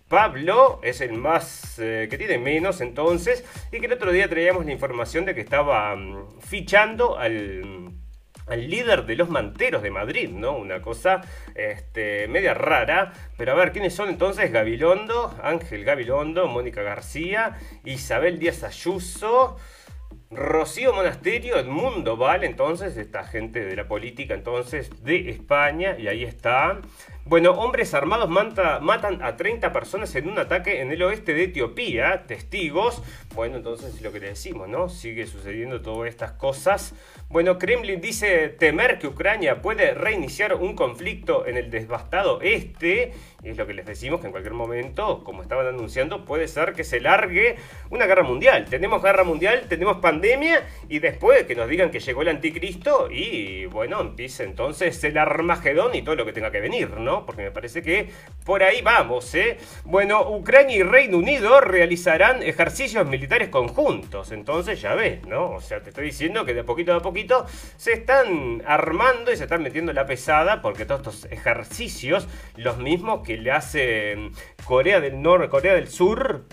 Pablo 0.08 0.80
es 0.84 1.00
el 1.00 1.14
más 1.14 1.78
eh, 1.80 2.06
que 2.08 2.16
tiene 2.16 2.38
menos 2.38 2.80
entonces. 2.80 3.44
Y 3.72 3.80
que 3.80 3.86
el 3.86 3.92
otro 3.92 4.12
día 4.12 4.28
traíamos 4.28 4.64
la 4.64 4.72
información 4.72 5.24
de 5.24 5.34
que 5.34 5.40
estaba 5.40 5.94
mm, 5.96 6.40
fichando 6.40 7.18
al 7.18 7.92
al 8.48 8.68
líder 8.68 9.04
de 9.04 9.16
los 9.16 9.28
manteros 9.28 9.82
de 9.82 9.90
Madrid, 9.90 10.30
¿no? 10.30 10.56
Una 10.56 10.80
cosa 10.80 11.20
este, 11.54 12.28
media 12.28 12.54
rara. 12.54 13.12
Pero 13.36 13.52
a 13.52 13.54
ver, 13.54 13.72
¿quiénes 13.72 13.94
son 13.94 14.08
entonces? 14.08 14.50
Gabilondo, 14.50 15.34
Ángel 15.42 15.84
Gabilondo, 15.84 16.46
Mónica 16.46 16.82
García, 16.82 17.58
Isabel 17.84 18.38
Díaz 18.38 18.64
Ayuso. 18.64 19.58
Rocío 20.30 20.92
Monasterio, 20.92 21.56
Edmundo 21.56 22.18
Val, 22.18 22.44
entonces, 22.44 22.98
esta 22.98 23.24
gente 23.24 23.64
de 23.64 23.74
la 23.74 23.88
política, 23.88 24.34
entonces, 24.34 25.02
de 25.02 25.30
España, 25.30 25.96
y 25.98 26.06
ahí 26.06 26.22
está. 26.22 26.82
Bueno, 27.24 27.52
hombres 27.52 27.94
armados 27.94 28.28
matan 28.28 29.22
a 29.22 29.36
30 29.36 29.72
personas 29.72 30.14
en 30.16 30.28
un 30.28 30.38
ataque 30.38 30.82
en 30.82 30.92
el 30.92 31.02
oeste 31.02 31.32
de 31.32 31.44
Etiopía, 31.44 32.24
testigos. 32.26 33.02
Bueno, 33.34 33.56
entonces 33.56 34.02
lo 34.02 34.12
que 34.12 34.20
le 34.20 34.28
decimos, 34.28 34.68
¿no? 34.68 34.90
Sigue 34.90 35.26
sucediendo 35.26 35.80
todas 35.80 36.10
estas 36.10 36.32
cosas. 36.32 36.94
Bueno, 37.30 37.58
Kremlin 37.58 38.00
dice 38.00 38.48
temer 38.48 38.98
que 38.98 39.06
Ucrania 39.06 39.60
puede 39.60 39.92
reiniciar 39.92 40.54
un 40.54 40.74
conflicto 40.74 41.46
en 41.46 41.58
el 41.58 41.70
devastado 41.70 42.40
este. 42.40 43.12
Y 43.42 43.50
es 43.50 43.58
lo 43.58 43.66
que 43.66 43.74
les 43.74 43.84
decimos 43.84 44.20
que 44.20 44.26
en 44.26 44.32
cualquier 44.32 44.54
momento, 44.54 45.22
como 45.24 45.42
estaban 45.42 45.66
anunciando, 45.66 46.24
puede 46.24 46.48
ser 46.48 46.72
que 46.72 46.84
se 46.84 47.00
largue 47.00 47.56
una 47.90 48.06
guerra 48.06 48.22
mundial. 48.22 48.64
Tenemos 48.64 49.02
guerra 49.02 49.24
mundial, 49.24 49.66
tenemos 49.68 49.98
pandemia 49.98 50.66
y 50.88 51.00
después 51.00 51.44
que 51.44 51.54
nos 51.54 51.68
digan 51.68 51.90
que 51.90 52.00
llegó 52.00 52.22
el 52.22 52.28
anticristo 52.28 53.10
y 53.10 53.66
bueno, 53.66 54.00
empieza 54.00 54.42
entonces 54.42 55.04
el 55.04 55.18
Armagedón 55.18 55.94
y 55.94 56.00
todo 56.00 56.14
lo 56.14 56.24
que 56.24 56.32
tenga 56.32 56.50
que 56.50 56.60
venir, 56.60 56.92
¿no? 56.92 57.26
Porque 57.26 57.42
me 57.42 57.50
parece 57.50 57.82
que 57.82 58.08
por 58.46 58.62
ahí 58.62 58.80
vamos, 58.80 59.34
¿eh? 59.34 59.58
Bueno, 59.84 60.30
Ucrania 60.30 60.78
y 60.78 60.82
Reino 60.82 61.18
Unido 61.18 61.60
realizarán 61.60 62.42
ejercicios 62.42 63.06
militares 63.06 63.50
conjuntos. 63.50 64.32
Entonces 64.32 64.80
ya 64.80 64.94
ves, 64.94 65.26
¿no? 65.26 65.50
O 65.50 65.60
sea, 65.60 65.82
te 65.82 65.90
estoy 65.90 66.06
diciendo 66.06 66.46
que 66.46 66.54
de 66.54 66.64
poquito 66.64 66.94
a 66.94 67.02
poquito 67.02 67.17
se 67.76 67.92
están 67.92 68.62
armando 68.66 69.32
y 69.32 69.36
se 69.36 69.44
están 69.44 69.62
metiendo 69.62 69.92
la 69.92 70.06
pesada 70.06 70.62
porque 70.62 70.84
todos 70.84 71.00
estos 71.00 71.32
ejercicios, 71.32 72.28
los 72.56 72.78
mismos 72.78 73.26
que 73.26 73.36
le 73.36 73.50
hace 73.50 74.30
Corea 74.64 75.00
del 75.00 75.22
Norte, 75.22 75.48
Corea 75.48 75.74
del 75.74 75.88
Sur 75.88 76.44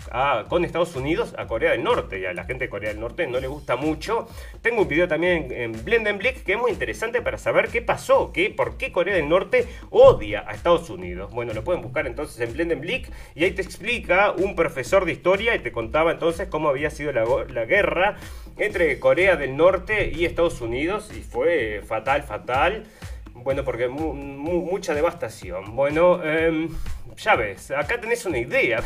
con 0.49 0.65
Estados 0.65 0.95
Unidos 0.95 1.35
a 1.37 1.47
Corea 1.47 1.71
del 1.71 1.83
Norte. 1.83 2.19
Y 2.19 2.25
a 2.25 2.33
la 2.33 2.45
gente 2.45 2.65
de 2.65 2.69
Corea 2.69 2.89
del 2.89 2.99
Norte 2.99 3.27
no 3.27 3.39
le 3.39 3.47
gusta 3.47 3.75
mucho. 3.75 4.27
Tengo 4.61 4.83
un 4.83 4.87
video 4.87 5.07
también 5.07 5.51
en 5.51 5.83
Blendenblick 5.83 6.43
que 6.43 6.53
es 6.53 6.59
muy 6.59 6.71
interesante 6.71 7.21
para 7.21 7.37
saber 7.37 7.69
qué 7.69 7.81
pasó, 7.81 8.31
qué, 8.31 8.49
por 8.49 8.77
qué 8.77 8.91
Corea 8.91 9.15
del 9.15 9.29
Norte 9.29 9.67
odia 9.89 10.45
a 10.47 10.53
Estados 10.53 10.89
Unidos. 10.89 11.31
Bueno, 11.31 11.53
lo 11.53 11.63
pueden 11.63 11.81
buscar 11.81 12.07
entonces 12.07 12.39
en 12.39 12.53
Blendenblick 12.53 13.11
y 13.35 13.43
ahí 13.43 13.51
te 13.51 13.61
explica 13.61 14.31
un 14.31 14.55
profesor 14.55 15.05
de 15.05 15.11
historia 15.11 15.55
y 15.55 15.59
te 15.59 15.71
contaba 15.71 16.11
entonces 16.11 16.47
cómo 16.47 16.69
había 16.69 16.89
sido 16.89 17.11
la, 17.11 17.65
guerra 17.65 18.17
entre 18.57 18.99
Corea 18.99 19.35
del 19.35 19.57
Norte 19.57 20.11
y 20.13 20.25
Estados 20.25 20.61
Unidos 20.61 21.11
y 21.15 21.21
fue 21.21 21.81
fatal, 21.85 22.23
fatal. 22.23 22.85
Bueno, 23.33 23.63
porque 23.63 23.87
mucha 23.87 24.93
devastación. 24.93 25.75
Bueno, 25.75 26.23
em, 26.23 26.69
ya 27.17 27.35
ves, 27.35 27.71
acá 27.71 27.99
tenés 27.99 28.25
una 28.25 28.37
idea 28.37 28.81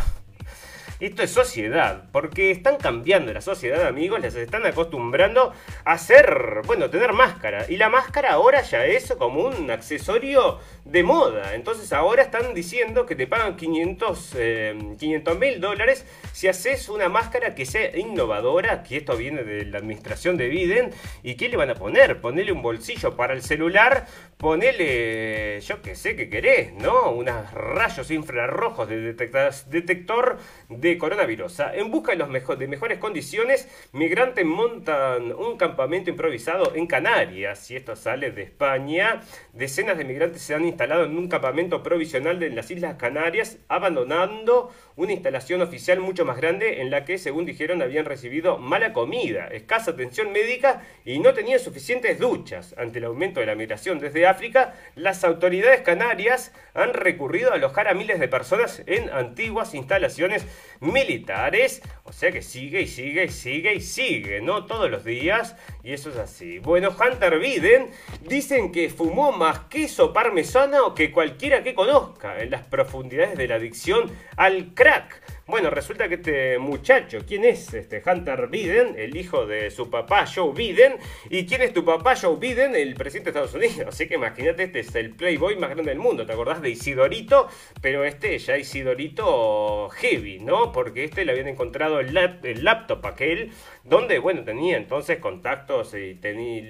esto 1.00 1.24
es 1.24 1.32
sociedad, 1.32 2.04
porque 2.12 2.52
están 2.52 2.76
cambiando 2.76 3.32
la 3.32 3.40
sociedad, 3.40 3.88
amigos, 3.88 4.20
les 4.20 4.36
están 4.36 4.66
acostumbrando 4.66 5.54
a 5.86 5.94
hacer, 5.94 6.62
bueno, 6.66 6.90
tener 6.90 7.14
máscara. 7.14 7.66
Y 7.70 7.78
la 7.78 7.90
máscara 7.90 8.34
ahora 8.34 8.62
ya 8.62 8.86
es 8.86 9.14
como 9.18 9.46
un 9.46 9.72
accesorio 9.72 10.60
de 10.84 11.04
moda. 11.04 11.56
Entonces 11.56 11.94
ahora 11.94 12.24
están 12.24 12.54
diciendo 12.54 13.06
que 13.06 13.16
te 13.16 13.28
pagan 13.28 13.56
500 13.56 14.32
eh, 14.36 14.96
mil 15.40 15.62
dólares 15.62 16.06
si 16.34 16.48
haces 16.48 16.90
una 16.90 17.08
máscara 17.08 17.56
que 17.56 17.66
sea 17.66 17.96
innovadora, 17.98 18.84
que 18.84 18.98
esto 18.98 19.16
viene 19.16 19.44
de 19.44 19.66
la 19.66 19.78
administración 19.78 20.36
de 20.36 20.50
Biden. 20.50 20.92
¿Y 21.24 21.36
qué 21.36 21.48
le 21.48 21.56
van 21.56 21.70
a 21.70 21.76
poner? 21.76 22.20
Ponerle 22.20 22.52
un 22.52 22.62
bolsillo 22.62 23.16
para 23.16 23.34
el 23.34 23.42
celular, 23.42 24.06
ponerle, 24.38 25.62
yo 25.62 25.82
qué 25.82 25.96
sé, 25.96 26.16
qué 26.16 26.30
querés, 26.30 26.74
¿no? 26.74 27.12
Unos 27.12 27.54
rayos 27.54 28.12
infrarrojos 28.12 28.90
de 28.90 29.14
detector 29.14 30.38
de 30.68 30.89
coronavirus. 30.98 31.60
En 31.74 31.92
busca 31.92 32.12
de, 32.12 32.18
los 32.18 32.30
de 32.60 32.68
mejores 32.68 32.98
condiciones, 32.98 33.70
migrantes 33.94 34.46
montan 34.46 35.32
un 35.34 35.58
campamento 35.58 36.10
improvisado 36.10 36.74
en 36.76 36.88
Canarias. 36.88 37.70
Y 37.72 37.76
esto 37.76 37.96
sale 37.96 38.32
de 38.32 38.44
España. 38.44 39.22
Decenas 39.54 39.98
de 39.98 40.06
migrantes 40.06 40.42
se 40.42 40.56
han 40.56 40.66
instalado 40.66 41.06
en 41.06 41.18
un 41.18 41.28
campamento 41.28 41.84
provisional 41.84 42.40
de 42.40 42.50
las 42.50 42.72
Islas 42.72 42.96
Canarias, 42.96 43.58
abandonando 43.68 44.72
una 45.00 45.14
instalación 45.14 45.62
oficial 45.62 46.02
mucho 46.02 46.26
más 46.26 46.36
grande 46.36 46.82
en 46.82 46.92
la 46.92 47.06
que, 47.06 47.18
según 47.18 47.46
dijeron, 47.46 47.82
habían 47.82 48.04
recibido 48.04 48.58
mala 48.58 48.92
comida, 48.92 49.48
escasa 49.48 49.92
atención 49.92 50.34
médica 50.34 50.84
y 51.06 51.20
no 51.20 51.34
tenían 51.34 51.62
suficientes 51.62 52.20
duchas. 52.20 52.76
Ante 52.78 53.00
el 53.00 53.06
aumento 53.06 53.40
de 53.40 53.46
la 53.46 53.56
migración 53.56 54.00
desde 54.00 54.28
África, 54.28 54.76
las 54.96 55.24
autoridades 55.24 55.80
canarias 55.82 56.52
han 56.74 56.94
recurrido 56.94 57.52
a 57.52 57.56
alojar 57.56 57.88
a 57.88 57.94
miles 57.94 58.20
de 58.20 58.28
personas 58.28 58.84
en 58.88 59.10
antiguas 59.12 59.74
instalaciones 59.74 60.46
militares. 60.82 61.82
O 62.04 62.12
sea 62.12 62.34
que 62.34 62.42
sigue 62.42 62.82
y 62.82 62.88
sigue 62.88 63.24
y 63.24 63.30
sigue 63.30 63.76
y 63.76 63.82
sigue, 63.82 64.42
¿no? 64.42 64.66
Todos 64.66 64.92
los 64.92 65.06
días. 65.06 65.56
Y 65.82 65.94
eso 65.94 66.10
es 66.10 66.18
así. 66.18 66.60
Bueno, 66.60 66.90
Hunter 66.90 67.40
Biden 67.40 67.90
dicen 68.28 68.74
que 68.74 68.90
fumó 68.90 69.32
más 69.32 69.60
queso 69.70 70.12
parmesano 70.12 70.94
que 70.94 71.14
cualquiera 71.14 71.64
que 71.64 71.74
conozca 71.74 72.42
en 72.42 72.52
las 72.52 72.66
profundidades 72.66 73.38
de 73.38 73.48
la 73.48 73.56
adicción 73.56 74.12
al 74.36 74.74
crack. 74.74 74.89
Crack! 74.90 75.39
Bueno, 75.50 75.72
resulta 75.72 76.08
que 76.08 76.14
este 76.14 76.60
muchacho, 76.60 77.22
¿quién 77.28 77.44
es? 77.44 77.74
Este 77.74 78.04
Hunter 78.06 78.50
Biden, 78.50 78.94
el 79.00 79.18
hijo 79.18 79.48
de 79.48 79.72
su 79.72 79.90
papá 79.90 80.28
Joe 80.28 80.54
Biden. 80.54 80.98
¿Y 81.28 81.48
quién 81.48 81.64
es 81.64 81.74
tu 81.74 81.84
papá 81.84 82.16
Joe 82.16 82.38
Biden? 82.38 82.76
El 82.76 82.94
presidente 82.94 83.32
de 83.32 83.40
Estados 83.40 83.56
Unidos. 83.56 83.88
Así 83.96 84.08
que 84.08 84.14
imagínate, 84.14 84.62
este 84.62 84.82
es 84.82 84.94
el 84.94 85.16
playboy 85.16 85.56
más 85.56 85.72
grande 85.72 85.90
del 85.90 85.98
mundo. 85.98 86.24
¿Te 86.28 86.34
acordás 86.34 86.62
de 86.62 86.70
Isidorito? 86.70 87.48
Pero 87.82 88.04
este 88.04 88.38
ya 88.38 88.60
Isidorito 88.60 89.90
heavy, 89.90 90.38
¿no? 90.38 90.72
Porque 90.72 91.04
este 91.06 91.26
le 91.26 91.32
habían 91.32 91.48
encontrado 91.48 92.00
el, 92.00 92.14
laptop 92.14 93.04
aquel, 93.08 93.52
donde, 93.84 94.20
bueno, 94.20 94.44
tenía 94.44 94.78
entonces 94.78 95.18
contactos 95.18 95.96
y 95.96 96.14
tenía, 96.14 96.62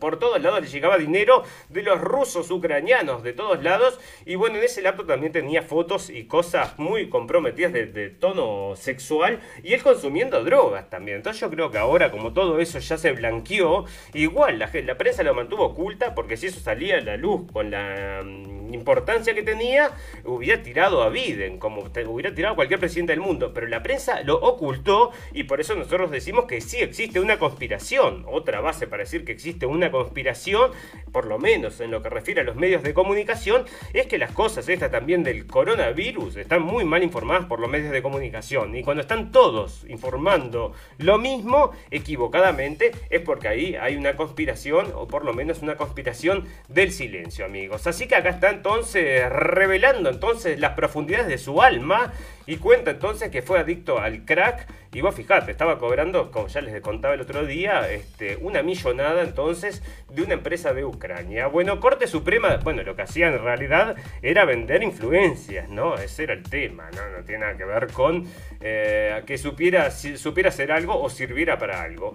por 0.00 0.18
todos 0.18 0.42
lados 0.42 0.60
le 0.60 0.66
llegaba 0.66 0.98
dinero 0.98 1.44
de 1.68 1.84
los 1.84 2.00
rusos 2.00 2.50
ucranianos, 2.50 3.22
de 3.22 3.32
todos 3.32 3.62
lados. 3.62 4.00
Y 4.26 4.34
bueno, 4.34 4.58
en 4.58 4.64
ese 4.64 4.82
laptop 4.82 5.06
también 5.06 5.32
tenía 5.32 5.62
fotos 5.62 6.10
y 6.10 6.24
cosas 6.24 6.76
muy 6.80 7.08
comprometidas 7.08 7.72
de, 7.72 7.86
de 7.86 8.23
tono 8.24 8.74
sexual 8.74 9.40
y 9.62 9.74
él 9.74 9.82
consumiendo 9.82 10.42
drogas 10.42 10.88
también. 10.88 11.18
Entonces 11.18 11.42
yo 11.42 11.50
creo 11.50 11.70
que 11.70 11.76
ahora 11.76 12.10
como 12.10 12.32
todo 12.32 12.58
eso 12.58 12.78
ya 12.78 12.96
se 12.96 13.12
blanqueó, 13.12 13.84
igual 14.14 14.58
la, 14.58 14.70
la 14.72 14.96
prensa 14.96 15.22
lo 15.22 15.34
mantuvo 15.34 15.64
oculta 15.64 16.14
porque 16.14 16.38
si 16.38 16.46
eso 16.46 16.58
salía 16.58 16.96
a 16.96 17.00
la 17.02 17.18
luz 17.18 17.42
con 17.52 17.70
la 17.70 18.22
mm, 18.24 18.72
importancia 18.72 19.34
que 19.34 19.42
tenía, 19.42 19.90
hubiera 20.24 20.62
tirado 20.62 21.02
a 21.02 21.10
Biden, 21.10 21.58
como 21.58 21.82
hubiera 21.82 22.34
tirado 22.34 22.54
a 22.54 22.56
cualquier 22.56 22.80
presidente 22.80 23.12
del 23.12 23.20
mundo, 23.20 23.52
pero 23.52 23.66
la 23.66 23.82
prensa 23.82 24.22
lo 24.22 24.36
ocultó 24.36 25.10
y 25.34 25.44
por 25.44 25.60
eso 25.60 25.74
nosotros 25.74 26.10
decimos 26.10 26.46
que 26.46 26.62
sí 26.62 26.78
existe 26.78 27.20
una 27.20 27.38
conspiración. 27.38 28.24
Otra 28.26 28.62
base 28.62 28.86
para 28.86 29.02
decir 29.02 29.26
que 29.26 29.32
existe 29.32 29.66
una 29.66 29.90
conspiración, 29.90 30.70
por 31.12 31.26
lo 31.26 31.38
menos 31.38 31.78
en 31.80 31.90
lo 31.90 32.02
que 32.02 32.08
refiere 32.08 32.40
a 32.40 32.44
los 32.44 32.56
medios 32.56 32.82
de 32.82 32.94
comunicación, 32.94 33.66
es 33.92 34.06
que 34.06 34.16
las 34.16 34.32
cosas 34.32 34.66
estas 34.70 34.90
también 34.90 35.22
del 35.24 35.46
coronavirus 35.46 36.36
están 36.36 36.62
muy 36.62 36.86
mal 36.86 37.02
informadas 37.02 37.44
por 37.44 37.60
los 37.60 37.70
medios 37.70 37.92
de 37.92 38.00
comunicación. 38.00 38.13
Y 38.22 38.82
cuando 38.82 39.00
están 39.00 39.32
todos 39.32 39.84
informando 39.88 40.72
lo 40.98 41.18
mismo, 41.18 41.72
equivocadamente, 41.90 42.92
es 43.10 43.20
porque 43.20 43.48
ahí 43.48 43.74
hay 43.74 43.96
una 43.96 44.14
conspiración, 44.16 44.92
o 44.94 45.08
por 45.08 45.24
lo 45.24 45.34
menos 45.34 45.62
una 45.62 45.76
conspiración 45.76 46.46
del 46.68 46.92
silencio, 46.92 47.44
amigos. 47.44 47.86
Así 47.86 48.06
que 48.06 48.14
acá 48.14 48.30
están 48.30 48.56
entonces 48.56 49.28
revelando 49.30 50.10
entonces 50.10 50.60
las 50.60 50.74
profundidades 50.74 51.26
de 51.26 51.38
su 51.38 51.60
alma 51.60 52.12
y 52.46 52.56
cuenta 52.56 52.92
entonces 52.92 53.30
que 53.30 53.42
fue 53.42 53.58
adicto 53.58 53.98
al 53.98 54.24
crack 54.24 54.66
y 54.92 55.00
vos 55.00 55.14
fijate, 55.14 55.50
estaba 55.50 55.78
cobrando, 55.78 56.30
como 56.30 56.46
ya 56.46 56.60
les 56.60 56.80
contaba 56.80 57.14
el 57.14 57.20
otro 57.20 57.44
día, 57.44 57.90
este, 57.90 58.36
una 58.36 58.62
millonada 58.62 59.22
entonces 59.22 59.82
de 60.08 60.22
una 60.22 60.34
empresa 60.34 60.72
de 60.72 60.84
Ucrania. 60.84 61.48
Bueno, 61.48 61.80
Corte 61.80 62.06
Suprema, 62.06 62.58
bueno, 62.62 62.82
lo 62.84 62.94
que 62.94 63.02
hacía 63.02 63.26
en 63.26 63.42
realidad 63.42 63.96
era 64.22 64.44
vender 64.44 64.84
influencias, 64.84 65.68
¿no? 65.68 65.96
Ese 65.96 66.24
era 66.24 66.34
el 66.34 66.44
tema, 66.44 66.88
¿no? 66.94 67.18
No 67.18 67.24
tiene 67.24 67.40
nada 67.40 67.56
que 67.56 67.64
ver 67.64 67.88
con 67.88 68.28
eh, 68.60 69.22
que 69.26 69.36
supiera, 69.36 69.90
supiera 69.90 70.50
hacer 70.50 70.70
algo 70.70 71.00
o 71.02 71.10
sirviera 71.10 71.58
para 71.58 71.82
algo. 71.82 72.14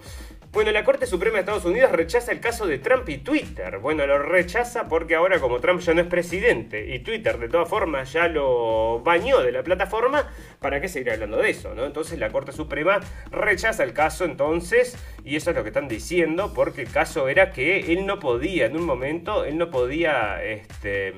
Bueno, 0.51 0.71
la 0.71 0.83
Corte 0.83 1.05
Suprema 1.05 1.35
de 1.35 1.41
Estados 1.41 1.65
Unidos 1.65 1.91
rechaza 1.91 2.31
el 2.31 2.39
caso 2.39 2.65
de 2.65 2.79
Trump 2.79 3.07
y 3.07 3.19
Twitter. 3.19 3.77
Bueno, 3.77 4.07
lo 4.07 4.17
rechaza 4.17 4.87
porque 4.87 5.13
ahora 5.13 5.39
como 5.39 5.59
Trump 5.59 5.79
ya 5.79 5.93
no 5.93 6.01
es 6.01 6.07
presidente 6.07 6.95
y 6.95 6.99
Twitter 6.99 7.37
de 7.37 7.49
todas 7.49 7.69
formas 7.69 8.11
ya 8.11 8.27
lo 8.27 8.99
bañó 9.01 9.41
de 9.41 9.51
la 9.51 9.61
plataforma, 9.61 10.27
¿para 10.59 10.81
qué 10.81 10.87
seguir 10.87 11.11
hablando 11.11 11.37
de 11.37 11.51
eso? 11.51 11.75
¿no? 11.75 11.85
Entonces 11.85 12.17
la 12.17 12.31
Corte 12.31 12.51
Suprema 12.51 12.99
rechaza 13.29 13.83
el 13.83 13.93
caso 13.93 14.25
entonces, 14.25 14.97
y 15.23 15.35
eso 15.35 15.51
es 15.51 15.55
lo 15.55 15.61
que 15.61 15.69
están 15.69 15.87
diciendo, 15.87 16.51
porque 16.55 16.81
el 16.81 16.91
caso 16.91 17.29
era 17.29 17.51
que 17.51 17.93
él 17.93 18.07
no 18.07 18.17
podía, 18.17 18.65
en 18.65 18.75
un 18.75 18.85
momento, 18.85 19.45
él 19.45 19.55
no 19.55 19.69
podía 19.69 20.43
este, 20.43 21.13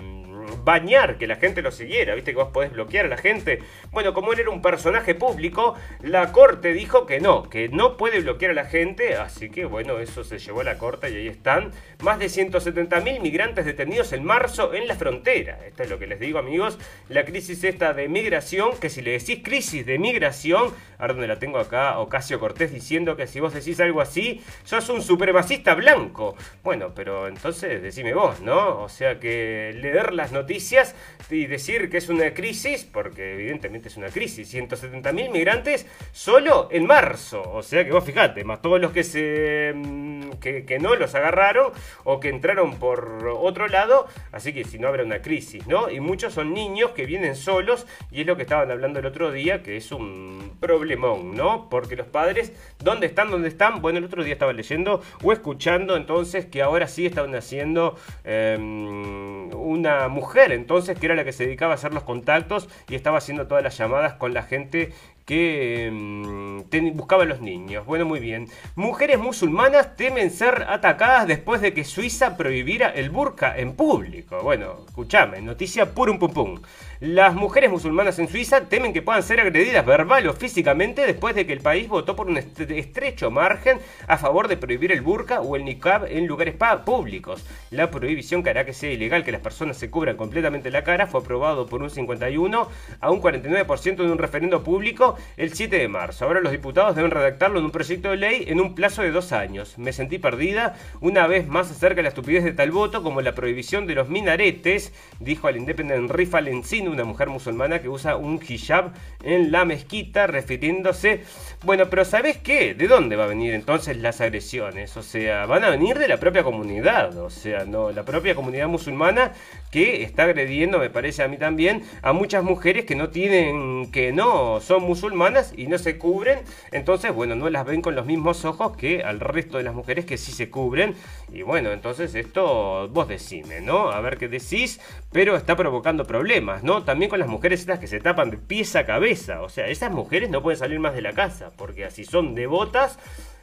bañar 0.64 1.18
que 1.18 1.28
la 1.28 1.36
gente 1.36 1.62
lo 1.62 1.72
siguiera. 1.72 2.16
Viste 2.16 2.32
que 2.32 2.38
vos 2.38 2.52
podés 2.52 2.72
bloquear 2.72 3.06
a 3.06 3.10
la 3.10 3.18
gente. 3.18 3.60
Bueno, 3.92 4.14
como 4.14 4.34
él 4.34 4.39
era 4.39 4.50
un 4.50 4.62
personaje 4.62 5.16
público, 5.16 5.76
la 6.02 6.32
corte 6.32 6.74
dijo 6.74 7.06
que 7.06 7.20
no, 7.20 7.50
que 7.50 7.70
no 7.70 7.98
puede 7.98 8.22
bloquear 8.22 8.52
a 8.52 8.56
la 8.56 8.66
gente. 8.66 9.16
Así 9.16 9.50
que 9.50 9.66
bueno, 9.66 10.00
eso 10.00 10.24
se 10.24 10.39
llevó 10.39 10.62
a 10.62 10.66
la 10.66 10.78
corte 10.78 11.10
y 11.10 11.16
ahí 11.16 11.28
están. 11.28 11.72
Más 12.02 12.20
de 12.20 12.28
170.000 12.28 13.22
migrantes 13.22 13.66
detenidos 13.66 14.14
en 14.14 14.24
marzo 14.24 14.74
en 14.74 14.88
la 14.88 14.96
frontera. 14.96 15.60
Esto 15.66 15.84
es 15.84 15.89
lo 15.89 16.00
que 16.00 16.08
les 16.08 16.20
digo, 16.20 16.39
amigos. 16.39 16.78
La 17.10 17.26
crisis 17.26 17.64
esta 17.64 17.94
de 17.94 18.08
migración, 18.08 18.78
que 18.80 18.89
si 18.89 19.02
le 19.02 19.12
decís 19.12 19.39
crisis 19.44 19.86
de 19.86 20.00
migración, 20.00 20.74
ahora 20.98 21.14
donde 21.14 21.28
la 21.28 21.39
tengo 21.39 21.58
acá, 21.58 22.00
Ocasio 22.00 22.39
Cortés 22.39 22.72
diciendo 22.72 23.16
que 23.16 23.28
si 23.28 23.39
vos 23.39 23.54
decís 23.54 23.80
algo 23.80 24.02
así, 24.02 24.42
sos 24.64 24.89
un 24.89 25.02
supremacista 25.02 25.76
blanco. 25.76 26.36
Bueno, 26.64 26.94
pero 26.96 27.28
entonces 27.28 27.82
decime 27.82 28.14
vos, 28.14 28.42
¿no? 28.42 28.82
O 28.82 28.89
sea 28.89 29.20
que 29.20 29.72
leer 29.76 30.14
las 30.14 30.31
noticias 30.32 30.96
y 31.30 31.46
decir 31.46 31.90
que 31.90 31.98
es 31.98 32.10
una 32.10 32.34
crisis, 32.34 32.84
porque 32.84 33.34
evidentemente 33.34 33.88
es 33.88 33.98
una 33.98 34.10
crisis, 34.10 34.54
170.000 34.54 35.32
migrantes 35.32 35.88
solo 36.12 36.70
en 36.72 36.86
marzo. 36.86 37.42
O 37.52 37.64
sea 37.64 37.86
que 37.86 37.92
vos 37.92 38.04
fijate, 38.04 38.44
más 38.44 38.62
todos 38.62 38.80
los 38.80 38.92
que 38.92 39.04
se 39.04 39.74
mm, 39.76 40.22
que, 40.40 40.80
no 40.80 40.96
los 40.96 41.14
agarraron 41.16 41.72
o 42.04 42.20
que 42.20 42.30
entraron 42.30 42.78
por 42.78 43.28
otro 43.40 43.68
lado, 43.68 44.08
así 44.32 44.54
que 44.54 44.64
si 44.64 44.80
no 44.80 44.88
habrá 44.88 45.04
una 45.04 45.22
crisis, 45.22 45.68
¿no? 45.68 45.90
Y 45.90 46.00
muchos 46.00 46.34
son 46.34 46.54
niños 46.54 46.92
que 46.92 47.06
vienen 47.06 47.36
solos 47.36 47.86
y 48.12 48.22
es 48.22 48.28
lo 48.28 48.36
que 48.36 48.44
estaban 48.44 48.72
hablando 48.72 49.00
el 49.00 49.06
otro 49.06 49.32
día, 49.32 49.62
que 49.64 49.78
es 49.78 49.92
un 49.92 50.58
problemón, 50.60 51.36
¿no? 51.36 51.70
Porque 51.70 51.96
los 51.96 52.08
padres, 52.08 52.54
¿dónde 52.80 53.08
están? 53.08 53.30
¿Dónde 53.32 53.48
están? 53.48 53.82
Bueno, 53.82 54.00
el 54.00 54.06
otro 54.06 54.24
día 54.24 54.34
estaba 54.34 54.54
leyendo 54.54 55.02
o 55.24 55.32
escuchando 55.32 55.96
entonces 55.96 56.46
que 56.46 56.62
ahora 56.62 56.88
sí 56.88 57.06
estaban 57.06 57.36
haciendo 57.36 57.98
em, 58.24 59.54
una 59.54 60.08
mujer, 60.08 60.21
entonces, 60.52 60.98
que 60.98 61.06
era 61.06 61.16
la 61.16 61.24
que 61.24 61.34
se 61.34 61.46
dedicaba 61.46 61.74
a 61.74 61.76
hacer 61.76 61.94
los 61.94 62.04
contactos 62.04 62.70
y 62.90 62.96
estaba 62.96 63.18
haciendo 63.18 63.48
todas 63.48 63.64
las 63.64 63.78
llamadas 63.78 64.14
con 64.14 64.34
la 64.34 64.44
gente 64.44 64.94
que 65.26 65.90
mm, 65.92 66.62
buscaban 66.94 67.30
los 67.30 67.42
niños. 67.42 67.86
Bueno, 67.86 68.06
muy 68.06 68.20
bien. 68.20 68.48
Mujeres 68.76 69.20
musulmanas 69.20 69.96
temen 69.96 70.32
ser 70.32 70.66
atacadas 70.68 71.28
después 71.28 71.62
de 71.62 71.74
que 71.74 71.84
Suiza 71.84 72.38
prohibiera 72.38 72.90
el 72.90 73.10
burka 73.10 73.58
en 73.58 73.74
público. 73.74 74.42
Bueno, 74.44 74.80
escúchame, 74.88 75.42
noticia 75.42 75.94
pum 75.94 76.20
pum 76.20 76.34
pum. 76.34 76.62
Las 77.02 77.34
mujeres 77.34 77.72
musulmanas 77.72 78.20
en 78.20 78.28
Suiza 78.28 78.70
temen 78.70 78.93
que 78.93 79.02
puedan 79.02 79.24
ser 79.24 79.39
agredidas 79.39 79.84
verbal 79.84 80.28
o 80.28 80.34
físicamente 80.34 81.04
después 81.04 81.34
de 81.34 81.47
que 81.47 81.54
el 81.54 81.60
país 81.60 81.88
votó 81.88 82.16
por 82.16 82.28
un 82.28 82.38
estrecho 82.38 83.32
margen 83.32 83.80
a 84.06 84.20
favor 84.20 84.47
de 84.47 84.56
prohibir 84.56 84.91
el 84.91 85.02
burka 85.02 85.41
o 85.41 85.56
el 85.56 85.66
niqab 85.66 86.06
en 86.06 86.28
lugares 86.28 86.54
públicos. 86.86 87.43
La 87.72 87.89
prohibición 87.89 88.43
que 88.43 88.52
hará 88.52 88.66
que 88.66 88.74
sea 88.74 88.91
ilegal 88.91 89.24
que 89.24 89.32
las 89.32 89.41
personas 89.41 89.78
se 89.78 89.89
cubran 89.89 90.16
completamente 90.16 90.70
la 90.70 90.84
cara 90.84 91.08
fue 91.08 91.22
aprobado 91.22 91.66
por 91.66 91.82
un 91.82 91.89
51 91.89 92.70
a 92.99 93.10
un 93.10 93.20
49% 93.20 93.95
de 93.95 94.12
un 94.12 94.20
referendo 94.20 94.64
público 94.64 95.18
el 95.38 95.56
7 95.56 95.80
de 95.80 95.88
marzo. 95.88 96.26
Ahora 96.26 96.39
los 96.39 96.52
diputados 96.52 96.95
deben 96.95 97.10
redactarlo 97.10 97.58
en 97.58 97.66
un 97.66 97.72
proyecto 97.72 98.12
de 98.12 98.18
ley 98.18 98.45
en 98.47 98.62
un 98.62 98.76
plazo 98.76 99.02
de 99.02 99.10
dos 99.10 99.32
años. 99.32 99.80
Me 99.80 99.91
sentí 99.91 100.20
perdida 100.20 100.76
una 100.99 101.26
vez 101.26 101.47
más 101.47 101.72
acerca 101.72 101.95
de 101.95 102.04
la 102.04 102.10
estupidez 102.10 102.43
de 102.43 102.54
tal 102.54 102.70
voto 102.70 103.02
como 103.02 103.22
la 103.22 103.34
prohibición 103.34 103.88
de 103.88 103.95
los 103.95 104.08
minaretes, 104.08 104.93
dijo 105.20 105.47
al 105.47 105.58
Independent 105.58 106.12
Rifa 106.12 106.41
Lencino 106.41 106.91
una 106.92 107.04
mujer 107.04 107.30
musulmana 107.30 107.82
que 107.82 107.89
usa 107.89 108.16
un 108.16 108.39
hijab 108.48 108.94
en 109.24 109.52
la 109.52 109.66
mezquita, 109.66 110.28
refiriéndose, 110.28 111.24
bueno, 111.64 111.89
pero 111.89 112.06
¿sabes 112.06 112.38
qué? 112.38 112.74
¿De 112.74 112.88
dónde 112.88 113.16
va 113.16 113.26
a 113.26 113.28
venir 113.28 113.54
entonces 113.54 113.98
las 113.98 114.22
agresiones? 114.22 114.96
O 114.98 115.04
sea, 115.04 115.46
van 115.46 115.64
a 115.64 115.70
venir 115.70 115.98
de 115.98 116.08
la 116.08 116.18
propia 116.18 116.44
comunidad, 116.44 117.18
o 117.18 117.30
sea, 117.30 117.66
no, 117.66 117.92
la 117.92 118.04
propia 118.04 118.36
comunidad 118.36 118.68
musulmana 118.68 119.34
que 119.72 120.04
está 120.04 120.24
agrediendo, 120.24 120.80
me 120.80 120.89
parece 120.89 121.24
a 121.24 121.28
mí 121.28 121.38
también, 121.38 121.84
a 122.02 122.14
muchas 122.14 122.44
mujeres 122.44 122.86
que 122.86 122.96
no 122.96 123.10
tienen, 123.10 123.92
que 123.92 124.12
no 124.12 124.60
son 124.60 124.84
musulmanas 124.84 125.54
y 125.56 125.68
no 125.68 125.78
se 125.78 125.98
cubren, 125.98 126.39
entonces, 126.72 127.14
bueno, 127.14 127.36
no 127.36 127.50
las 127.50 127.66
ven 127.66 127.82
con 127.82 127.96
los 127.96 128.06
mismos 128.06 128.44
ojos 128.46 128.76
que 128.76 129.04
al 129.04 129.20
resto 129.20 129.58
de 129.58 129.64
las 129.64 129.74
mujeres 129.74 130.06
que 130.06 130.18
sí 130.18 130.32
se 130.32 130.50
cubren, 130.50 130.96
y 131.32 131.44
bueno, 131.44 131.72
entonces 131.72 132.14
esto 132.16 132.89
vos 132.89 133.08
decime, 133.08 133.62
¿no? 133.62 133.92
A 133.92 134.02
ver 134.02 134.18
qué 134.18 134.28
decís, 134.28 134.82
pero 135.12 135.36
está 135.36 135.56
provocando 135.56 136.06
problemas, 136.06 136.64
¿no? 136.64 136.81
También 136.84 137.10
con 137.10 137.20
las 137.20 137.28
mujeres 137.28 137.62
estas 137.62 137.80
que 137.80 137.88
se 137.88 138.00
tapan 138.00 138.30
de 138.30 138.38
pies 138.38 138.76
a 138.76 138.86
cabeza, 138.86 139.42
o 139.42 139.50
sea, 139.50 139.68
esas 139.68 139.92
mujeres 139.92 140.30
no 140.30 140.42
pueden 140.42 140.60
salir 140.60 140.80
más 140.80 140.94
de 140.94 141.02
la 141.02 141.14
casa, 141.14 141.52
porque 141.56 141.86
así 141.86 142.04
son 142.04 142.36
devotas, 142.36 142.98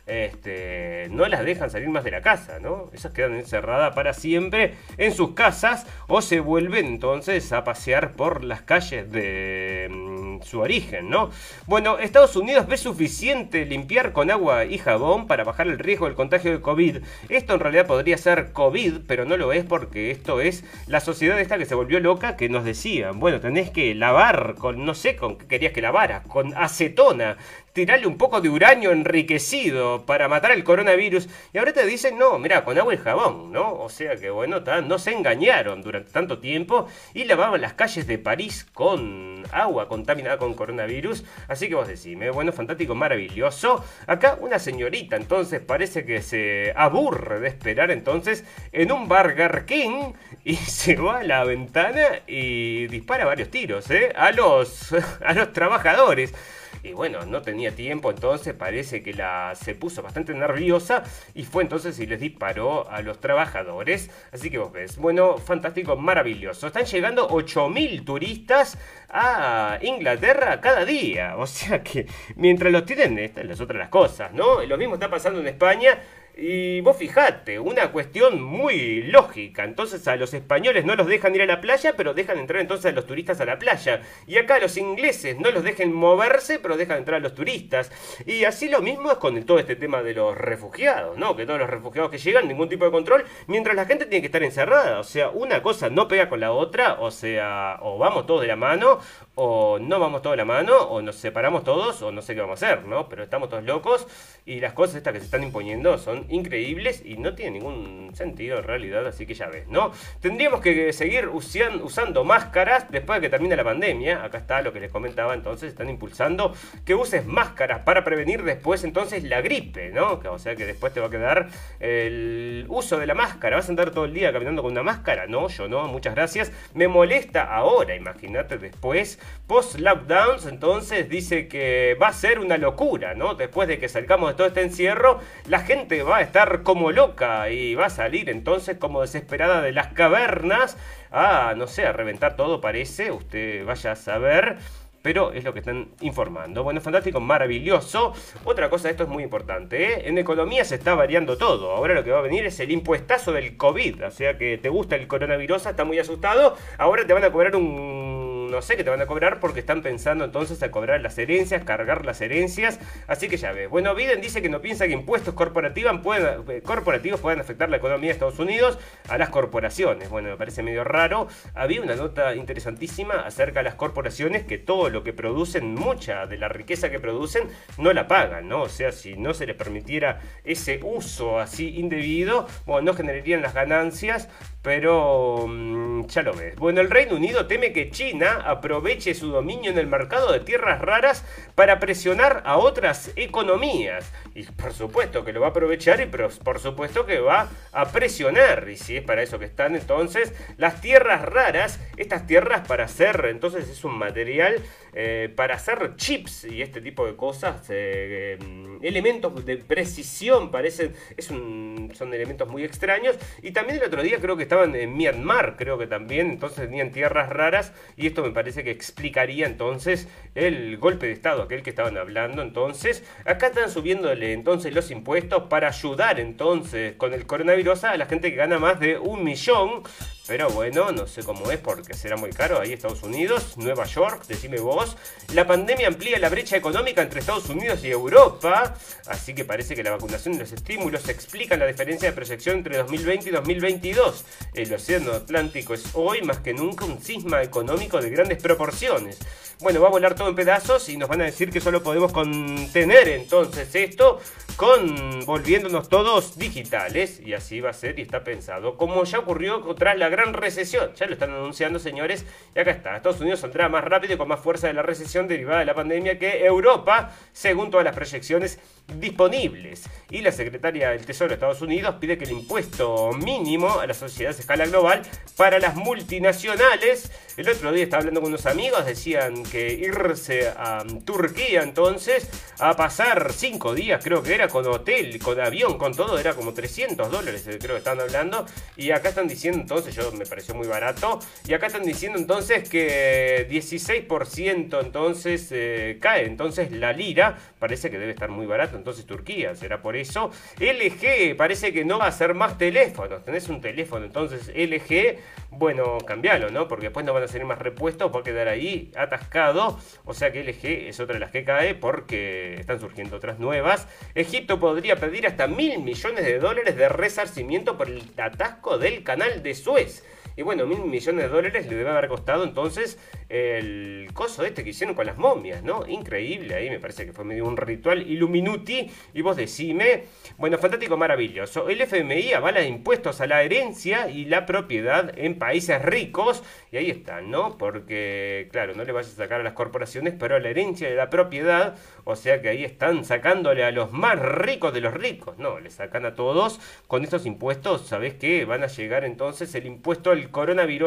este, 0.08 1.08
no 1.10 1.26
las 1.28 1.44
dejan 1.44 1.70
salir 1.70 1.88
más 1.90 2.02
de 2.02 2.10
la 2.10 2.22
casa, 2.22 2.58
¿no? 2.60 2.90
Esas 2.92 3.12
quedan 3.12 3.34
encerradas 3.34 3.94
para 3.94 4.14
siempre 4.14 4.74
en 4.96 5.12
sus 5.12 5.34
casas 5.34 5.86
o 6.06 6.22
se 6.22 6.40
vuelven 6.40 6.86
entonces 6.86 7.52
a 7.52 7.62
pasear 7.64 8.12
por 8.12 8.42
las 8.42 8.62
calles 8.62 9.12
de 9.12 9.88
mm, 9.90 10.42
su 10.42 10.60
origen, 10.60 11.10
¿no? 11.10 11.30
Bueno, 11.66 11.98
Estados 11.98 12.36
Unidos 12.36 12.66
ve 12.66 12.78
suficiente 12.78 13.66
limpiar 13.66 14.12
con 14.12 14.30
agua 14.30 14.64
y 14.64 14.78
jabón 14.78 15.26
para 15.26 15.44
bajar 15.44 15.66
el 15.66 15.78
riesgo 15.78 16.06
del 16.06 16.14
contagio 16.14 16.52
de 16.52 16.60
COVID. 16.60 16.98
Esto 17.28 17.54
en 17.54 17.60
realidad 17.60 17.86
podría 17.86 18.16
ser 18.16 18.52
COVID, 18.52 19.00
pero 19.06 19.26
no 19.26 19.36
lo 19.36 19.52
es 19.52 19.64
porque 19.64 20.10
esto 20.10 20.40
es 20.40 20.64
la 20.86 21.00
sociedad 21.00 21.38
esta 21.38 21.58
que 21.58 21.66
se 21.66 21.74
volvió 21.74 22.00
loca 22.00 22.36
que 22.36 22.48
nos 22.48 22.64
decían, 22.64 23.20
bueno, 23.20 23.40
tenés 23.40 23.70
que 23.70 23.94
lavar 23.94 24.54
con, 24.58 24.86
no 24.86 24.94
sé 24.94 25.16
con 25.16 25.36
qué 25.36 25.46
querías 25.46 25.72
que 25.72 25.82
lavara, 25.82 26.22
con 26.22 26.54
acetona 26.56 27.36
tirarle 27.72 28.06
un 28.06 28.18
poco 28.18 28.40
de 28.40 28.48
uranio 28.48 28.92
enriquecido 28.92 30.04
para 30.06 30.28
matar 30.28 30.52
el 30.52 30.64
coronavirus. 30.64 31.28
Y 31.52 31.58
ahora 31.58 31.72
te 31.72 31.86
dicen, 31.86 32.18
no, 32.18 32.38
mira, 32.38 32.64
con 32.64 32.78
agua 32.78 32.94
y 32.94 32.98
jabón, 32.98 33.52
¿no? 33.52 33.72
O 33.74 33.88
sea 33.88 34.16
que, 34.16 34.30
bueno, 34.30 34.60
no 34.60 34.98
se 34.98 35.12
engañaron 35.12 35.82
durante 35.82 36.10
tanto 36.10 36.38
tiempo 36.38 36.88
y 37.14 37.24
lavaban 37.24 37.60
las 37.60 37.74
calles 37.74 38.06
de 38.06 38.18
París 38.18 38.66
con 38.72 39.44
agua 39.52 39.88
contaminada 39.88 40.38
con 40.38 40.54
coronavirus. 40.54 41.24
Así 41.48 41.68
que 41.68 41.74
vos 41.74 41.88
decime, 41.88 42.30
bueno, 42.30 42.52
fantástico, 42.52 42.94
maravilloso. 42.94 43.84
Acá 44.06 44.38
una 44.40 44.58
señorita, 44.58 45.16
entonces, 45.16 45.60
parece 45.60 46.04
que 46.04 46.22
se 46.22 46.72
aburre 46.76 47.40
de 47.40 47.48
esperar 47.48 47.90
entonces 47.90 48.44
en 48.72 48.92
un 48.92 49.08
Burger 49.08 49.64
King 49.66 50.12
y 50.44 50.56
se 50.56 50.96
va 50.96 51.18
a 51.18 51.24
la 51.24 51.44
ventana 51.44 52.20
y 52.26 52.86
dispara 52.88 53.24
varios 53.24 53.50
tiros, 53.50 53.90
¿eh? 53.90 54.12
A 54.16 54.32
los, 54.32 54.92
a 55.24 55.32
los 55.34 55.52
trabajadores. 55.52 56.34
Y 56.82 56.92
bueno, 56.92 57.24
no 57.26 57.42
tenía 57.42 57.74
tiempo, 57.74 58.10
entonces 58.10 58.54
parece 58.54 59.02
que 59.02 59.12
la 59.12 59.54
se 59.54 59.74
puso 59.74 60.02
bastante 60.02 60.34
nerviosa 60.34 61.02
y 61.34 61.44
fue 61.44 61.62
entonces 61.62 61.98
y 61.98 62.06
les 62.06 62.20
disparó 62.20 62.88
a 62.90 63.02
los 63.02 63.20
trabajadores. 63.20 64.10
Así 64.32 64.50
que 64.50 64.58
vos 64.58 64.72
ves, 64.72 64.96
bueno, 64.96 65.38
fantástico, 65.38 65.96
maravilloso. 65.96 66.66
Están 66.66 66.84
llegando 66.84 67.28
8.000 67.28 68.04
turistas 68.04 68.78
a 69.08 69.78
Inglaterra 69.82 70.60
cada 70.60 70.84
día. 70.84 71.36
O 71.48 71.50
sea 71.50 71.82
que 71.82 72.06
mientras 72.36 72.70
los 72.72 72.84
tienen, 72.84 73.18
estas 73.18 73.44
las 73.46 73.60
otras 73.60 73.78
las 73.78 73.88
cosas, 73.88 74.32
¿no? 74.32 74.62
Lo 74.64 74.76
mismo 74.76 74.94
está 74.94 75.08
pasando 75.08 75.40
en 75.40 75.46
España 75.46 75.98
y 76.40 76.80
vos 76.82 76.96
fijate, 76.96 77.58
una 77.58 77.90
cuestión 77.90 78.40
muy 78.40 79.02
lógica. 79.02 79.64
Entonces 79.64 80.06
a 80.06 80.14
los 80.14 80.32
españoles 80.34 80.84
no 80.84 80.94
los 80.94 81.08
dejan 81.08 81.34
ir 81.34 81.42
a 81.42 81.46
la 81.46 81.60
playa, 81.60 81.94
pero 81.96 82.14
dejan 82.14 82.38
entrar 82.38 82.60
entonces 82.60 82.86
a 82.86 82.94
los 82.94 83.06
turistas 83.06 83.40
a 83.40 83.44
la 83.44 83.58
playa. 83.58 84.02
Y 84.28 84.38
acá 84.38 84.54
a 84.54 84.60
los 84.60 84.76
ingleses 84.76 85.36
no 85.40 85.50
los 85.50 85.64
dejen 85.64 85.92
moverse, 85.92 86.60
pero 86.60 86.76
dejan 86.76 86.98
entrar 86.98 87.16
a 87.16 87.20
los 87.20 87.34
turistas. 87.34 87.90
Y 88.24 88.44
así 88.44 88.68
lo 88.68 88.80
mismo 88.80 89.10
es 89.10 89.18
con 89.18 89.42
todo 89.42 89.58
este 89.58 89.74
tema 89.74 90.00
de 90.04 90.14
los 90.14 90.38
refugiados, 90.38 91.18
¿no? 91.18 91.34
Que 91.34 91.44
todos 91.44 91.58
los 91.58 91.68
refugiados 91.68 92.08
que 92.08 92.18
llegan, 92.18 92.46
ningún 92.46 92.68
tipo 92.68 92.84
de 92.84 92.92
control, 92.92 93.24
mientras 93.48 93.74
la 93.74 93.86
gente 93.86 94.06
tiene 94.06 94.20
que 94.20 94.26
estar 94.26 94.44
encerrada. 94.44 95.00
O 95.00 95.04
sea, 95.04 95.30
una 95.30 95.60
cosa 95.60 95.90
no 95.90 96.06
pega 96.06 96.28
con 96.28 96.38
la 96.38 96.52
otra, 96.52 97.00
o 97.00 97.10
sea, 97.10 97.78
o 97.82 97.98
vamos 97.98 98.26
todos 98.26 98.42
de 98.42 98.46
la 98.46 98.56
mano, 98.56 99.00
o 99.34 99.80
no 99.80 99.98
vamos 99.98 100.22
todos 100.22 100.34
de 100.34 100.38
la 100.38 100.44
mano, 100.44 100.76
o 100.76 101.02
nos 101.02 101.16
separamos 101.16 101.64
todos, 101.64 102.00
o 102.02 102.12
no 102.12 102.22
sé 102.22 102.36
qué 102.36 102.42
vamos 102.42 102.62
a 102.62 102.66
hacer, 102.66 102.84
¿no? 102.84 103.08
Pero 103.08 103.24
estamos 103.24 103.48
todos 103.48 103.64
locos 103.64 104.06
y 104.46 104.60
las 104.60 104.72
cosas 104.72 104.96
estas 104.96 105.12
que 105.12 105.18
se 105.18 105.24
están 105.24 105.42
imponiendo 105.42 105.98
son 105.98 106.27
increíbles 106.28 107.02
y 107.04 107.16
no 107.16 107.34
tienen 107.34 107.54
ningún 107.54 108.14
sentido 108.14 108.58
en 108.58 108.64
realidad, 108.64 109.06
así 109.06 109.26
que 109.26 109.34
ya 109.34 109.48
ves, 109.48 109.68
¿no? 109.68 109.92
Tendríamos 110.20 110.60
que 110.60 110.92
seguir 110.92 111.28
usando 111.28 112.24
máscaras 112.24 112.90
después 112.90 113.20
de 113.20 113.26
que 113.26 113.30
termine 113.30 113.56
la 113.56 113.64
pandemia. 113.64 114.24
Acá 114.24 114.38
está 114.38 114.62
lo 114.62 114.72
que 114.72 114.80
les 114.80 114.90
comentaba, 114.90 115.34
entonces 115.34 115.70
están 115.70 115.88
impulsando 115.88 116.54
que 116.84 116.94
uses 116.94 117.26
máscaras 117.26 117.80
para 117.80 118.04
prevenir 118.04 118.42
después 118.42 118.84
entonces 118.84 119.24
la 119.24 119.40
gripe, 119.40 119.90
¿no? 119.90 120.20
O 120.30 120.38
sea 120.38 120.56
que 120.56 120.66
después 120.66 120.92
te 120.92 121.00
va 121.00 121.06
a 121.06 121.10
quedar 121.10 121.48
el 121.80 122.66
uso 122.68 122.98
de 122.98 123.06
la 123.06 123.14
máscara. 123.14 123.56
¿Vas 123.56 123.68
a 123.68 123.72
andar 123.72 123.90
todo 123.90 124.04
el 124.04 124.14
día 124.14 124.32
caminando 124.32 124.62
con 124.62 124.72
una 124.72 124.82
máscara? 124.82 125.26
No, 125.26 125.48
yo 125.48 125.68
no, 125.68 125.86
muchas 125.88 126.14
gracias. 126.14 126.52
Me 126.74 126.88
molesta 126.88 127.42
ahora, 127.42 127.94
imagínate 127.94 128.58
después. 128.58 129.18
Post 129.46 129.78
lockdowns, 129.78 130.46
entonces 130.46 131.08
dice 131.08 131.48
que 131.48 131.96
va 132.00 132.08
a 132.08 132.12
ser 132.12 132.38
una 132.38 132.56
locura, 132.56 133.14
¿no? 133.14 133.34
Después 133.34 133.68
de 133.68 133.78
que 133.78 133.88
salgamos 133.88 134.30
de 134.30 134.36
todo 134.36 134.46
este 134.46 134.62
encierro, 134.62 135.20
la 135.46 135.60
gente 135.60 136.02
va 136.02 136.17
a 136.18 136.22
estar 136.22 136.62
como 136.62 136.92
loca 136.92 137.50
y 137.50 137.74
va 137.74 137.86
a 137.86 137.90
salir 137.90 138.28
entonces 138.30 138.76
como 138.78 139.00
desesperada 139.00 139.60
de 139.62 139.72
las 139.72 139.88
cavernas 139.88 140.76
a, 141.10 141.54
no 141.56 141.66
sé, 141.66 141.86
a 141.86 141.92
reventar 141.92 142.36
todo 142.36 142.60
parece, 142.60 143.10
usted 143.12 143.64
vaya 143.64 143.92
a 143.92 143.96
saber. 143.96 144.58
pero 145.00 145.32
es 145.32 145.44
lo 145.44 145.52
que 145.52 145.60
están 145.60 145.88
informando. 146.00 146.64
Bueno, 146.64 146.80
fantástico, 146.80 147.20
maravilloso. 147.20 148.12
Otra 148.44 148.68
cosa, 148.68 148.90
esto 148.90 149.04
es 149.04 149.08
muy 149.08 149.22
importante, 149.22 149.94
¿eh? 149.94 150.02
en 150.08 150.18
economía 150.18 150.64
se 150.64 150.74
está 150.74 150.94
variando 150.94 151.38
todo. 151.38 151.70
Ahora 151.70 151.94
lo 151.94 152.04
que 152.04 152.10
va 152.10 152.18
a 152.18 152.22
venir 152.22 152.44
es 152.44 152.60
el 152.60 152.70
impuestazo 152.72 153.32
del 153.32 153.56
COVID, 153.56 154.06
o 154.06 154.10
sea 154.10 154.36
que 154.36 154.58
te 154.58 154.68
gusta 154.68 154.96
el 154.96 155.06
coronavirus, 155.06 155.66
está 155.66 155.84
muy 155.84 155.98
asustado, 155.98 156.56
ahora 156.78 157.06
te 157.06 157.12
van 157.14 157.24
a 157.24 157.30
cobrar 157.30 157.56
un 157.56 158.17
no 158.48 158.62
sé 158.62 158.76
qué 158.76 158.84
te 158.84 158.90
van 158.90 159.00
a 159.00 159.06
cobrar 159.06 159.40
porque 159.40 159.60
están 159.60 159.82
pensando 159.82 160.24
entonces 160.24 160.62
a 160.62 160.70
cobrar 160.70 161.00
las 161.00 161.18
herencias, 161.18 161.64
cargar 161.64 162.04
las 162.04 162.20
herencias. 162.20 162.80
Así 163.06 163.28
que 163.28 163.36
ya 163.36 163.52
ves. 163.52 163.68
Bueno, 163.68 163.94
Biden 163.94 164.20
dice 164.20 164.42
que 164.42 164.48
no 164.48 164.60
piensa 164.60 164.86
que 164.86 164.92
impuestos 164.92 165.34
corporativos 165.34 166.00
pueden, 166.00 166.44
eh, 166.48 166.62
corporativos 166.62 167.20
puedan 167.20 167.40
afectar 167.40 167.68
la 167.68 167.76
economía 167.76 168.08
de 168.08 168.12
Estados 168.12 168.38
Unidos 168.38 168.78
a 169.08 169.18
las 169.18 169.30
corporaciones. 169.30 170.08
Bueno, 170.08 170.28
me 170.30 170.36
parece 170.36 170.62
medio 170.62 170.84
raro. 170.84 171.28
Había 171.54 171.82
una 171.82 171.94
nota 171.94 172.34
interesantísima 172.34 173.14
acerca 173.14 173.60
de 173.60 173.64
las 173.64 173.74
corporaciones 173.74 174.44
que 174.44 174.58
todo 174.58 174.90
lo 174.90 175.04
que 175.04 175.12
producen, 175.12 175.74
mucha 175.74 176.26
de 176.26 176.38
la 176.38 176.48
riqueza 176.48 176.90
que 176.90 177.00
producen, 177.00 177.48
no 177.76 177.92
la 177.92 178.08
pagan, 178.08 178.48
¿no? 178.48 178.62
O 178.62 178.68
sea, 178.68 178.92
si 178.92 179.16
no 179.16 179.34
se 179.34 179.46
les 179.46 179.56
permitiera 179.56 180.20
ese 180.44 180.80
uso 180.82 181.38
así 181.38 181.78
indebido, 181.78 182.46
bueno, 182.66 182.92
no 182.92 182.94
generarían 182.94 183.42
las 183.42 183.54
ganancias 183.54 184.28
pero 184.62 185.46
mm, 185.46 186.06
ya 186.06 186.22
lo 186.22 186.34
ves. 186.34 186.56
Bueno, 186.56 186.80
el 186.80 186.90
Reino 186.90 187.16
Unido 187.16 187.46
teme 187.46 187.72
que 187.72 187.90
China 187.90 188.42
aproveche 188.44 189.14
su 189.14 189.28
dominio 189.28 189.70
en 189.70 189.78
el 189.78 189.86
mercado 189.86 190.32
de 190.32 190.40
tierras 190.40 190.80
raras 190.80 191.24
para 191.54 191.78
presionar 191.78 192.42
a 192.44 192.56
otras 192.56 193.12
economías. 193.16 194.12
Y 194.34 194.42
por 194.44 194.72
supuesto 194.72 195.24
que 195.24 195.32
lo 195.32 195.40
va 195.40 195.48
a 195.48 195.50
aprovechar 195.50 196.00
y 196.00 196.06
por 196.06 196.58
supuesto 196.58 197.06
que 197.06 197.20
va 197.20 197.48
a 197.72 197.90
presionar. 197.92 198.68
Y 198.68 198.76
si 198.76 198.96
es 198.96 199.02
para 199.02 199.22
eso 199.22 199.38
que 199.38 199.44
están 199.44 199.76
entonces 199.76 200.34
las 200.56 200.80
tierras 200.80 201.22
raras, 201.22 201.80
estas 201.96 202.26
tierras 202.26 202.66
para 202.66 202.84
hacer, 202.84 203.26
entonces 203.30 203.68
es 203.68 203.84
un 203.84 203.96
material 203.96 204.62
eh, 204.94 205.32
para 205.34 205.54
hacer 205.54 205.94
chips 205.96 206.44
y 206.44 206.62
este 206.62 206.80
tipo 206.80 207.06
de 207.06 207.14
cosas, 207.14 207.66
eh, 207.70 208.38
em, 208.40 208.78
elementos 208.82 209.44
de 209.44 209.58
precisión, 209.58 210.50
parecen, 210.50 210.94
es 211.16 211.30
un, 211.30 211.92
son 211.94 212.12
elementos 212.12 212.48
muy 212.48 212.64
extraños. 212.64 213.16
Y 213.42 213.52
también 213.52 213.78
el 213.78 213.84
otro 213.84 214.02
día 214.02 214.18
creo 214.20 214.36
que 214.36 214.47
estaban 214.48 214.74
en 214.74 214.96
Myanmar, 214.96 215.56
creo 215.56 215.78
que 215.78 215.86
también, 215.86 216.30
entonces 216.30 216.64
tenían 216.64 216.90
tierras 216.90 217.28
raras 217.28 217.72
y 217.96 218.06
esto 218.06 218.22
me 218.22 218.30
parece 218.30 218.64
que 218.64 218.70
explicaría 218.70 219.46
entonces 219.46 220.08
el 220.34 220.78
golpe 220.78 221.06
de 221.06 221.12
Estado, 221.12 221.42
aquel 221.42 221.62
que 221.62 221.70
estaban 221.70 221.96
hablando. 221.98 222.42
Entonces, 222.42 223.04
acá 223.24 223.48
están 223.48 223.70
subiéndole 223.70 224.32
entonces 224.32 224.74
los 224.74 224.90
impuestos 224.90 225.44
para 225.44 225.68
ayudar 225.68 226.18
entonces 226.18 226.94
con 226.96 227.12
el 227.12 227.26
coronavirus 227.26 227.84
a 227.84 227.96
la 227.96 228.06
gente 228.06 228.30
que 228.30 228.36
gana 228.36 228.58
más 228.58 228.80
de 228.80 228.98
un 228.98 229.22
millón 229.22 229.82
pero 230.28 230.50
bueno, 230.50 230.92
no 230.92 231.06
sé 231.06 231.22
cómo 231.22 231.50
es 231.50 231.58
porque 231.58 231.94
será 231.94 232.18
muy 232.18 232.30
caro. 232.30 232.60
Ahí 232.60 232.74
Estados 232.74 233.02
Unidos, 233.02 233.56
Nueva 233.56 233.86
York, 233.86 234.26
decime 234.28 234.60
vos. 234.60 234.94
La 235.32 235.46
pandemia 235.46 235.88
amplía 235.88 236.18
la 236.18 236.28
brecha 236.28 236.54
económica 236.54 237.00
entre 237.00 237.20
Estados 237.20 237.48
Unidos 237.48 237.82
y 237.82 237.90
Europa. 237.90 238.74
Así 239.06 239.34
que 239.34 239.46
parece 239.46 239.74
que 239.74 239.82
la 239.82 239.92
vacunación 239.92 240.34
y 240.34 240.38
los 240.38 240.52
estímulos 240.52 241.08
explican 241.08 241.58
la 241.58 241.66
diferencia 241.66 242.10
de 242.10 242.14
proyección 242.14 242.58
entre 242.58 242.76
2020 242.76 243.30
y 243.30 243.32
2022. 243.32 244.24
El 244.52 244.74
océano 244.74 245.12
Atlántico 245.12 245.72
es 245.72 245.86
hoy 245.94 246.20
más 246.20 246.40
que 246.40 246.52
nunca 246.52 246.84
un 246.84 247.00
cisma 247.00 247.42
económico 247.42 247.98
de 247.98 248.10
grandes 248.10 248.42
proporciones. 248.42 249.18
Bueno, 249.60 249.80
va 249.80 249.88
a 249.88 249.90
volar 249.90 250.14
todo 250.14 250.28
en 250.28 250.36
pedazos 250.36 250.88
y 250.90 250.96
nos 250.98 251.08
van 251.08 251.22
a 251.22 251.24
decir 251.24 251.50
que 251.50 251.60
solo 251.60 251.82
podemos 251.82 252.12
contener 252.12 253.08
entonces 253.08 253.74
esto 253.74 254.20
con 254.56 255.24
volviéndonos 255.24 255.88
todos 255.88 256.38
digitales. 256.38 257.20
Y 257.24 257.32
así 257.32 257.60
va 257.60 257.70
a 257.70 257.72
ser 257.72 257.98
y 257.98 258.02
está 258.02 258.22
pensado. 258.22 258.76
Como 258.76 259.02
ya 259.04 259.20
ocurrió 259.20 259.62
tras 259.74 259.96
la 259.96 260.08
gran 260.08 260.17
recesión. 260.26 260.92
Ya 260.94 261.06
lo 261.06 261.12
están 261.12 261.30
anunciando, 261.30 261.78
señores. 261.78 262.24
Y 262.54 262.58
acá 262.58 262.70
está. 262.70 262.96
Estados 262.96 263.20
Unidos 263.20 263.40
saldrá 263.40 263.68
más 263.68 263.84
rápido 263.84 264.14
y 264.14 264.16
con 264.16 264.28
más 264.28 264.40
fuerza 264.40 264.66
de 264.66 264.74
la 264.74 264.82
recesión 264.82 265.28
derivada 265.28 265.60
de 265.60 265.64
la 265.64 265.74
pandemia 265.74 266.18
que 266.18 266.44
Europa, 266.44 267.12
según 267.32 267.70
todas 267.70 267.84
las 267.84 267.94
proyecciones 267.94 268.58
disponibles. 268.98 269.84
Y 270.10 270.20
la 270.22 270.32
secretaria 270.32 270.90
del 270.90 271.04
Tesoro 271.04 271.28
de 271.28 271.34
Estados 271.34 271.60
Unidos 271.62 271.96
pide 272.00 272.16
que 272.18 272.24
el 272.24 272.32
impuesto 272.32 273.12
mínimo 273.12 273.80
a 273.80 273.86
las 273.86 273.98
sociedades 273.98 274.38
a 274.38 274.40
escala 274.40 274.66
global 274.66 275.02
para 275.36 275.58
las 275.58 275.74
multinacionales. 275.74 277.10
El 277.36 277.48
otro 277.48 277.72
día 277.72 277.84
estaba 277.84 278.00
hablando 278.00 278.20
con 278.20 278.30
unos 278.30 278.46
amigos, 278.46 278.84
decían 278.84 279.44
que 279.44 279.72
irse 279.72 280.48
a 280.48 280.84
Turquía 281.04 281.62
entonces 281.62 282.28
a 282.58 282.74
pasar 282.74 283.32
cinco 283.32 283.74
días, 283.74 284.02
creo 284.02 284.22
que 284.22 284.34
era, 284.34 284.48
con 284.48 284.66
hotel, 284.66 285.18
con 285.20 285.40
avión, 285.40 285.78
con 285.78 285.94
todo, 285.94 286.18
era 286.18 286.34
como 286.34 286.52
300 286.52 287.10
dólares, 287.10 287.44
creo 287.44 287.74
que 287.74 287.78
estaban 287.78 288.00
hablando. 288.00 288.46
Y 288.76 288.90
acá 288.90 289.10
están 289.10 289.28
diciendo 289.28 289.60
entonces, 289.60 289.94
yo 289.94 290.07
me 290.14 290.26
pareció 290.26 290.54
muy 290.54 290.66
barato. 290.66 291.18
Y 291.46 291.54
acá 291.54 291.66
están 291.66 291.84
diciendo 291.84 292.18
entonces 292.18 292.68
que 292.68 293.46
16% 293.50 294.80
entonces 294.80 295.48
eh, 295.50 295.98
cae. 296.00 296.26
Entonces 296.26 296.72
la 296.72 296.92
lira 296.92 297.38
parece 297.58 297.90
que 297.90 297.98
debe 297.98 298.12
estar 298.12 298.30
muy 298.30 298.46
barato. 298.46 298.76
Entonces 298.76 299.06
Turquía, 299.06 299.54
será 299.54 299.82
por 299.82 299.96
eso. 299.96 300.30
LG 300.60 301.36
parece 301.36 301.72
que 301.72 301.84
no 301.84 301.98
va 301.98 302.06
a 302.06 302.12
ser 302.12 302.34
más 302.34 302.58
teléfonos. 302.58 303.24
Tenés 303.24 303.48
un 303.48 303.60
teléfono, 303.60 304.04
entonces 304.04 304.48
LG, 304.54 305.18
bueno, 305.50 305.98
cambialo, 305.98 306.50
¿no? 306.50 306.68
Porque 306.68 306.86
después 306.86 307.04
no 307.04 307.12
van 307.12 307.22
a 307.22 307.28
salir 307.28 307.46
más 307.46 307.58
repuestos, 307.58 308.14
va 308.14 308.20
a 308.20 308.22
quedar 308.22 308.48
ahí 308.48 308.90
atascado. 308.96 309.78
O 310.04 310.14
sea 310.14 310.32
que 310.32 310.42
LG 310.42 310.88
es 310.88 311.00
otra 311.00 311.14
de 311.14 311.20
las 311.20 311.30
que 311.30 311.44
cae 311.44 311.74
porque 311.74 312.54
están 312.54 312.80
surgiendo 312.80 313.16
otras 313.16 313.38
nuevas. 313.38 313.88
Egipto 314.14 314.60
podría 314.60 314.96
pedir 314.96 315.26
hasta 315.26 315.46
mil 315.46 315.80
millones 315.80 316.24
de 316.24 316.38
dólares 316.38 316.76
de 316.76 316.88
resarcimiento 316.88 317.76
por 317.76 317.88
el 317.88 318.02
atasco 318.16 318.78
del 318.78 319.02
canal 319.02 319.42
de 319.42 319.54
Suez. 319.54 320.04
Y 320.38 320.42
bueno, 320.42 320.66
mil 320.66 320.84
millones 320.84 321.24
de 321.24 321.28
dólares 321.28 321.66
le 321.66 321.74
debe 321.74 321.90
haber 321.90 322.06
costado 322.06 322.44
entonces 322.44 322.96
el 323.28 324.08
coso 324.14 324.44
este 324.44 324.62
que 324.62 324.70
hicieron 324.70 324.94
con 324.94 325.04
las 325.04 325.18
momias, 325.18 325.64
¿no? 325.64 325.84
Increíble, 325.88 326.54
ahí 326.54 326.70
me 326.70 326.78
parece 326.78 327.04
que 327.04 327.12
fue 327.12 327.24
medio 327.24 327.44
un 327.44 327.56
ritual 327.56 328.08
Illuminuti. 328.08 328.88
Y 329.14 329.22
vos 329.22 329.36
decime, 329.36 330.04
bueno, 330.38 330.56
fantástico, 330.58 330.96
maravilloso. 330.96 331.68
El 331.68 331.80
FMI 331.80 332.32
avala 332.32 332.62
impuestos 332.62 333.20
a 333.20 333.26
la 333.26 333.42
herencia 333.42 334.08
y 334.08 334.24
la 334.24 334.46
propiedad 334.46 335.12
en 335.18 335.36
países 335.36 335.82
ricos. 335.82 336.44
Y 336.70 336.76
ahí 336.76 336.90
están, 336.90 337.30
¿no? 337.30 337.58
Porque, 337.58 338.48
claro, 338.52 338.74
no 338.76 338.84
le 338.84 338.92
vayas 338.92 339.12
a 339.14 339.16
sacar 339.16 339.40
a 339.40 339.42
las 339.42 339.54
corporaciones, 339.54 340.14
pero 340.16 340.36
a 340.36 340.38
la 340.38 340.48
herencia 340.48 340.88
de 340.88 340.94
la 340.94 341.10
propiedad, 341.10 341.76
o 342.04 342.14
sea 342.14 342.40
que 342.40 342.50
ahí 342.50 342.62
están 342.62 343.04
sacándole 343.04 343.64
a 343.64 343.72
los 343.72 343.90
más 343.90 344.16
ricos 344.20 344.72
de 344.72 344.80
los 344.80 344.94
ricos. 344.94 345.38
No, 345.38 345.58
le 345.58 345.70
sacan 345.70 346.06
a 346.06 346.14
todos 346.14 346.60
con 346.86 347.02
estos 347.02 347.26
impuestos, 347.26 347.88
¿sabés 347.88 348.14
qué? 348.14 348.44
Van 348.44 348.62
a 348.62 348.68
llegar 348.68 349.04
entonces 349.04 349.52
el 349.56 349.66
impuesto 349.66 350.12
al 350.12 350.30
coronavirus 350.30 350.78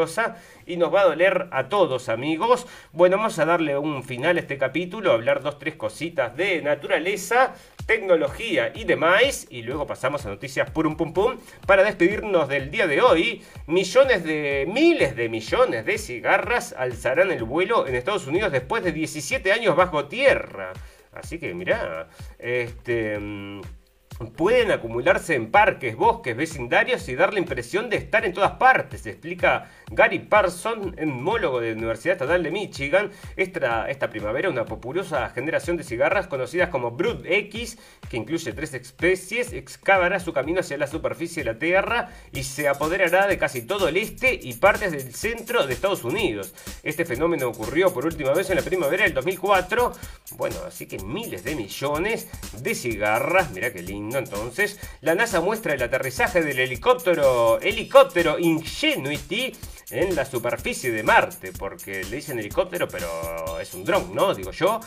y 0.66 0.76
nos 0.76 0.92
va 0.92 1.02
a 1.02 1.04
doler 1.04 1.48
a 1.50 1.68
todos, 1.68 2.08
amigos. 2.08 2.66
Bueno, 2.92 3.18
vamos 3.18 3.38
a 3.38 3.44
darle 3.44 3.76
un 3.76 4.02
final 4.02 4.38
a 4.38 4.40
este 4.40 4.56
capítulo, 4.56 5.12
hablar 5.12 5.42
dos, 5.42 5.58
tres 5.58 5.74
cositas 5.74 6.36
de 6.36 6.62
naturaleza, 6.62 7.54
tecnología 7.86 8.72
y 8.74 8.84
demás. 8.84 9.46
Y 9.50 9.62
luego 9.62 9.86
pasamos 9.86 10.24
a 10.26 10.28
noticias 10.28 10.70
purum 10.70 10.96
pum 10.96 11.12
pum 11.12 11.38
para 11.66 11.82
despedirnos 11.82 12.48
del 12.48 12.70
día 12.70 12.86
de 12.86 13.00
hoy. 13.00 13.42
Millones 13.66 14.24
de, 14.24 14.68
miles 14.72 15.16
de 15.16 15.28
millones 15.28 15.84
de 15.84 15.98
cigarras 15.98 16.74
alzarán 16.76 17.30
el 17.30 17.44
vuelo 17.44 17.86
en 17.86 17.94
Estados 17.94 18.26
Unidos 18.26 18.52
después 18.52 18.82
de 18.84 18.92
17 18.92 19.52
años 19.52 19.76
bajo 19.76 20.06
tierra. 20.06 20.72
Así 21.12 21.38
que 21.38 21.54
mirá, 21.54 22.08
este... 22.38 23.18
Pueden 24.30 24.70
acumularse 24.70 25.34
en 25.34 25.50
parques, 25.50 25.96
bosques, 25.96 26.36
vecindarios 26.36 27.08
y 27.08 27.14
dar 27.16 27.32
la 27.32 27.40
impresión 27.40 27.90
de 27.90 27.96
estar 27.96 28.24
en 28.24 28.32
todas 28.32 28.52
partes, 28.52 29.06
explica 29.06 29.70
Gary 29.90 30.20
Parson, 30.20 30.94
enmólogo 30.98 31.60
de 31.60 31.72
la 31.72 31.78
Universidad 31.78 32.14
Estatal 32.14 32.42
de 32.42 32.50
Michigan. 32.50 33.10
Esta, 33.36 33.90
esta 33.90 34.10
primavera 34.10 34.48
una 34.48 34.64
populosa 34.64 35.28
generación 35.30 35.76
de 35.76 35.84
cigarras 35.84 36.26
conocidas 36.26 36.68
como 36.68 36.92
Brood 36.92 37.26
X, 37.26 37.78
que 38.08 38.16
incluye 38.16 38.52
tres 38.52 38.74
especies, 38.74 39.52
excavará 39.52 40.20
su 40.20 40.32
camino 40.32 40.60
hacia 40.60 40.78
la 40.78 40.86
superficie 40.86 41.42
de 41.42 41.52
la 41.52 41.58
Tierra 41.58 42.10
y 42.32 42.44
se 42.44 42.68
apoderará 42.68 43.26
de 43.26 43.38
casi 43.38 43.62
todo 43.62 43.88
el 43.88 43.96
este 43.96 44.38
y 44.40 44.54
partes 44.54 44.92
del 44.92 45.14
centro 45.14 45.66
de 45.66 45.74
Estados 45.74 46.04
Unidos. 46.04 46.54
Este 46.82 47.04
fenómeno 47.04 47.48
ocurrió 47.48 47.92
por 47.92 48.06
última 48.06 48.32
vez 48.32 48.50
en 48.50 48.56
la 48.56 48.62
primavera 48.62 49.04
del 49.04 49.14
2004. 49.14 49.92
Bueno, 50.36 50.56
así 50.66 50.86
que 50.86 50.98
miles 50.98 51.44
de 51.44 51.54
millones 51.54 52.28
de 52.62 52.74
cigarras, 52.74 53.50
mira 53.50 53.72
qué 53.72 53.82
lindo 53.82 54.11
entonces, 54.18 54.78
la 55.00 55.14
NASA 55.14 55.40
muestra 55.40 55.74
el 55.74 55.82
aterrizaje 55.82 56.42
del 56.42 56.58
helicóptero, 56.58 57.60
helicóptero 57.60 58.38
Ingenuity 58.38 59.52
en 59.90 60.14
la 60.14 60.24
superficie 60.24 60.90
de 60.90 61.02
Marte, 61.02 61.52
porque 61.52 62.04
le 62.04 62.16
dicen 62.16 62.38
helicóptero, 62.38 62.88
pero 62.88 63.60
es 63.60 63.74
un 63.74 63.84
dron, 63.84 64.14
¿no? 64.14 64.34
Digo 64.34 64.50
yo. 64.50 64.80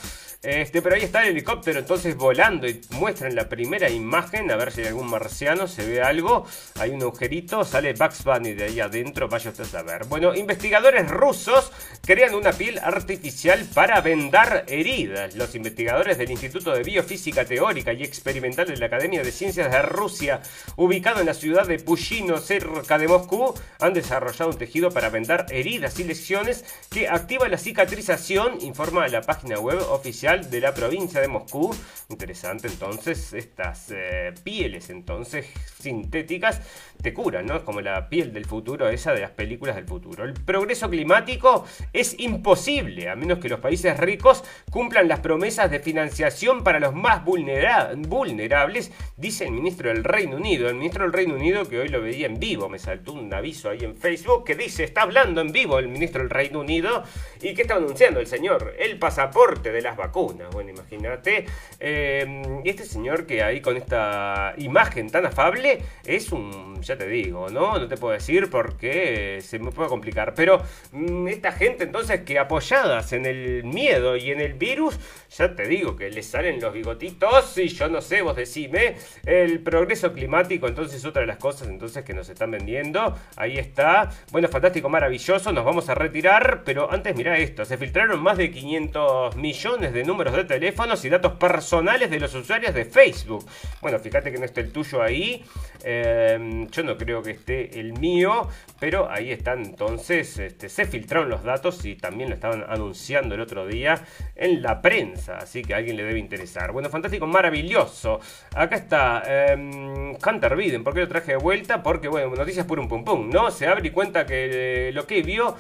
Este, 0.46 0.84
pero 0.84 0.94
ahí 0.94 1.02
está 1.02 1.24
el 1.24 1.30
helicóptero 1.30 1.80
entonces 1.80 2.16
volando 2.16 2.68
y 2.68 2.80
muestran 2.92 3.34
la 3.34 3.50
primera 3.50 3.90
imagen, 3.90 4.52
a 4.52 4.56
ver 4.56 4.72
si 4.72 4.82
hay 4.82 4.88
algún 4.88 5.10
marciano, 5.10 5.68
se 5.68 5.84
ve 5.88 6.04
algo. 6.04 6.46
Hay 6.80 6.92
un 6.92 7.02
agujerito, 7.02 7.64
sale 7.64 7.94
Bugs 7.94 8.24
Bunny 8.24 8.54
de 8.54 8.66
ahí 8.66 8.80
adentro, 8.80 9.28
vaya 9.28 9.52
a 9.74 9.82
ver. 9.82 10.06
Bueno, 10.06 10.36
investigadores 10.36 11.10
rusos 11.10 11.72
crean 12.04 12.36
una 12.36 12.52
piel 12.52 12.78
artificial 12.78 13.66
para 13.74 14.02
vendar 14.02 14.66
heridas. 14.68 15.36
Los 15.36 15.56
investigadores 15.56 16.20
del 16.20 16.30
Instituto 16.30 16.74
de 16.74 16.84
Biofísica 16.84 17.44
Teórica 17.44 17.92
y 17.94 18.04
Experimental 18.04 18.68
de 18.68 18.78
la 18.78 18.86
Academia 18.86 19.24
de 19.24 19.32
Ciencias 19.32 19.72
de 19.72 19.82
Rusia, 19.82 20.42
ubicado 20.76 21.22
en 21.22 21.26
la 21.26 21.34
ciudad 21.34 21.66
de 21.66 21.80
Pushino, 21.80 22.38
cerca 22.38 23.00
de 23.00 23.08
Moscú, 23.08 23.56
han 23.80 23.94
desarrollado 23.96 24.52
un 24.52 24.60
tejido 24.60 24.92
para 24.92 25.10
vendar 25.10 25.48
heridas 25.50 26.00
y 26.00 26.04
lesiones 26.04 26.66
que 26.92 27.08
activa 27.08 27.50
la 27.50 27.58
cicatrización, 27.58 28.62
informa 28.62 29.08
la 29.08 29.22
página 29.22 29.58
web 29.58 29.80
oficial 29.90 30.35
de 30.44 30.60
la 30.60 30.74
provincia 30.74 31.22
de 31.22 31.28
Moscú. 31.28 31.76
Interesante 32.10 32.68
entonces, 32.68 33.34
estas 33.34 33.92
eh, 33.92 34.34
pieles 34.44 34.90
entonces 34.90 35.48
sintéticas 35.80 36.62
te 37.02 37.14
curan, 37.14 37.46
¿no? 37.46 37.64
Como 37.64 37.82
la 37.82 38.10
piel 38.10 38.34
del 38.34 38.46
futuro, 38.46 38.90
esa 38.90 39.14
de 39.14 39.22
las 39.22 39.32
películas 39.32 39.76
del 39.76 39.86
futuro. 39.86 40.24
El 40.24 40.34
progreso 40.34 40.90
climático 40.90 41.66
es 41.94 42.20
imposible, 42.20 43.10
a 43.10 43.16
menos 43.16 43.40
que 43.40 43.50
los 43.50 43.60
países 43.60 43.98
ricos 44.00 44.44
cumplan 44.70 45.08
las 45.08 45.20
promesas 45.20 45.70
de 45.72 45.80
financiación 45.80 46.64
para 46.64 46.80
los 46.80 46.94
más 46.94 47.24
vulnerables, 47.24 48.92
dice 49.18 49.46
el 49.46 49.52
ministro 49.52 49.90
del 49.90 50.04
Reino 50.04 50.38
Unido. 50.38 50.68
El 50.68 50.76
ministro 50.76 51.04
del 51.04 51.14
Reino 51.14 51.36
Unido 51.36 51.68
que 51.68 51.80
hoy 51.80 51.90
lo 51.90 52.02
veía 52.02 52.26
en 52.26 52.40
vivo, 52.40 52.70
me 52.70 52.80
saltó 52.80 53.14
un 53.14 53.34
aviso 53.34 53.70
ahí 53.70 53.80
en 53.82 53.96
Facebook 53.96 54.44
que 54.46 54.56
dice, 54.56 54.84
está 54.84 55.04
hablando 55.04 55.42
en 55.42 55.52
vivo 55.52 55.80
el 55.80 55.88
ministro 55.88 56.22
del 56.22 56.30
Reino 56.30 56.60
Unido 56.60 57.04
y 57.42 57.54
que 57.54 57.62
está 57.62 57.76
anunciando 57.76 58.20
el 58.20 58.28
señor, 58.28 58.76
el 58.80 58.98
pasaporte 58.98 59.72
de 59.72 59.82
las 59.82 59.96
vacunas 59.96 60.16
bueno, 60.52 60.70
imagínate. 60.70 61.46
Eh, 61.80 62.62
este 62.64 62.86
señor 62.86 63.26
que 63.26 63.44
ahí 63.44 63.62
con 63.62 63.78
esta 63.78 64.54
imagen 64.58 65.10
tan 65.10 65.26
afable 65.26 65.82
es 66.06 66.32
un, 66.32 66.84
ya 66.86 66.98
te 66.98 67.08
digo, 67.08 67.50
¿no? 67.50 67.78
No 67.78 67.88
te 67.88 67.98
puedo 67.98 68.14
decir 68.14 68.50
porque 68.50 69.40
se 69.42 69.60
me 69.60 69.72
puede 69.72 69.90
complicar. 69.90 70.34
Pero 70.36 70.62
mm, 70.92 71.28
esta 71.28 71.52
gente 71.52 71.84
entonces 71.84 72.22
que 72.22 72.40
apoyadas 72.40 73.12
en 73.14 73.26
el 73.26 73.64
miedo 73.64 74.16
y 74.16 74.32
en 74.32 74.42
el 74.42 74.54
virus, 74.54 75.00
ya 75.36 75.56
te 75.56 75.68
digo 75.68 75.96
que 75.96 76.10
les 76.10 76.28
salen 76.28 76.60
los 76.62 76.74
bigotitos 76.74 77.58
y 77.58 77.68
yo 77.68 77.88
no 77.88 78.02
sé, 78.02 78.22
vos 78.22 78.36
decime. 78.36 78.96
El 79.26 79.60
progreso 79.62 80.14
climático 80.14 80.68
entonces 80.68 80.98
es 80.98 81.06
otra 81.06 81.22
de 81.22 81.28
las 81.28 81.38
cosas 81.38 81.68
entonces 81.68 82.04
que 82.04 82.14
nos 82.14 82.30
están 82.30 82.52
vendiendo. 82.52 83.16
Ahí 83.36 83.58
está. 83.58 84.12
Bueno, 84.32 84.48
fantástico, 84.48 84.90
maravilloso. 84.90 85.52
Nos 85.52 85.66
vamos 85.66 85.90
a 85.90 85.96
retirar. 85.96 86.64
Pero 86.64 86.92
antes 86.92 87.16
mira 87.16 87.38
esto. 87.38 87.66
Se 87.66 87.78
filtraron 87.78 88.22
más 88.22 88.38
de 88.38 88.52
500 88.52 89.36
millones 89.36 89.94
de 89.94 90.04
números 90.04 90.36
de 90.36 90.46
teléfonos 90.46 91.04
y 91.06 91.10
datos 91.10 91.34
personales 91.34 92.10
de 92.10 92.20
los 92.20 92.34
usuarios 92.34 92.74
de 92.74 92.86
Facebook. 92.86 93.46
Bueno, 93.82 94.00
fíjate 94.00 94.32
que 94.32 94.38
no 94.38 94.46
está 94.46 94.62
el 94.62 94.72
tuyo 94.72 95.02
ahí. 95.02 95.44
Em, 95.84 96.68
yo 96.76 96.84
no 96.84 96.98
creo 96.98 97.22
que 97.22 97.32
esté 97.32 97.80
el 97.80 97.94
mío, 97.94 98.50
pero 98.80 99.10
ahí 99.10 99.32
están 99.32 99.64
entonces. 99.64 100.38
Este, 100.38 100.68
se 100.68 100.86
filtraron 100.86 101.30
los 101.30 101.44
datos 101.44 101.86
y 101.86 101.96
también 101.96 102.30
lo 102.30 102.36
estaban 102.36 102.66
anunciando 102.68 103.36
el 103.36 103.42
otro 103.42 103.66
día 103.66 104.02
en 104.36 104.62
la 104.62 104.82
prensa, 104.82 105.38
así 105.38 105.62
que 105.62 105.74
a 105.74 105.78
alguien 105.78 105.96
le 105.96 106.04
debe 106.04 106.20
interesar. 106.20 106.72
Bueno, 106.72 106.90
fantástico, 106.90 107.26
maravilloso. 107.28 108.20
Acá 108.54 108.76
está 108.76 109.24
um, 109.56 110.16
Hunter 110.16 110.56
Biden, 110.56 110.84
¿por 110.84 110.94
qué 110.94 111.02
lo 111.02 111.08
traje 111.08 111.32
de 111.32 111.38
vuelta? 111.38 111.82
Porque, 111.82 112.10
bueno, 112.10 112.36
noticias 112.36 112.66
por 112.66 112.80
un 112.80 112.88
pum 112.88 113.06
pum, 113.06 113.30
¿no? 113.30 113.52
Se 113.52 113.68
abre 113.68 113.88
y 113.88 113.92
cuenta 113.92 114.26
que 114.26 114.90
eh, 114.90 114.92
lo 114.92 115.08
que 115.08 115.22
vio 115.22 115.56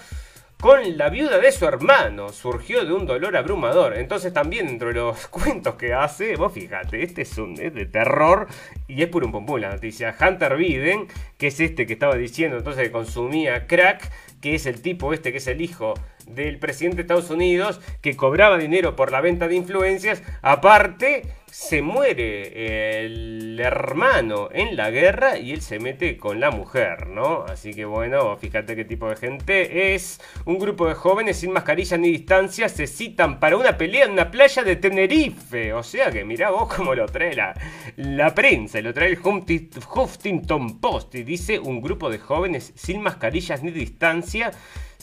con 0.59 0.97
la 0.97 1.09
viuda 1.09 1.39
de 1.39 1.51
su 1.51 1.65
hermano. 1.65 2.29
Surgió 2.29 2.85
de 2.85 2.93
un 2.93 3.05
dolor 3.05 3.35
abrumador. 3.37 3.97
Entonces 3.97 4.33
también 4.33 4.67
dentro 4.67 4.89
de 4.89 4.95
los 4.95 5.27
cuentos 5.29 5.75
que 5.75 5.93
hace, 5.93 6.35
vos 6.35 6.53
fíjate, 6.53 7.03
este 7.03 7.23
es 7.23 7.37
un 7.37 7.55
de 7.55 7.85
terror 7.85 8.47
y 8.87 9.01
es 9.01 9.09
puro 9.09 9.25
un 9.25 9.31
pompón 9.31 9.61
la 9.61 9.69
noticia. 9.69 10.15
Hunter 10.19 10.57
Biden, 10.57 11.07
que 11.37 11.47
es 11.47 11.59
este 11.59 11.85
que 11.85 11.93
estaba 11.93 12.15
diciendo 12.15 12.57
entonces 12.57 12.83
que 12.83 12.91
consumía 12.91 13.67
crack, 13.67 14.11
que 14.41 14.55
es 14.55 14.65
el 14.65 14.81
tipo 14.81 15.13
este 15.13 15.31
que 15.31 15.39
es 15.39 15.47
el 15.47 15.61
hijo 15.61 15.93
del 16.27 16.59
presidente 16.59 16.97
de 16.97 17.01
Estados 17.03 17.29
Unidos, 17.29 17.79
que 18.01 18.15
cobraba 18.15 18.57
dinero 18.57 18.95
por 18.95 19.11
la 19.11 19.21
venta 19.21 19.47
de 19.47 19.55
influencias, 19.55 20.23
aparte 20.41 21.23
se 21.55 21.81
muere 21.81 23.05
el 23.05 23.57
hermano 23.61 24.49
en 24.51 24.75
la 24.75 24.89
guerra 24.89 25.37
y 25.37 25.53
él 25.53 25.61
se 25.61 25.79
mete 25.79 26.17
con 26.17 26.41
la 26.41 26.51
mujer, 26.51 27.07
¿no? 27.07 27.45
Así 27.45 27.73
que 27.73 27.85
bueno, 27.85 28.35
fíjate 28.35 28.75
qué 28.75 28.83
tipo 28.83 29.07
de 29.07 29.15
gente 29.15 29.95
es. 29.95 30.19
Un 30.43 30.59
grupo 30.59 30.85
de 30.85 30.95
jóvenes 30.95 31.37
sin 31.37 31.53
mascarilla 31.53 31.95
ni 31.95 32.11
distancia 32.11 32.67
se 32.67 32.87
citan 32.87 33.39
para 33.39 33.55
una 33.55 33.77
pelea 33.77 34.03
en 34.03 34.11
una 34.11 34.31
playa 34.31 34.63
de 34.63 34.75
Tenerife. 34.75 35.71
O 35.71 35.81
sea 35.81 36.11
que 36.11 36.25
mirá 36.25 36.49
vos 36.49 36.73
cómo 36.75 36.93
lo 36.93 37.05
trae 37.05 37.33
la, 37.33 37.53
la 37.95 38.35
prensa, 38.35 38.81
lo 38.81 38.93
trae 38.93 39.13
el 39.13 39.19
Huffington 39.23 40.81
Post 40.81 41.15
y 41.15 41.23
dice 41.23 41.57
un 41.57 41.79
grupo 41.79 42.09
de 42.09 42.19
jóvenes 42.19 42.73
sin 42.75 43.01
mascarillas 43.01 43.63
ni 43.63 43.71
distancia 43.71 44.51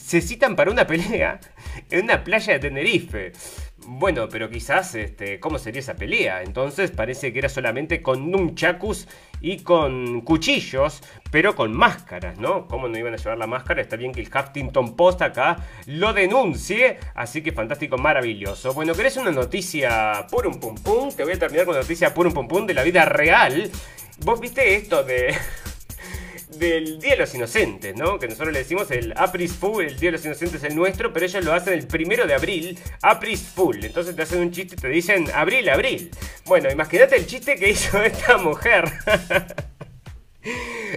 se 0.03 0.21
citan 0.21 0.55
para 0.55 0.69
una 0.69 0.85
pelea 0.85 1.39
en 1.89 2.03
una 2.03 2.23
playa 2.23 2.53
de 2.53 2.59
Tenerife. 2.59 3.31
Bueno, 3.85 4.27
pero 4.29 4.49
quizás, 4.49 4.95
este, 4.95 5.39
¿cómo 5.39 5.57
sería 5.59 5.79
esa 5.79 5.95
pelea? 5.95 6.43
Entonces 6.43 6.91
parece 6.91 7.31
que 7.31 7.39
era 7.39 7.49
solamente 7.49 8.01
con 8.01 8.29
nunchakus 8.31 9.07
y 9.41 9.59
con 9.59 10.21
cuchillos, 10.21 11.01
pero 11.31 11.55
con 11.55 11.73
máscaras, 11.73 12.37
¿no? 12.37 12.67
¿Cómo 12.67 12.87
no 12.87 12.97
iban 12.97 13.13
a 13.13 13.17
llevar 13.17 13.37
la 13.37 13.47
máscara? 13.47 13.81
Está 13.81 13.95
bien 13.95 14.13
que 14.13 14.21
el 14.21 14.29
Huffington 14.29 14.95
Post 14.95 15.21
acá 15.21 15.65
lo 15.85 16.13
denuncie, 16.13 16.97
así 17.15 17.41
que 17.41 17.51
fantástico, 17.51 17.97
maravilloso. 17.97 18.73
Bueno, 18.73 18.93
¿querés 18.93 19.17
una 19.17 19.31
noticia 19.31 20.27
por 20.29 20.47
un 20.47 20.59
pum 20.59 20.75
pum? 20.75 21.13
Te 21.13 21.23
voy 21.23 21.33
a 21.33 21.39
terminar 21.39 21.65
con 21.65 21.75
una 21.75 21.81
noticia 21.81 22.13
por 22.13 22.27
un 22.27 22.33
pum 22.33 22.47
pum 22.47 22.65
de 22.67 22.73
la 22.73 22.83
vida 22.83 23.05
real. 23.05 23.69
¿Vos 24.19 24.39
viste 24.39 24.75
esto 24.75 25.03
de 25.03 25.35
del 26.59 26.99
Día 26.99 27.11
de 27.11 27.17
los 27.17 27.35
Inocentes, 27.35 27.95
¿no? 27.95 28.19
Que 28.19 28.27
nosotros 28.27 28.53
le 28.53 28.59
decimos 28.59 28.89
el 28.91 29.13
Apris 29.15 29.53
Fool, 29.53 29.85
el 29.85 29.99
Día 29.99 30.09
de 30.09 30.17
los 30.17 30.25
Inocentes 30.25 30.63
es 30.63 30.69
el 30.69 30.75
nuestro, 30.75 31.11
pero 31.13 31.25
ellos 31.25 31.43
lo 31.43 31.53
hacen 31.53 31.73
el 31.73 31.87
primero 31.87 32.25
de 32.25 32.33
abril, 32.33 32.79
Apris 33.01 33.41
Fool. 33.41 33.83
Entonces 33.83 34.15
te 34.15 34.21
hacen 34.21 34.39
un 34.39 34.51
chiste 34.51 34.75
y 34.75 34.81
te 34.81 34.87
dicen 34.87 35.29
abril, 35.33 35.69
abril. 35.69 36.11
Bueno, 36.45 36.71
imagínate 36.71 37.15
el 37.15 37.25
chiste 37.25 37.55
que 37.55 37.69
hizo 37.69 38.01
esta 38.03 38.37
mujer. 38.37 38.91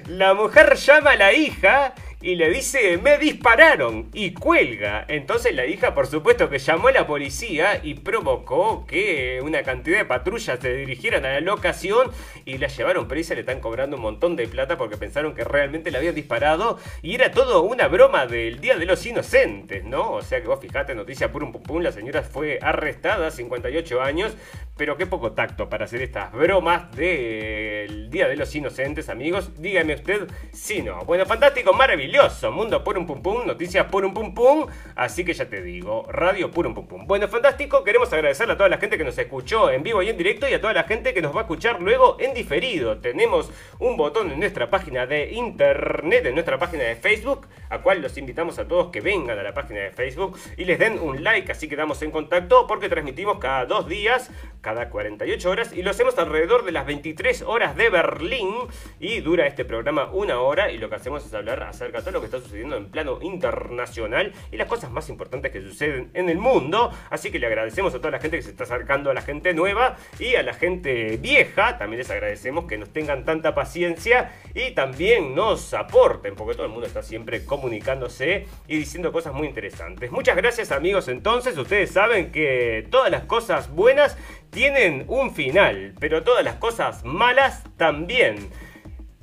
La 0.09 0.35
mujer 0.35 0.75
llama 0.77 1.13
a 1.13 1.17
la 1.17 1.33
hija 1.33 1.95
y 2.27 2.35
le 2.35 2.51
dice, 2.51 2.99
me 2.99 3.19
dispararon 3.19 4.11
y 4.13 4.33
cuelga. 4.33 5.05
Entonces 5.07 5.55
la 5.55 5.65
hija, 5.65 5.95
por 5.95 6.09
supuesto, 6.09 6.51
que 6.51 6.59
llamó 6.59 6.89
a 6.89 6.93
la 6.93 7.07
policía 7.07 7.79
y 7.85 7.95
provocó 7.95 8.85
que 8.85 9.39
una 9.45 9.63
cantidad 9.63 9.99
de 9.99 10.07
patrullas 10.07 10.59
se 10.59 10.75
dirigieran 10.75 11.25
a 11.25 11.35
la 11.35 11.41
locación 11.41 12.11
y 12.45 12.59
la 12.59 12.67
llevaron 12.67 13.07
presa. 13.07 13.35
Le 13.35 13.43
están 13.43 13.61
cobrando 13.61 13.95
un 13.95 14.03
montón 14.03 14.35
de 14.35 14.49
plata 14.49 14.77
porque 14.77 14.97
pensaron 14.97 15.37
que 15.37 15.45
realmente 15.45 15.93
la 15.93 15.99
habían 15.99 16.17
disparado 16.17 16.81
y 17.01 17.15
era 17.15 17.31
todo 17.31 17.63
una 17.63 17.87
broma 17.87 18.27
del 18.27 18.61
Día 18.61 18.77
de 18.77 18.87
los 18.87 19.07
Inocentes, 19.07 19.85
¿no? 19.85 20.11
O 20.15 20.23
sea 20.23 20.41
que 20.43 20.49
vos 20.49 20.59
fijate, 20.59 20.97
noticia 20.97 21.31
por 21.31 21.45
un 21.45 21.53
pum 21.53 21.81
la 21.81 21.93
señora 21.93 22.25
fue 22.25 22.59
arrestada, 22.61 23.31
58 23.31 24.03
años, 24.03 24.37
pero 24.77 24.97
qué 24.97 25.07
poco 25.07 25.31
tacto 25.31 25.69
para 25.69 25.85
hacer 25.85 26.03
estas 26.03 26.33
bromas 26.33 26.91
del 26.97 28.11
Día 28.11 28.27
de 28.27 28.35
los 28.35 28.53
Inocentes, 28.53 29.09
amigos. 29.09 29.53
Dígame 29.63 29.95
usted 29.95 30.27
si 30.53 30.83
no. 30.83 31.05
Bueno, 31.05 31.25
fantástico, 31.25 31.73
maravilloso 31.73 32.16
Mundo 32.51 32.83
por 32.83 32.97
un 32.97 33.07
pum 33.07 33.21
pum, 33.21 33.47
noticias 33.47 33.87
por 33.87 34.05
un 34.05 34.15
pum 34.15 34.35
pum. 34.35 34.67
Así 34.95 35.25
que 35.25 35.35
ya 35.35 35.49
te 35.49 35.63
digo, 35.63 36.07
radio 36.09 36.51
por 36.51 36.67
un 36.67 36.75
pum 36.75 36.87
pum. 36.87 37.07
Bueno, 37.07 37.29
fantástico. 37.29 37.85
Queremos 37.85 38.11
agradecerle 38.13 38.55
a 38.55 38.57
toda 38.57 38.71
la 38.71 38.79
gente 38.79 38.97
que 38.97 39.05
nos 39.05 39.19
escuchó 39.19 39.71
en 39.71 39.83
vivo 39.83 40.03
y 40.03 40.09
en 40.09 40.17
directo 40.17 40.49
y 40.49 40.55
a 40.55 40.61
toda 40.61 40.73
la 40.73 40.85
gente 40.85 41.13
que 41.13 41.21
nos 41.21 41.35
va 41.35 41.41
a 41.41 41.43
escuchar 41.43 41.83
luego 41.83 42.17
en 42.19 42.33
diferido. 42.33 42.99
Tenemos 42.99 43.51
un 43.79 43.97
botón 43.97 44.31
en 44.33 44.41
nuestra 44.41 44.71
página 44.71 45.07
de 45.07 45.33
internet, 45.33 46.25
en 46.27 46.35
nuestra 46.35 46.59
página 46.59 46.85
de 46.85 46.97
Facebook, 46.97 47.47
a 47.69 47.83
cual 47.83 48.01
los 48.01 48.17
invitamos 48.17 48.59
a 48.59 48.67
todos 48.67 48.91
que 48.91 49.01
vengan 49.03 49.39
a 49.39 49.43
la 49.43 49.53
página 49.53 49.81
de 49.81 49.91
Facebook 49.91 50.39
y 50.57 50.65
les 50.65 50.79
den 50.79 50.99
un 50.99 51.23
like, 51.23 51.53
así 51.53 51.69
quedamos 51.69 52.01
en 52.03 52.11
contacto 52.11 52.67
porque 52.67 52.89
transmitimos 52.89 53.39
cada 53.39 53.67
dos 53.67 53.89
días, 53.89 54.31
cada 54.63 54.89
48 54.89 55.51
horas 55.51 55.73
y 55.75 55.83
lo 55.83 55.91
hacemos 55.91 56.17
alrededor 56.19 56.65
de 56.65 56.73
las 56.73 56.87
23 56.87 57.43
horas 57.43 57.77
de 57.77 57.91
Berlín 57.91 58.55
y 58.99 59.21
dura 59.21 59.47
este 59.47 59.65
programa 59.65 60.11
una 60.13 60.41
hora 60.41 60.71
y 60.71 60.79
lo 60.79 60.89
que 60.89 60.97
hacemos 60.97 61.27
es 61.27 61.35
hablar 61.35 61.63
acerca 61.63 61.96
todo 62.03 62.13
lo 62.13 62.21
que 62.21 62.27
está 62.27 62.39
sucediendo 62.39 62.77
en 62.77 62.91
plano 62.91 63.19
internacional 63.23 64.33
y 64.51 64.57
las 64.57 64.69
cosas 64.69 64.91
más 64.91 65.09
importantes 65.09 65.53
que 65.53 65.63
suceden 65.63 66.11
en 66.15 66.29
el 66.29 66.39
mundo. 66.39 66.91
Así 67.11 67.31
que 67.31 67.39
le 67.39 67.47
agradecemos 67.47 67.95
a 67.95 67.99
toda 67.99 68.11
la 68.11 68.19
gente 68.19 68.37
que 68.37 68.43
se 68.43 68.51
está 68.51 68.65
acercando 68.65 69.11
a 69.11 69.15
la 69.15 69.23
gente 69.23 69.55
nueva 69.55 69.97
y 70.19 70.35
a 70.37 70.43
la 70.43 70.55
gente 70.55 71.17
vieja. 71.17 71.79
También 71.79 71.99
les 71.99 72.11
agradecemos 72.11 72.67
que 72.67 72.79
nos 72.79 72.93
tengan 72.93 73.25
tanta 73.25 73.55
paciencia 73.55 74.33
y 74.55 74.73
también 74.73 75.35
nos 75.35 75.75
aporten, 75.75 76.35
porque 76.35 76.55
todo 76.55 76.67
el 76.67 76.73
mundo 76.73 76.87
está 76.87 77.03
siempre 77.03 77.45
comunicándose 77.45 78.47
y 78.67 78.79
diciendo 78.79 79.13
cosas 79.13 79.35
muy 79.35 79.49
interesantes. 79.49 80.11
Muchas 80.11 80.37
gracias 80.37 80.73
amigos 80.73 81.09
entonces. 81.09 81.57
Ustedes 81.57 81.91
saben 81.91 82.33
que 82.33 82.87
todas 82.91 83.11
las 83.11 83.25
cosas 83.25 83.71
buenas 83.71 84.17
tienen 84.51 85.05
un 85.09 85.35
final, 85.35 85.95
pero 86.01 86.23
todas 86.23 86.45
las 86.45 86.57
cosas 86.57 87.05
malas 87.05 87.63
también. 87.77 88.51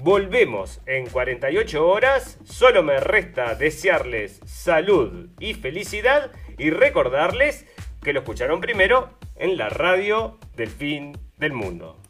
Volvemos 0.04 0.82
en 0.86 1.08
48 1.08 1.88
horas. 1.88 2.38
Solo 2.44 2.84
me 2.84 3.00
resta 3.00 3.56
desearles 3.56 4.42
salud 4.44 5.30
y 5.40 5.54
felicidad 5.54 6.34
y 6.58 6.72
recordarles 6.72 7.66
que 8.02 8.12
lo 8.12 8.20
escucharon 8.20 8.60
primero 8.60 9.18
en 9.38 9.56
la 9.56 9.70
radio 9.70 10.40
del 10.58 10.68
fin 10.68 11.18
del 11.38 11.54
mundo. 11.54 12.03